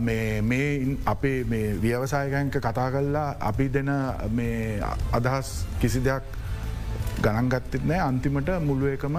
මේ 0.00 0.96
අපේ 1.06 1.44
මේ 1.44 1.76
ව්‍යවසායකයන්ක 1.82 2.58
කතා 2.60 2.90
කල්ලා 2.90 3.28
අපි 3.40 3.68
දෙන 3.70 3.90
අදහස් 5.12 5.52
කිසි 5.80 6.04
දෙයක් 6.04 6.22
ගණන්ගත්තෙත් 7.22 7.84
නෑ 7.84 8.00
අන්තිමට 8.00 8.50
මුල්ුව 8.62 8.92
එකම 8.92 9.16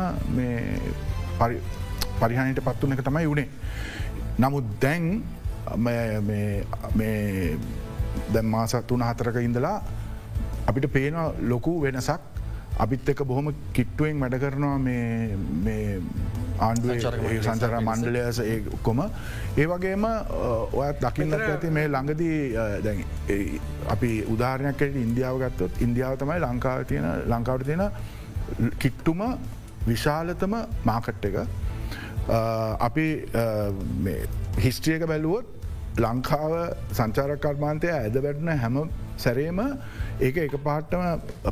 පරිහණයට 2.19 2.63
පත්වන 2.67 2.93
එක 2.97 3.03
තමයි 3.09 3.27
වුණේ. 3.31 3.49
නමුත් 4.39 4.65
දැන් 4.83 5.05
දැම් 8.33 8.47
මාස 8.55 8.75
තුන 8.87 9.01
හතරක 9.09 9.37
ඉඳලා 9.47 9.77
අපිට 10.67 10.91
පේන 10.97 11.15
ලොකු 11.53 11.73
වෙනසක්. 11.85 12.21
අපිත් 12.83 13.09
එක 13.11 13.21
බොහොම 13.29 13.47
කිට්ටුවෙන් 13.75 14.19
වැඩ 14.23 14.35
කරනවා 14.41 14.77
ආණ්ඩුව 16.65 16.91
සංචර 17.43 17.73
මණ්ඩලයස 17.87 18.39
කොම. 18.85 18.99
ඒ 19.57 19.65
වගේම 19.71 20.05
ඔයත් 20.79 20.97
දකින්න 21.03 21.35
ඇති 21.37 21.69
මේ 21.77 21.87
ළඟදී 21.93 22.39
අපි 23.95 24.11
උදාහරණයක්ට 24.33 24.99
ඉන්දියාව 25.05 25.35
ගත්තොත් 25.43 25.81
ඉන්දියාව 25.85 26.17
තමයි 26.21 26.39
ලංකාව 26.45 26.85
තියෙන 26.91 27.07
ලංකාවට 27.33 27.65
තියෙන 27.69 27.83
කිට්ටුම 28.83 29.21
විශාලතම 29.87 30.53
මාකට් 30.85 31.25
එක 31.29 31.35
අපි 32.87 33.07
හිස්ට්‍රියක 34.65 35.07
බැලුවොත් 35.07 35.45
ලංකාව 35.97 36.53
සංචාරක 36.91 37.41
කර්මාන්තය 37.45 37.89
ඇද 37.91 38.15
වැටන 38.25 38.51
හැම 38.63 38.77
සැරේම 39.17 39.59
ඒක 40.19 40.37
එක 40.45 40.55
පාට්ටම 40.63 41.03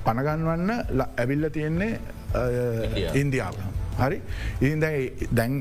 පණගන්වන්න 0.05 0.71
ඇවිල්ල 1.17 1.49
තියෙන්නේ 1.49 1.99
ඉන්දියාව. 3.15 3.55
හරි. 4.01 4.17
ඉතින් 4.61 4.79
දැන් 5.39 5.53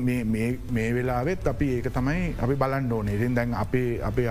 මේ 0.75 0.89
වෙලාවෙත් 0.97 1.47
අපි 1.53 1.67
ඒක 1.77 1.89
තමයි 1.97 2.33
අපි 2.45 2.55
බලන්න 2.61 2.91
ඕනේ. 2.97 3.15
ඉතින් 3.19 3.35
දැන් 3.39 3.53
අපි 3.63 3.83
අපි 4.09 4.23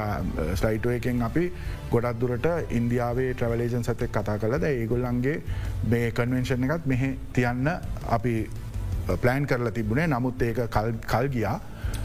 ස්ලයිටෝ 0.61 0.93
එකෙන් 0.99 1.23
අපි 1.29 1.45
ගොඩක් 1.91 2.21
දුරට 2.21 2.47
ඉන්දියාවේ 2.79 3.35
ට්‍රවලේජන් 3.35 3.85
සතෙක් 3.89 4.13
කතා 4.13 4.39
කලද 4.39 4.65
ඒගොල්ලන්ගේ 4.71 5.37
මේ 5.95 6.13
කන්වෙන්ෂන් 6.21 6.65
එකත් 6.69 6.87
මෙහ 6.93 7.03
තියන්න 7.33 7.69
අපි 8.19 8.37
ප්ලෑන් 9.23 9.47
කරලා 9.47 9.73
තිබුණේ. 9.73 10.07
නමුත් 10.07 10.43
ඒක 10.43 10.65
කල් 11.13 11.29
ගියා. 11.37 11.59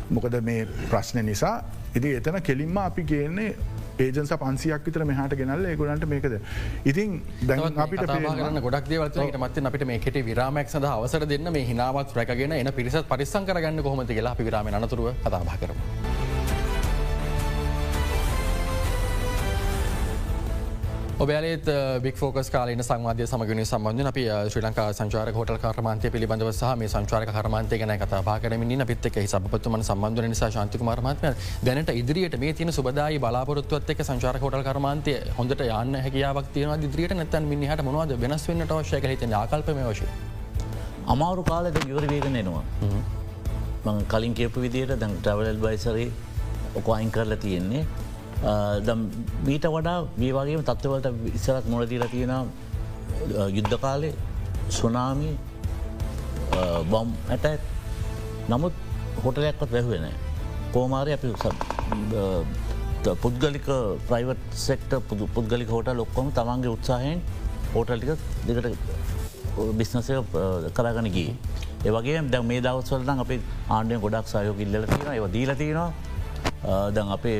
මොකද 0.10 0.36
මේ 0.50 0.68
ප්‍රශ්න 0.90 1.26
නිසා. 1.26 1.56
ඉති 1.96 2.10
එතන 2.20 2.38
කෙලින්ම 2.42 2.78
අපි 2.78 3.04
කියන්නේ 3.12 3.56
ඒජන්ස 4.00 4.34
පන්සියක් 4.36 4.86
විතර 4.86 5.06
මෙහට 5.06 5.36
ගෙනල්ල 5.36 5.68
ගොඩන්ට 5.76 6.08
මේකද 6.08 6.38
ඉතින් 6.86 7.22
දැන් 7.44 7.80
අපිට 7.80 8.06
ගන්න 8.06 8.62
ගොඩක් 8.62 8.90
දේවලට 8.90 9.38
මත් 9.38 9.66
අපිට 9.66 9.86
මේකට 9.86 10.22
විරාමක් 10.26 10.68
සඳ 10.68 10.90
අවසර 10.92 11.26
දෙන්න 11.26 11.52
මේ 11.52 11.66
හිනාවත් 11.66 12.16
රැකගෙන 12.16 12.54
එන 12.54 12.74
පිරිසත් 12.74 13.08
පරිසං 13.08 13.46
කරගන්න 13.46 13.84
කොහොමති 13.84 14.14
කියලා 14.14 14.34
අපි 14.34 14.44
විරාම 14.44 14.74
අනතුරුව 14.74 15.14
කතාබා 15.24 15.58
කරම. 15.58 15.78
ඔබයාලත් 21.24 21.68
බික් 22.04 22.18
ෝකස් 22.22 22.50
කාලන 22.54 22.82
සංවාධය 22.84 23.26
සමගන 23.26 23.60
සම්බන්ධ 23.64 24.10
අප 24.10 24.18
ශ්‍රී 24.52 24.64
ලංකා 24.66 24.88
සංචාර 24.98 25.30
හොටල් 25.38 25.58
කරමන්තය 25.58 26.10
පිළිබඳව 26.16 26.50
සහ 26.52 26.72
මේ 26.82 26.90
සංචාරක 26.94 27.30
කරමන්තය 27.30 27.80
ගැන 27.82 27.94
කතා 28.02 28.20
පාකරමින් 28.28 28.84
පිත්තක 28.90 29.20
සබපත්තුමන් 29.24 29.86
සම්බන්ධන 29.88 30.28
නිසා 30.34 30.50
ශන්තික 30.56 30.84
මර්මත්ම 30.84 31.40
දැනට 31.68 31.94
ඉදිරියට 31.94 32.38
මේ 32.44 32.54
තින 32.54 32.72
සුබදායි 32.72 33.22
බලාපොරත්තුවත් 33.26 33.94
එක් 33.96 34.04
සංචාර 34.04 34.36
හොටල් 34.44 34.66
කරමන්තය 34.68 35.16
හොඳට 35.40 35.66
යන්න 35.70 36.00
හැකියාවක් 36.06 36.52
තියන 36.56 36.86
දිරියට 36.86 37.16
නැතන් 37.16 37.50
මිනිහට 37.54 37.86
මොවාද 37.90 38.16
වෙනස් 38.26 38.48
වන්නට 38.50 38.78
වශය 38.82 39.02
හිත 39.08 39.26
ආකල්පම 39.34 39.84
වශය. 39.86 40.08
අමාරු 41.08 41.44
කාලෙද 41.52 41.78
ගිවර 41.88 42.08
වේගෙන 42.14 42.36
එනවා. 42.36 42.64
මං 43.86 44.06
කලින් 44.12 44.34
කියපු 44.34 44.66
විදියට 44.66 45.00
දැන් 45.00 45.20
ටවල් 45.20 45.60
බයිසරේ 45.66 46.10
ඔකයින් 46.76 47.12
කරලා 47.12 47.44
තියෙන්නේ 47.46 47.86
Uh, 48.44 48.76
මීට 49.48 49.66
වඩා 49.74 50.00
මේ 50.20 50.32
වගේම 50.36 50.64
තත්වවලට 50.68 51.36
ඉස්සරත් 51.38 51.68
මොලදීල 51.72 52.04
තියෙන 52.12 52.32
uh, 52.34 53.48
යුද්ධ 53.58 53.76
කාලේ 53.84 54.12
සුනාමි 54.78 55.30
uh, 56.58 56.82
බොම් 56.92 57.14
ඇටැක් 57.30 57.62
නමුත් 58.50 58.76
හොටලයක්වත් 59.24 59.72
වැැහුවෙන. 59.72 60.12
කෝමාරය 60.74 61.16
අපි 61.16 61.32
පුද්ගලික 63.24 63.68
ප්‍රයිවට් 64.10 64.44
සෙක්ට 64.68 65.00
පුදු 65.10 65.32
පුද්ගලික 65.36 65.70
හෝට 65.70 65.96
ලොක්කොම 65.96 66.36
තමන්ගේ 66.40 66.76
උත්සාහයෙන් 66.76 67.24
හෝටල්ටික 67.74 68.20
දෙකට 68.48 68.68
බිස්නසය 69.80 70.20
කරගන 70.78 71.14
ගී. 71.16 71.32
ඒවගේ 71.86 72.22
දැ 72.34 72.44
මේ 72.52 72.64
දවස්වලන 72.66 73.24
අපි 73.26 73.40
ආණ්ඩය 73.70 74.04
ගොඩක් 74.06 74.28
සයෝ 74.34 74.56
ඉල්ල 74.66 74.76
තියෙන 74.92 75.14
ඒව 75.14 75.28
දීල 75.38 75.54
තියෙනවා 75.62 75.92
දැන් 76.96 77.10
අපේ 77.16 77.38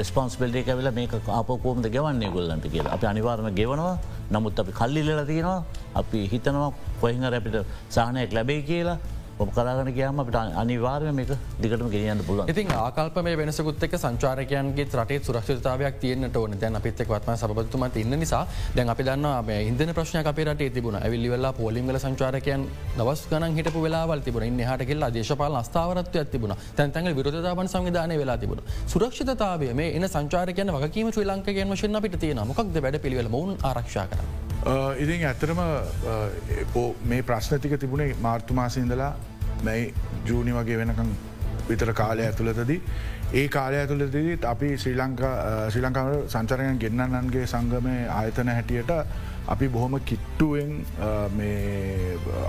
රෙස්පොන්ස්බෙල්ඩේ 0.00 0.64
ඇවෙල 0.72 0.90
මේ 0.98 1.08
ආපකෝමද 1.38 1.86
ගෙවන්නේ 1.96 2.30
ගොල්ලන්ට 2.36 2.66
කියලා. 2.74 2.94
අප 2.96 3.04
අනිවාර්ම 3.12 3.48
ගෙවනවා. 3.60 3.94
නමුත් 4.34 4.60
අපි 4.62 4.72
කල්ලිල්ල 4.80 5.24
තියෙනවා. 5.30 5.64
අපි 6.00 6.18
හිතනවා 6.32 6.72
කොහිහ 7.00 7.30
රැපිට 7.34 7.56
සාහනයක් 7.96 8.32
ලැබේ 8.38 8.62
කියලා. 8.70 8.98
ඔප 9.42 9.50
කරගන 9.56 9.90
කියම 9.98 10.20
අපට 10.22 10.36
අනිවාර්ය 10.62 11.12
මේක 11.18 11.30
දිගටම 11.62 11.88
ගෙනියන්න 11.94 12.22
පුල 12.28 12.42
ඉතින් 12.52 12.72
ආකල්ප 12.78 13.16
මේ 13.26 13.36
වෙනසකුත් 13.40 13.84
එක් 13.86 13.94
සංචාරකයන්ගේ 14.02 14.86
රටේ 15.00 15.20
සුරක්ෂතාවයක් 15.28 16.00
තියනට 16.02 16.36
ඕන. 16.40 16.56
දැන් 16.62 16.76
අපිත් 16.80 17.00
එක් 17.04 17.12
වත්ම 17.14 17.38
සබතුමත් 17.42 17.96
ඉන්න 18.02 18.18
නිසා 18.22 18.42
දැන් 18.76 18.92
අපි 18.94 19.06
දන්න 19.08 19.52
ඉන්දන 19.70 19.94
ප්‍රශ්න 19.98 20.30
අපේට 20.32 20.64
තිබුණ. 20.76 20.98
ඇවිල්ලිවෙල්ලා 21.00 21.52
පොලිමල 21.60 21.98
සංචාරකයන් 22.04 22.66
දවස් 22.98 23.22
ගන 23.30 23.56
හිට 23.58 23.72
වෙලාවල් 23.86 24.20
තිබුණ. 24.26 24.60
හට 24.70 24.88
කෙල්ලා 24.90 25.10
දේශපාල 25.16 25.56
ස්ථාවරත්ව 25.70 26.28
තිබුණ. 26.34 26.54
තැන්තැන් 26.76 27.10
විරධතාවන් 27.18 27.72
සංවිධානය 27.74 28.18
වෙලා 28.22 28.38
තිබුණ. 28.44 28.62
සුරක්ෂතාවය 28.92 29.72
මේ 29.80 29.96
එන 29.96 30.08
සංචාරකයන 30.08 30.74
වගකීම 30.76 31.12
ශ්‍රී 31.16 31.30
ලංකයන් 31.32 31.74
වශයෙන් 31.74 31.96
අපිට 32.02 32.20
තියෙන 32.20 32.44
මොකක්ද 32.52 32.76
වැඩ 32.84 33.00
පිළිවෙල 33.06 33.32
මුවන් 33.36 33.56
ආරක්ෂා 33.70 34.06
කර. 34.12 34.22
ඉතින් 35.02 35.26
ඇත්තරම 35.26 35.60
මේ 37.10 37.22
ප්‍රශ්නතික 37.28 37.80
තිබුණේ 37.80 38.16
මාර්තුමාසින්දලා 38.26 39.12
මැයි 39.62 39.94
ජූනි 40.26 40.52
වගේ 40.52 40.78
වෙනකං 40.80 41.10
විතර 41.68 41.92
කාලය 41.94 42.22
ඇතුළතදී 42.22 42.78
ඒ 43.32 43.48
කාලය 43.48 43.76
ඇතුළදදීත් 43.76 44.44
අපි 44.44 44.68
ශ්‍රී 44.76 44.96
ලංකා 44.96 45.34
ශ්‍රී 45.70 45.84
ලංකාව 45.84 46.14
සංචරයන් 46.28 46.80
ගෙන්න්නන්ගේ 46.84 47.46
සංගමය 47.46 47.96
ආයතන 48.10 48.50
හැටියට 48.50 48.90
අපි 49.48 49.68
බොහොම 49.68 49.98
කිට්ටුවෙන් 50.02 50.72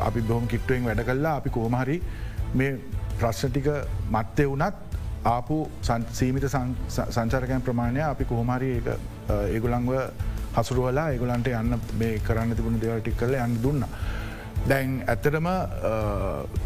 අපි 0.02 0.22
බොහොම 0.24 0.48
කිට්ටුවෙන් 0.48 0.88
වැඩ 0.88 1.04
කල්ලා 1.06 1.36
අපි 1.36 1.50
කෝමහරි 1.50 1.98
මේ 2.54 2.72
ප්‍රශ්ටික 3.20 3.70
මත්තය 4.12 4.48
වනත් 4.48 4.74
ආපු 5.26 5.58
සීමිත 6.12 6.50
සංචරකයන් 6.50 7.62
ප්‍රමාණය 7.62 8.02
අපි 8.04 8.26
කොහොමරි 8.26 8.72
ඒගුලංව 9.30 9.92
හසුරුවලා 10.56 11.06
ඒගුලන්ට 11.12 11.48
යන්න 11.52 11.78
මේ 12.00 12.18
කරන්න 12.22 12.56
තිබුණ 12.56 12.82
දෙවටික් 12.82 13.16
කල 13.18 13.38
යන්න 13.38 13.62
දුන්නා. 13.64 13.90
දැන් 14.68 14.92
ඇතරම 15.08 15.48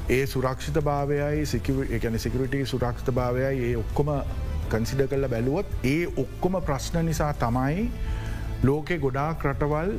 ඒ 0.09 0.25
සුරක්ෂිත 0.27 0.79
භාවයයි 0.83 1.45
එකන 1.97 2.19
සිකරට 2.19 2.57
සුරක්ෂිත 2.65 3.13
භාවයයි 3.13 3.69
ඒ 3.69 3.75
ඔක්කොම 3.77 4.11
කන්සිඩ 4.69 5.07
කල්ල 5.07 5.29
බැලුවොත් 5.29 5.73
ඒ 5.85 6.05
ඔක්කොම 6.17 6.59
ප්‍රශ්න 6.67 7.05
නිසා 7.05 7.31
තමයි 7.35 7.89
ලෝකෙ 8.63 8.97
ගොඩා 8.99 9.29
ක්‍රටවල් 9.35 9.97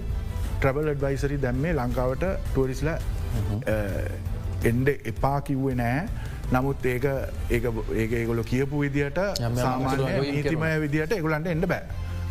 ට්‍රබල් 0.56 0.92
ඩ්වයිසරි 0.92 1.38
දැම්මේ 1.38 1.74
ලංකාවට 1.74 2.24
ටුවරිස්ල 2.46 2.90
එන්ඩ 4.64 4.88
එපා 5.04 5.40
කිව්වේ 5.42 5.76
නෑ. 5.76 6.08
නමුත් 6.52 6.86
ඒක 6.86 7.04
ඒ 7.50 7.60
ඒගොල 8.12 8.42
කියපු 8.44 8.80
විදිට 8.80 9.18
සාමාන්‍ය 9.36 10.20
නීතිමය 10.26 10.72
විදිහට 10.80 11.12
එගොලන්ට 11.12 11.52
එන්න 11.54 11.66
බෑ. 11.66 11.82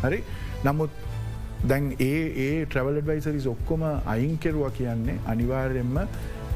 හරි? 0.02 0.22
නමුත් 0.64 1.05
දැන් 1.64 1.92
ඒ 2.00 2.22
ඒ 2.38 2.64
ට්‍රවල් 2.66 3.00
ඩවයිසරිස් 3.00 3.46
ඔක්කොම 3.46 3.84
අයින් 4.06 4.38
කෙරුවා 4.38 4.70
කියන්නේ 4.70 5.20
අනිවාර්යෙන්ම 5.26 6.00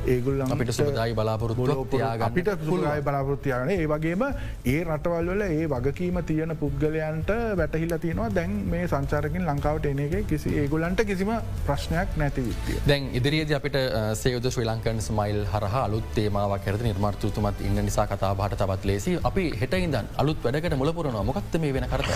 ඒගුල්ලන් 0.07 0.53
අපිට 0.55 0.73
සුබදායි 0.73 1.15
බලාපොරොත්තුවක් 1.15 1.91
තියාගන්න. 1.91 2.25
අපිට 2.25 2.49
සුරයි 2.65 3.03
බලාපොරත්තියාගන 3.03 3.71
ඒ 3.71 3.87
වගේම 3.87 4.23
ඒ 4.65 4.85
රටවල් 4.85 5.31
වල 5.33 5.43
ඒ 5.47 5.67
වගකීම 5.67 6.21
තියෙන 6.25 6.57
පුද්ගලයන්ට 6.57 7.33
වැටහිල්ල 7.57 7.97
තියෙනවා. 7.99 8.29
දැන් 8.35 8.53
මේ 8.67 8.87
සංචාරකින් 8.87 9.45
ලංකාවට 9.45 9.87
එන 9.87 10.01
එක 10.01 10.15
කිසි 10.27 10.55
ඒගොලන්ට 10.57 11.05
කිසිම 11.05 11.33
ප්‍රශ්නයක් 11.67 12.17
නැති 12.17 12.47
විත්තිය. 12.47 12.79
දැන් 12.87 13.11
ඉදිරියේද 13.13 13.53
අපිට 13.53 13.77
සේවද 14.15 14.51
ශ්‍රී 14.51 14.69
ලංකන් 14.69 15.03
ස්මයිල් 15.09 15.43
හරහ 15.47 15.77
අලුත් 15.83 16.09
තේමාවක් 16.15 16.71
ඇරද 16.73 16.87
නිර්මාර්තතුමත් 16.89 17.61
ඉන්න 17.61 17.85
නිසා 17.85 18.07
කතා 18.07 18.33
බහට 18.35 18.63
තවත් 18.63 18.85
ලේසි 18.85 19.19
අපි 19.23 19.51
හෙටයින්දන් 19.61 20.09
අලුත් 20.17 20.41
වැඩකට 20.45 20.79
මුලපුරනවා. 20.85 21.25
මොකක්ත 21.25 21.61
මේ 21.61 21.75
වෙන 21.75 21.89
කරත. 21.93 22.09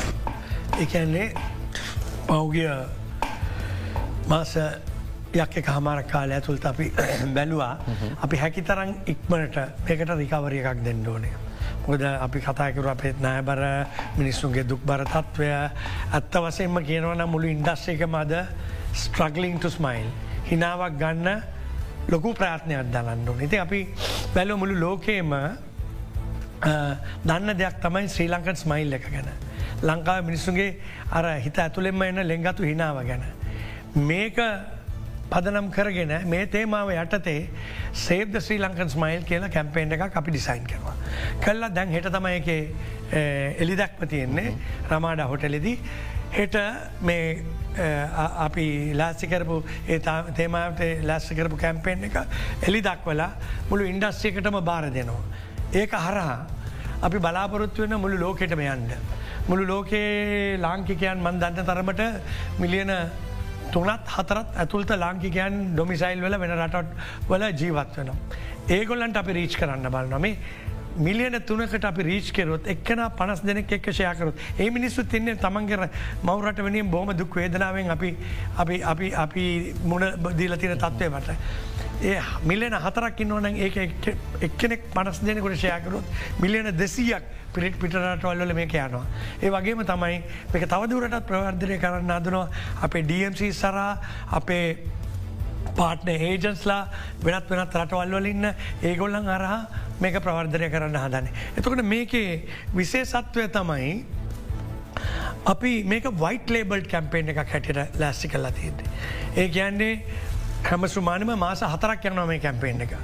එකන්නේ 0.81 1.29
පෞගිය 2.35 2.67
මාස 4.27 4.53
යක් 5.35 5.57
එක 5.61 5.69
හමාර 5.69 6.03
කාල 6.13 6.31
ඇතුළට 6.31 6.67
අපි 6.67 6.87
බැලවා 7.37 7.73
අපි 8.25 8.37
හැකි 8.37 8.63
තරන් 8.63 8.95
ඉක්මනට 9.13 9.59
මේකට 9.87 10.15
රිකවරිය 10.21 10.63
එකක් 10.63 10.83
දෙන්න 10.87 11.07
ඕනේ. 11.07 11.35
මොද 11.87 12.03
අපි 12.03 12.41
කතාකරු 12.41 12.91
අපේත් 12.91 13.21
නෑබර 13.21 13.63
මිනිස්සුන්ගේ 14.19 14.67
දුක් 14.67 14.83
බර 14.83 15.05
තත්ත්වය 15.07 15.51
ඇත්ත 15.53 16.41
වසෙන්ම 16.45 16.81
කියනවන 16.91 17.25
මුළු 17.29 17.53
ඉන්ඩස්්‍රේක 17.55 18.03
මද 18.09 18.43
ස්ට්‍රගලිං 18.95 19.59
ට 19.59 19.75
ස්මයිල් 19.77 20.11
හිනාවක් 20.51 20.99
ගන්න 20.99 21.43
ලොකු 22.09 22.35
ප්‍රාත්නයක් 22.35 22.91
දලන්න 22.91 23.29
ඕන. 23.29 23.41
ඉති 23.41 23.59
අපි 23.59 23.81
බැලෝ 24.35 24.57
මුළු 24.57 24.81
ලෝකේම 24.81 25.35
දන්න 27.25 27.59
දෙයක් 27.59 27.83
තමයි 27.83 28.09
ශ්‍රී 28.09 28.31
ලංකන් 28.31 28.63
ස්මයිල් 28.65 28.99
එක 28.99 29.11
ගැන. 29.11 29.44
ලංකාව 29.83 30.25
මිනිස්සුන්ගේ 30.29 30.71
අර 31.11 31.25
හිත 31.41 31.59
ඇතුළෙෙම 31.59 32.03
එන්න 32.03 32.29
ලෙංගතු 32.29 32.63
හිනාව 32.71 33.03
ගැන. 33.09 33.25
මේක 33.97 34.39
පදනම් 35.31 35.71
කරගෙන 35.75 36.15
මේ 36.29 36.47
තේමාව 36.47 36.91
යටතේ 36.95 37.49
සේබ්ද 38.07 38.41
ශ්‍රී 38.41 38.61
ලංකන් 38.65 38.91
ස්මයිල් 38.97 39.23
කියලා 39.31 39.53
කැම්පේන්් 39.57 39.93
එක 39.93 40.17
අපි 40.21 40.31
ඩිසයින් 40.31 40.67
කරවා. 40.71 40.95
කල්ලා 41.45 41.75
දැන් 41.75 41.95
හෙට 41.97 42.11
තමයි 42.17 42.37
එක 42.41 42.49
එලි 43.63 43.77
දැක්ම 43.77 44.09
තියෙන්නේ 44.09 44.55
රමාඩ 44.91 45.25
හොටලෙදී 45.33 45.79
හෙට 46.37 46.57
මේ 47.01 47.45
අපි 48.47 48.67
ලාස්සිකරපු 49.01 49.57
තේමාවට 50.37 50.83
ලැස්සිකරපු 51.11 51.57
කැම්පේෙන් 51.57 52.05
එක 52.11 52.17
එලි 52.69 52.83
දක්වලා 52.83 53.31
මුළු 53.71 53.91
ඉන්ඩස්්‍යකටම 53.93 54.61
බාර 54.71 54.91
දෙනවා. 54.91 55.25
ඒක 55.73 55.93
හරහා 56.07 56.39
අපි 57.03 57.19
බලාපොරොත්තු 57.19 57.83
වෙන 57.83 58.01
මුළු 58.01 58.19
ලෝකෙටම 58.25 58.61
යන්ඩ. 58.61 58.93
මුළු 59.49 59.67
ලෝකයේ 59.67 60.59
ලාංකිකයන් 60.59 61.21
මන් 61.21 61.41
දන්න 61.41 61.67
තරමට 61.69 62.03
මිලියන 62.59 62.93
තුනත් 63.73 64.13
හතරත් 64.17 64.59
ඇතුළත 64.63 64.93
ලාංකිකයන් 65.05 65.57
ඩොමිසයිල් 65.75 66.23
වල 66.25 66.39
වෙන 66.41 66.55
රටත් 66.59 66.91
වල 67.29 67.49
ජීවත් 67.53 67.99
වෙනවා. 67.99 68.17
ඒගොල්ලන්ට 68.69 69.17
අපි 69.17 69.33
රීච් 69.39 69.57
කරන්න 69.61 69.91
බලනොමේ 69.91 70.37
මිලියන 70.97 71.37
තුනකට 71.43 71.85
අපි 71.85 72.03
රීච් 72.03 72.33
කෙරොත් 72.33 72.67
එක්කන 72.67 73.03
පනස් 73.19 73.43
දෙනෙක් 73.43 73.73
එක්ක 73.73 73.91
ෂයකරුත් 73.93 74.39
ඒ 74.59 74.71
මිනිස්සු 74.71 75.05
තින්නේ 75.05 75.37
තමන්ගර 75.37 75.89
මවරට 76.23 76.63
වනින් 76.63 76.91
බොහම 76.91 77.13
දුක් 77.19 77.37
වේදනාවෙන් 77.37 77.91
අපි 77.91 78.17
අපි 78.57 79.13
අපි 79.27 79.47
මුණ 79.85 80.07
දීල 80.39 80.57
තින 80.57 80.79
තත්වය 80.79 81.11
මට. 81.11 81.37
ඒ 82.03 82.19
මිලියන 82.45 82.75
හතරක් 82.75 83.21
ඉන්නවන 83.21 83.47
ඒ 83.57 83.71
එක්කෙනෙක් 84.41 84.91
පනස් 84.95 85.21
දෙනෙකුට 85.21 85.57
ෂයකරුත් 85.57 86.05
මිලියන 86.41 86.71
දෙසීයක් 86.79 87.25
පිරිට 87.55 87.79
පිටරටවල්ල 87.79 88.55
මේ 88.55 88.67
යනවා. 88.67 89.05
ඒ 89.43 89.51
වගේම 89.51 89.85
තමයි 89.87 90.19
මේක 90.53 90.67
තවදුරටත් 90.69 91.27
ප්‍රවර්ධනය 91.29 91.79
කරන්න 91.79 92.11
අදනවා 92.11 92.49
අපේ 92.83 93.03
DMC 93.03 93.53
සරා 93.53 93.99
අපේ 94.31 94.67
පාට්න 95.77 96.11
ඒජන්ස්ලා 96.11 96.81
වෙනත් 97.25 97.51
වෙනත් 97.51 97.79
රටවල්වල 97.81 98.27
ඉන්න 98.27 98.51
ඒගොල්ලන් 98.83 99.31
අරහා 99.37 99.61
මේක 100.01 100.19
ප්‍රවර්ධනය 100.27 100.69
කරන්න 100.71 101.01
හදන. 101.05 101.31
එතකට 101.57 101.83
මේකේ 101.95 102.43
විසේ 102.75 103.05
සත්වය 103.05 103.49
තමයි 103.49 103.95
අපි 105.47 105.73
මේක 105.85 106.11
වයිට 106.21 106.51
ලේබල්් 106.51 106.87
කැම්පේෙන් 106.91 107.33
එකක් 107.33 107.43
හැටියට 107.47 107.99
ලැස්සි 108.03 108.29
කල්ලා 108.29 108.53
තියද. 108.53 108.87
ඒ 109.37 109.49
කියන්නේ 109.49 109.93
හැම 110.65 110.89
සුමානම 110.89 111.39
මාස 111.39 111.61
හතරක් 111.63 112.05
යනවා 112.11 112.27
මේ 112.27 112.41
කැම්පේෙන් 112.41 112.81
එක. 112.81 112.97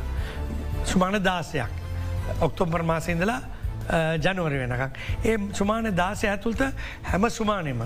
සුමාන 0.84 1.22
දාසයක් 1.24 1.72
ඔක්තෝම්පර් 2.40 2.82
මාසඉඳලා 2.82 3.40
ජනවර 4.18 4.54
වෙනකක්. 4.62 4.98
ඒ 5.24 5.38
සුමාන 5.52 5.96
දාසය 5.96 6.28
ඇතුළට 6.28 6.62
හැම 7.02 7.30
සුමානයම 7.30 7.82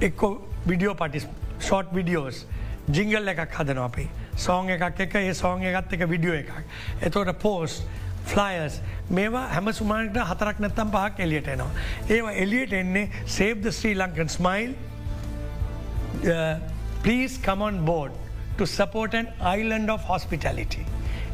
එක්කෝ 0.00 0.32
විඩියෝ 0.68 0.94
පටිස් 0.94 1.28
ෂෝට් 1.58 1.94
විඩියෝස් 1.94 2.46
ජිංගල් 2.90 3.28
එකක් 3.28 3.54
හදන 3.60 3.82
අපි 3.84 4.08
සෝං 4.36 4.70
එකක් 4.70 5.00
එක 5.06 5.14
ඒ 5.22 5.34
සෝං 5.34 5.62
එකත් 5.62 5.92
එක 5.92 6.08
විඩියෝ 6.08 6.36
එකක්. 6.42 6.52
එතවට 7.00 7.38
පෝස් 7.42 7.82
ෆ්ලයස් 8.26 8.80
මේවා 9.10 9.46
හැම 9.54 9.72
සුමානට 9.72 10.18
හතරක් 10.32 10.60
නැත්තම් 10.60 10.90
පහක් 10.90 11.26
එලියට 11.28 11.48
එනවා. 11.54 11.70
ඒවා 12.10 12.32
එලියට 12.32 12.72
එන්නේ 12.72 13.10
සේබ්ද 13.38 13.70
Sri 13.70 13.94
Lankan 13.94 14.28
smile 14.28 14.74
please 17.02 17.38
come 17.38 17.62
on 17.62 17.84
board 17.84 18.25
to 18.58 18.66
support 18.78 19.14
an 19.14 19.26
island 19.54 19.90
of 19.94 20.00
hospitality. 20.12 20.84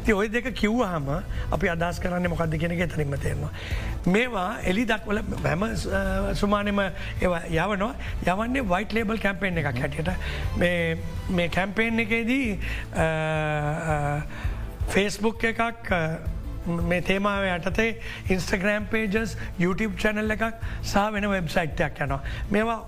ති 0.05 0.11
ඔය 0.19 0.27
දෙක 0.31 0.47
කිව්වහම 0.59 1.05
අපි 1.55 1.67
අදස් 1.73 1.99
කරන්න 2.03 2.27
මොකක්ද 2.31 2.55
කෙනෙක 2.63 2.81
තරින්ම 2.93 3.13
තේරවා. 3.25 3.51
මේවා 4.15 4.49
එලි 4.71 4.83
දක්වල 4.89 5.19
හැම 5.45 5.63
සුමානම 6.41 6.81
යවනවා 7.21 7.91
යවන්නේ 8.33 8.65
වයිට 8.73 8.95
ලේබල් 8.97 9.21
කැම්පේෙන් 9.25 9.61
එකක් 9.61 9.79
හැටියට 9.83 10.11
මේ 11.37 11.47
කැම්පේෙන් 11.57 12.03
එකේදී 12.05 12.47
ෆේස්බුක් 14.95 15.45
එකක් 15.51 15.93
මේ 16.89 17.01
තේමාව 17.11 17.47
යටතේ 17.53 17.87
ඉන්ස්ටග්‍රම් 18.35 18.89
පේජස් 18.95 19.37
YouTube 19.63 19.95
චැනල් 20.03 20.35
එකක් 20.35 20.43
සහ 20.81 21.07
වෙන 21.15 21.29
වෙබ්සයිට්යක් 21.35 22.03
යනවා. 22.07 22.21
මේවා 22.51 22.81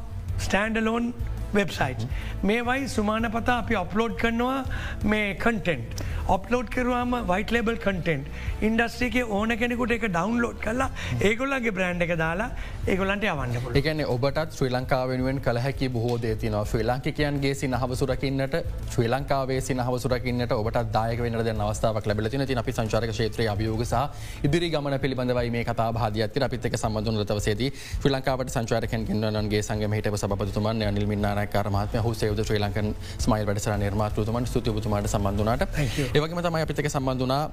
ස්ටන්ඩලෝන් 0.46 1.14
වෙබ්සයිට්. 1.56 2.08
මේවයි 2.43 2.89
සුමාන 2.89 3.32
පතා 3.32 3.58
අපි 3.58 3.76
ඔප්ලෝඩ් 3.76 4.18
කරනවා 4.18 4.60
මේ 5.06 5.28
කන්ටෙන්ට්. 5.38 6.06
ඔප්ලෝඩ් 6.28 6.70
කරවාම 6.70 7.12
වයිට 7.30 7.51
ලබල් 7.51 7.76
කටෙන්ට් 7.78 8.64
ඉන්ඩස්ට්‍රික 8.64 9.16
ඕන 9.30 9.51
කෙනෙකුට 9.53 9.91
එක 9.95 10.06
ඩවන්ලෝඩ් 10.08 10.58
කලා 10.58 10.88
ඒගොල්ලගේ 11.22 11.74
බ්‍රන්් 11.78 12.01
එක 12.01 12.14
දාලා 12.18 12.47
ඒගොලන්ට 12.86 13.26
අවන්න 13.26 13.76
එකන 13.76 14.01
ඔබටත් 14.06 14.56
ශ්‍රී 14.58 14.72
ලංකාවෙනුවෙන් 14.72 15.41
කලහැකි 15.47 15.89
බොහෝ 15.89 16.16
දේතිනවා 16.18 16.64
ශ්‍රී 16.66 16.86
ලංකිකයන්ගේ 16.86 17.53
සිනහවසුරකින්නට 17.56 18.58
ශ්‍රී 18.88 19.10
ලංකාවේ 19.10 19.60
සිනහවසුරකින්නට 19.62 20.56
ඔබට 20.58 20.80
දායක 20.91 21.22
වෙන 21.22 21.62
අවස්ථාවක් 21.62 22.10
ලැබලතින 22.12 22.45
ති 22.45 22.58
අපි 22.64 22.74
සංචාරක 22.74 23.14
ෂේත්‍රය 23.14 23.47
අභියෝගසා 23.47 24.03
ඉදිරි 24.43 24.72
ගමන 24.72 24.97
පිළිබඳවයි 24.99 25.53
මේ 25.58 25.64
කතා 25.64 25.89
භාධයක්ති 25.91 26.45
අපිත් 26.49 26.66
එක 26.66 26.80
සම්බඳුන් 26.80 27.22
රතවසේදී 27.22 27.70
ශ්‍රී 27.76 28.16
ලංකාවට 28.16 28.56
සංචාරකන් 28.56 29.06
ගෙන්න්නන්ගේ 29.06 29.62
සංගම 29.62 29.97
හිට 29.99 30.12
සබතුමන් 30.18 30.86
නිල් 30.89 31.08
මින්නානකාර 31.46 31.70
මහත්ම 31.70 32.02
හු 32.02 32.14
සේද 32.14 32.39
ශ්‍රී 32.39 32.60
ලංකන් 32.60 32.88
ස්මයිල් 33.18 33.46
වැඩසර 33.46 33.78
නිර්මාතතුමන් 33.78 34.46
ස්තුතිබතුමාට 34.46 35.08
සම්බඳුනට 35.08 35.64
ඒවගේම 36.10 36.41
තමයි 36.41 36.62
අපිතක 36.62 36.89
සම්බඳනා 36.89 37.43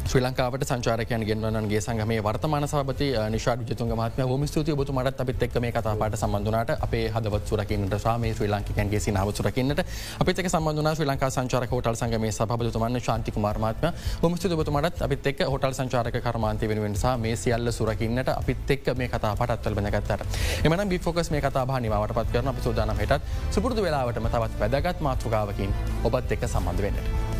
ශ්‍රී 0.00 0.22
ලංකාවට 0.22 0.64
සංචාරකයන් 0.64 1.22
ගෙන්වන්නගේ 1.28 1.80
සංගමේ 1.80 2.20
වර්තමාන 2.22 2.66
සභති 2.66 3.08
නිශාඩ 3.30 3.62
ජතුන් 3.64 3.92
මත්ම 3.94 4.30
හොම 4.30 4.46
ස්තුති 4.46 4.74
බතු 4.74 4.92
මටත් 4.92 5.20
අපිත් 5.24 5.42
එක් 5.42 5.54
මේ 5.60 5.72
කතාපාට 5.72 6.16
සම්බඳනාට 6.16 6.70
අපේ 6.78 7.04
හදවත් 7.08 7.46
සුරකින්නට 7.46 7.96
සාමේ 7.98 8.32
ශ්‍රී 8.34 8.50
ලංකිකන්ගේ 8.50 9.00
සිනාව 9.00 9.32
සුරකින්නට 9.32 9.82
අපිතක 10.20 10.48
සම්බඳනා 10.48 10.94
ශ්‍රී 10.94 11.08
ලංකා 11.10 11.30
සංචාරක 11.30 11.70
හොටල් 11.70 11.98
සංගමේ 12.00 12.32
සභතුමන්න 12.32 13.00
ශාන්තික 13.00 13.38
මාර්මාත්ම 13.38 13.86
හොම 14.22 14.36
ස්තුති 14.36 14.56
බතු 14.56 14.74
මටත් 14.74 15.02
අපිත් 15.02 15.26
එක් 15.26 15.42
හොටල් 15.46 15.76
සංචාරක 15.80 16.20
කරමාන්තය 16.20 16.68
වෙනුවෙන් 16.68 16.96
සහ 16.96 17.16
මේ 17.18 17.36
සියල්ල 17.36 17.72
සුරකින්නට 17.72 18.30
අපිත් 18.30 18.70
එක් 18.70 18.94
මේ 18.96 19.08
කතා 19.08 19.34
පටත්වල 19.36 19.80
බැනගත්තට 19.80 20.66
එමන 20.66 20.88
බිෆෝකස් 20.88 21.30
මේ 21.30 21.42
කතා 21.42 21.80
නිවාට 21.80 22.14
පත් 22.14 22.32
කරන 22.32 22.48
අප 22.48 22.62
සෝදානම් 22.62 22.96
හටත් 22.96 23.20
සුපුරදු 23.50 23.82
වෙලාවටම 23.82 24.26
තවත් 24.28 24.64
වැදගත් 24.64 25.00
මාතෘකාවකින් 25.00 25.76
ඔබත් 26.04 26.32
එක්ක 26.32 26.48
සම්බන්ධ 26.48 26.82
වෙන්නට. 26.82 27.39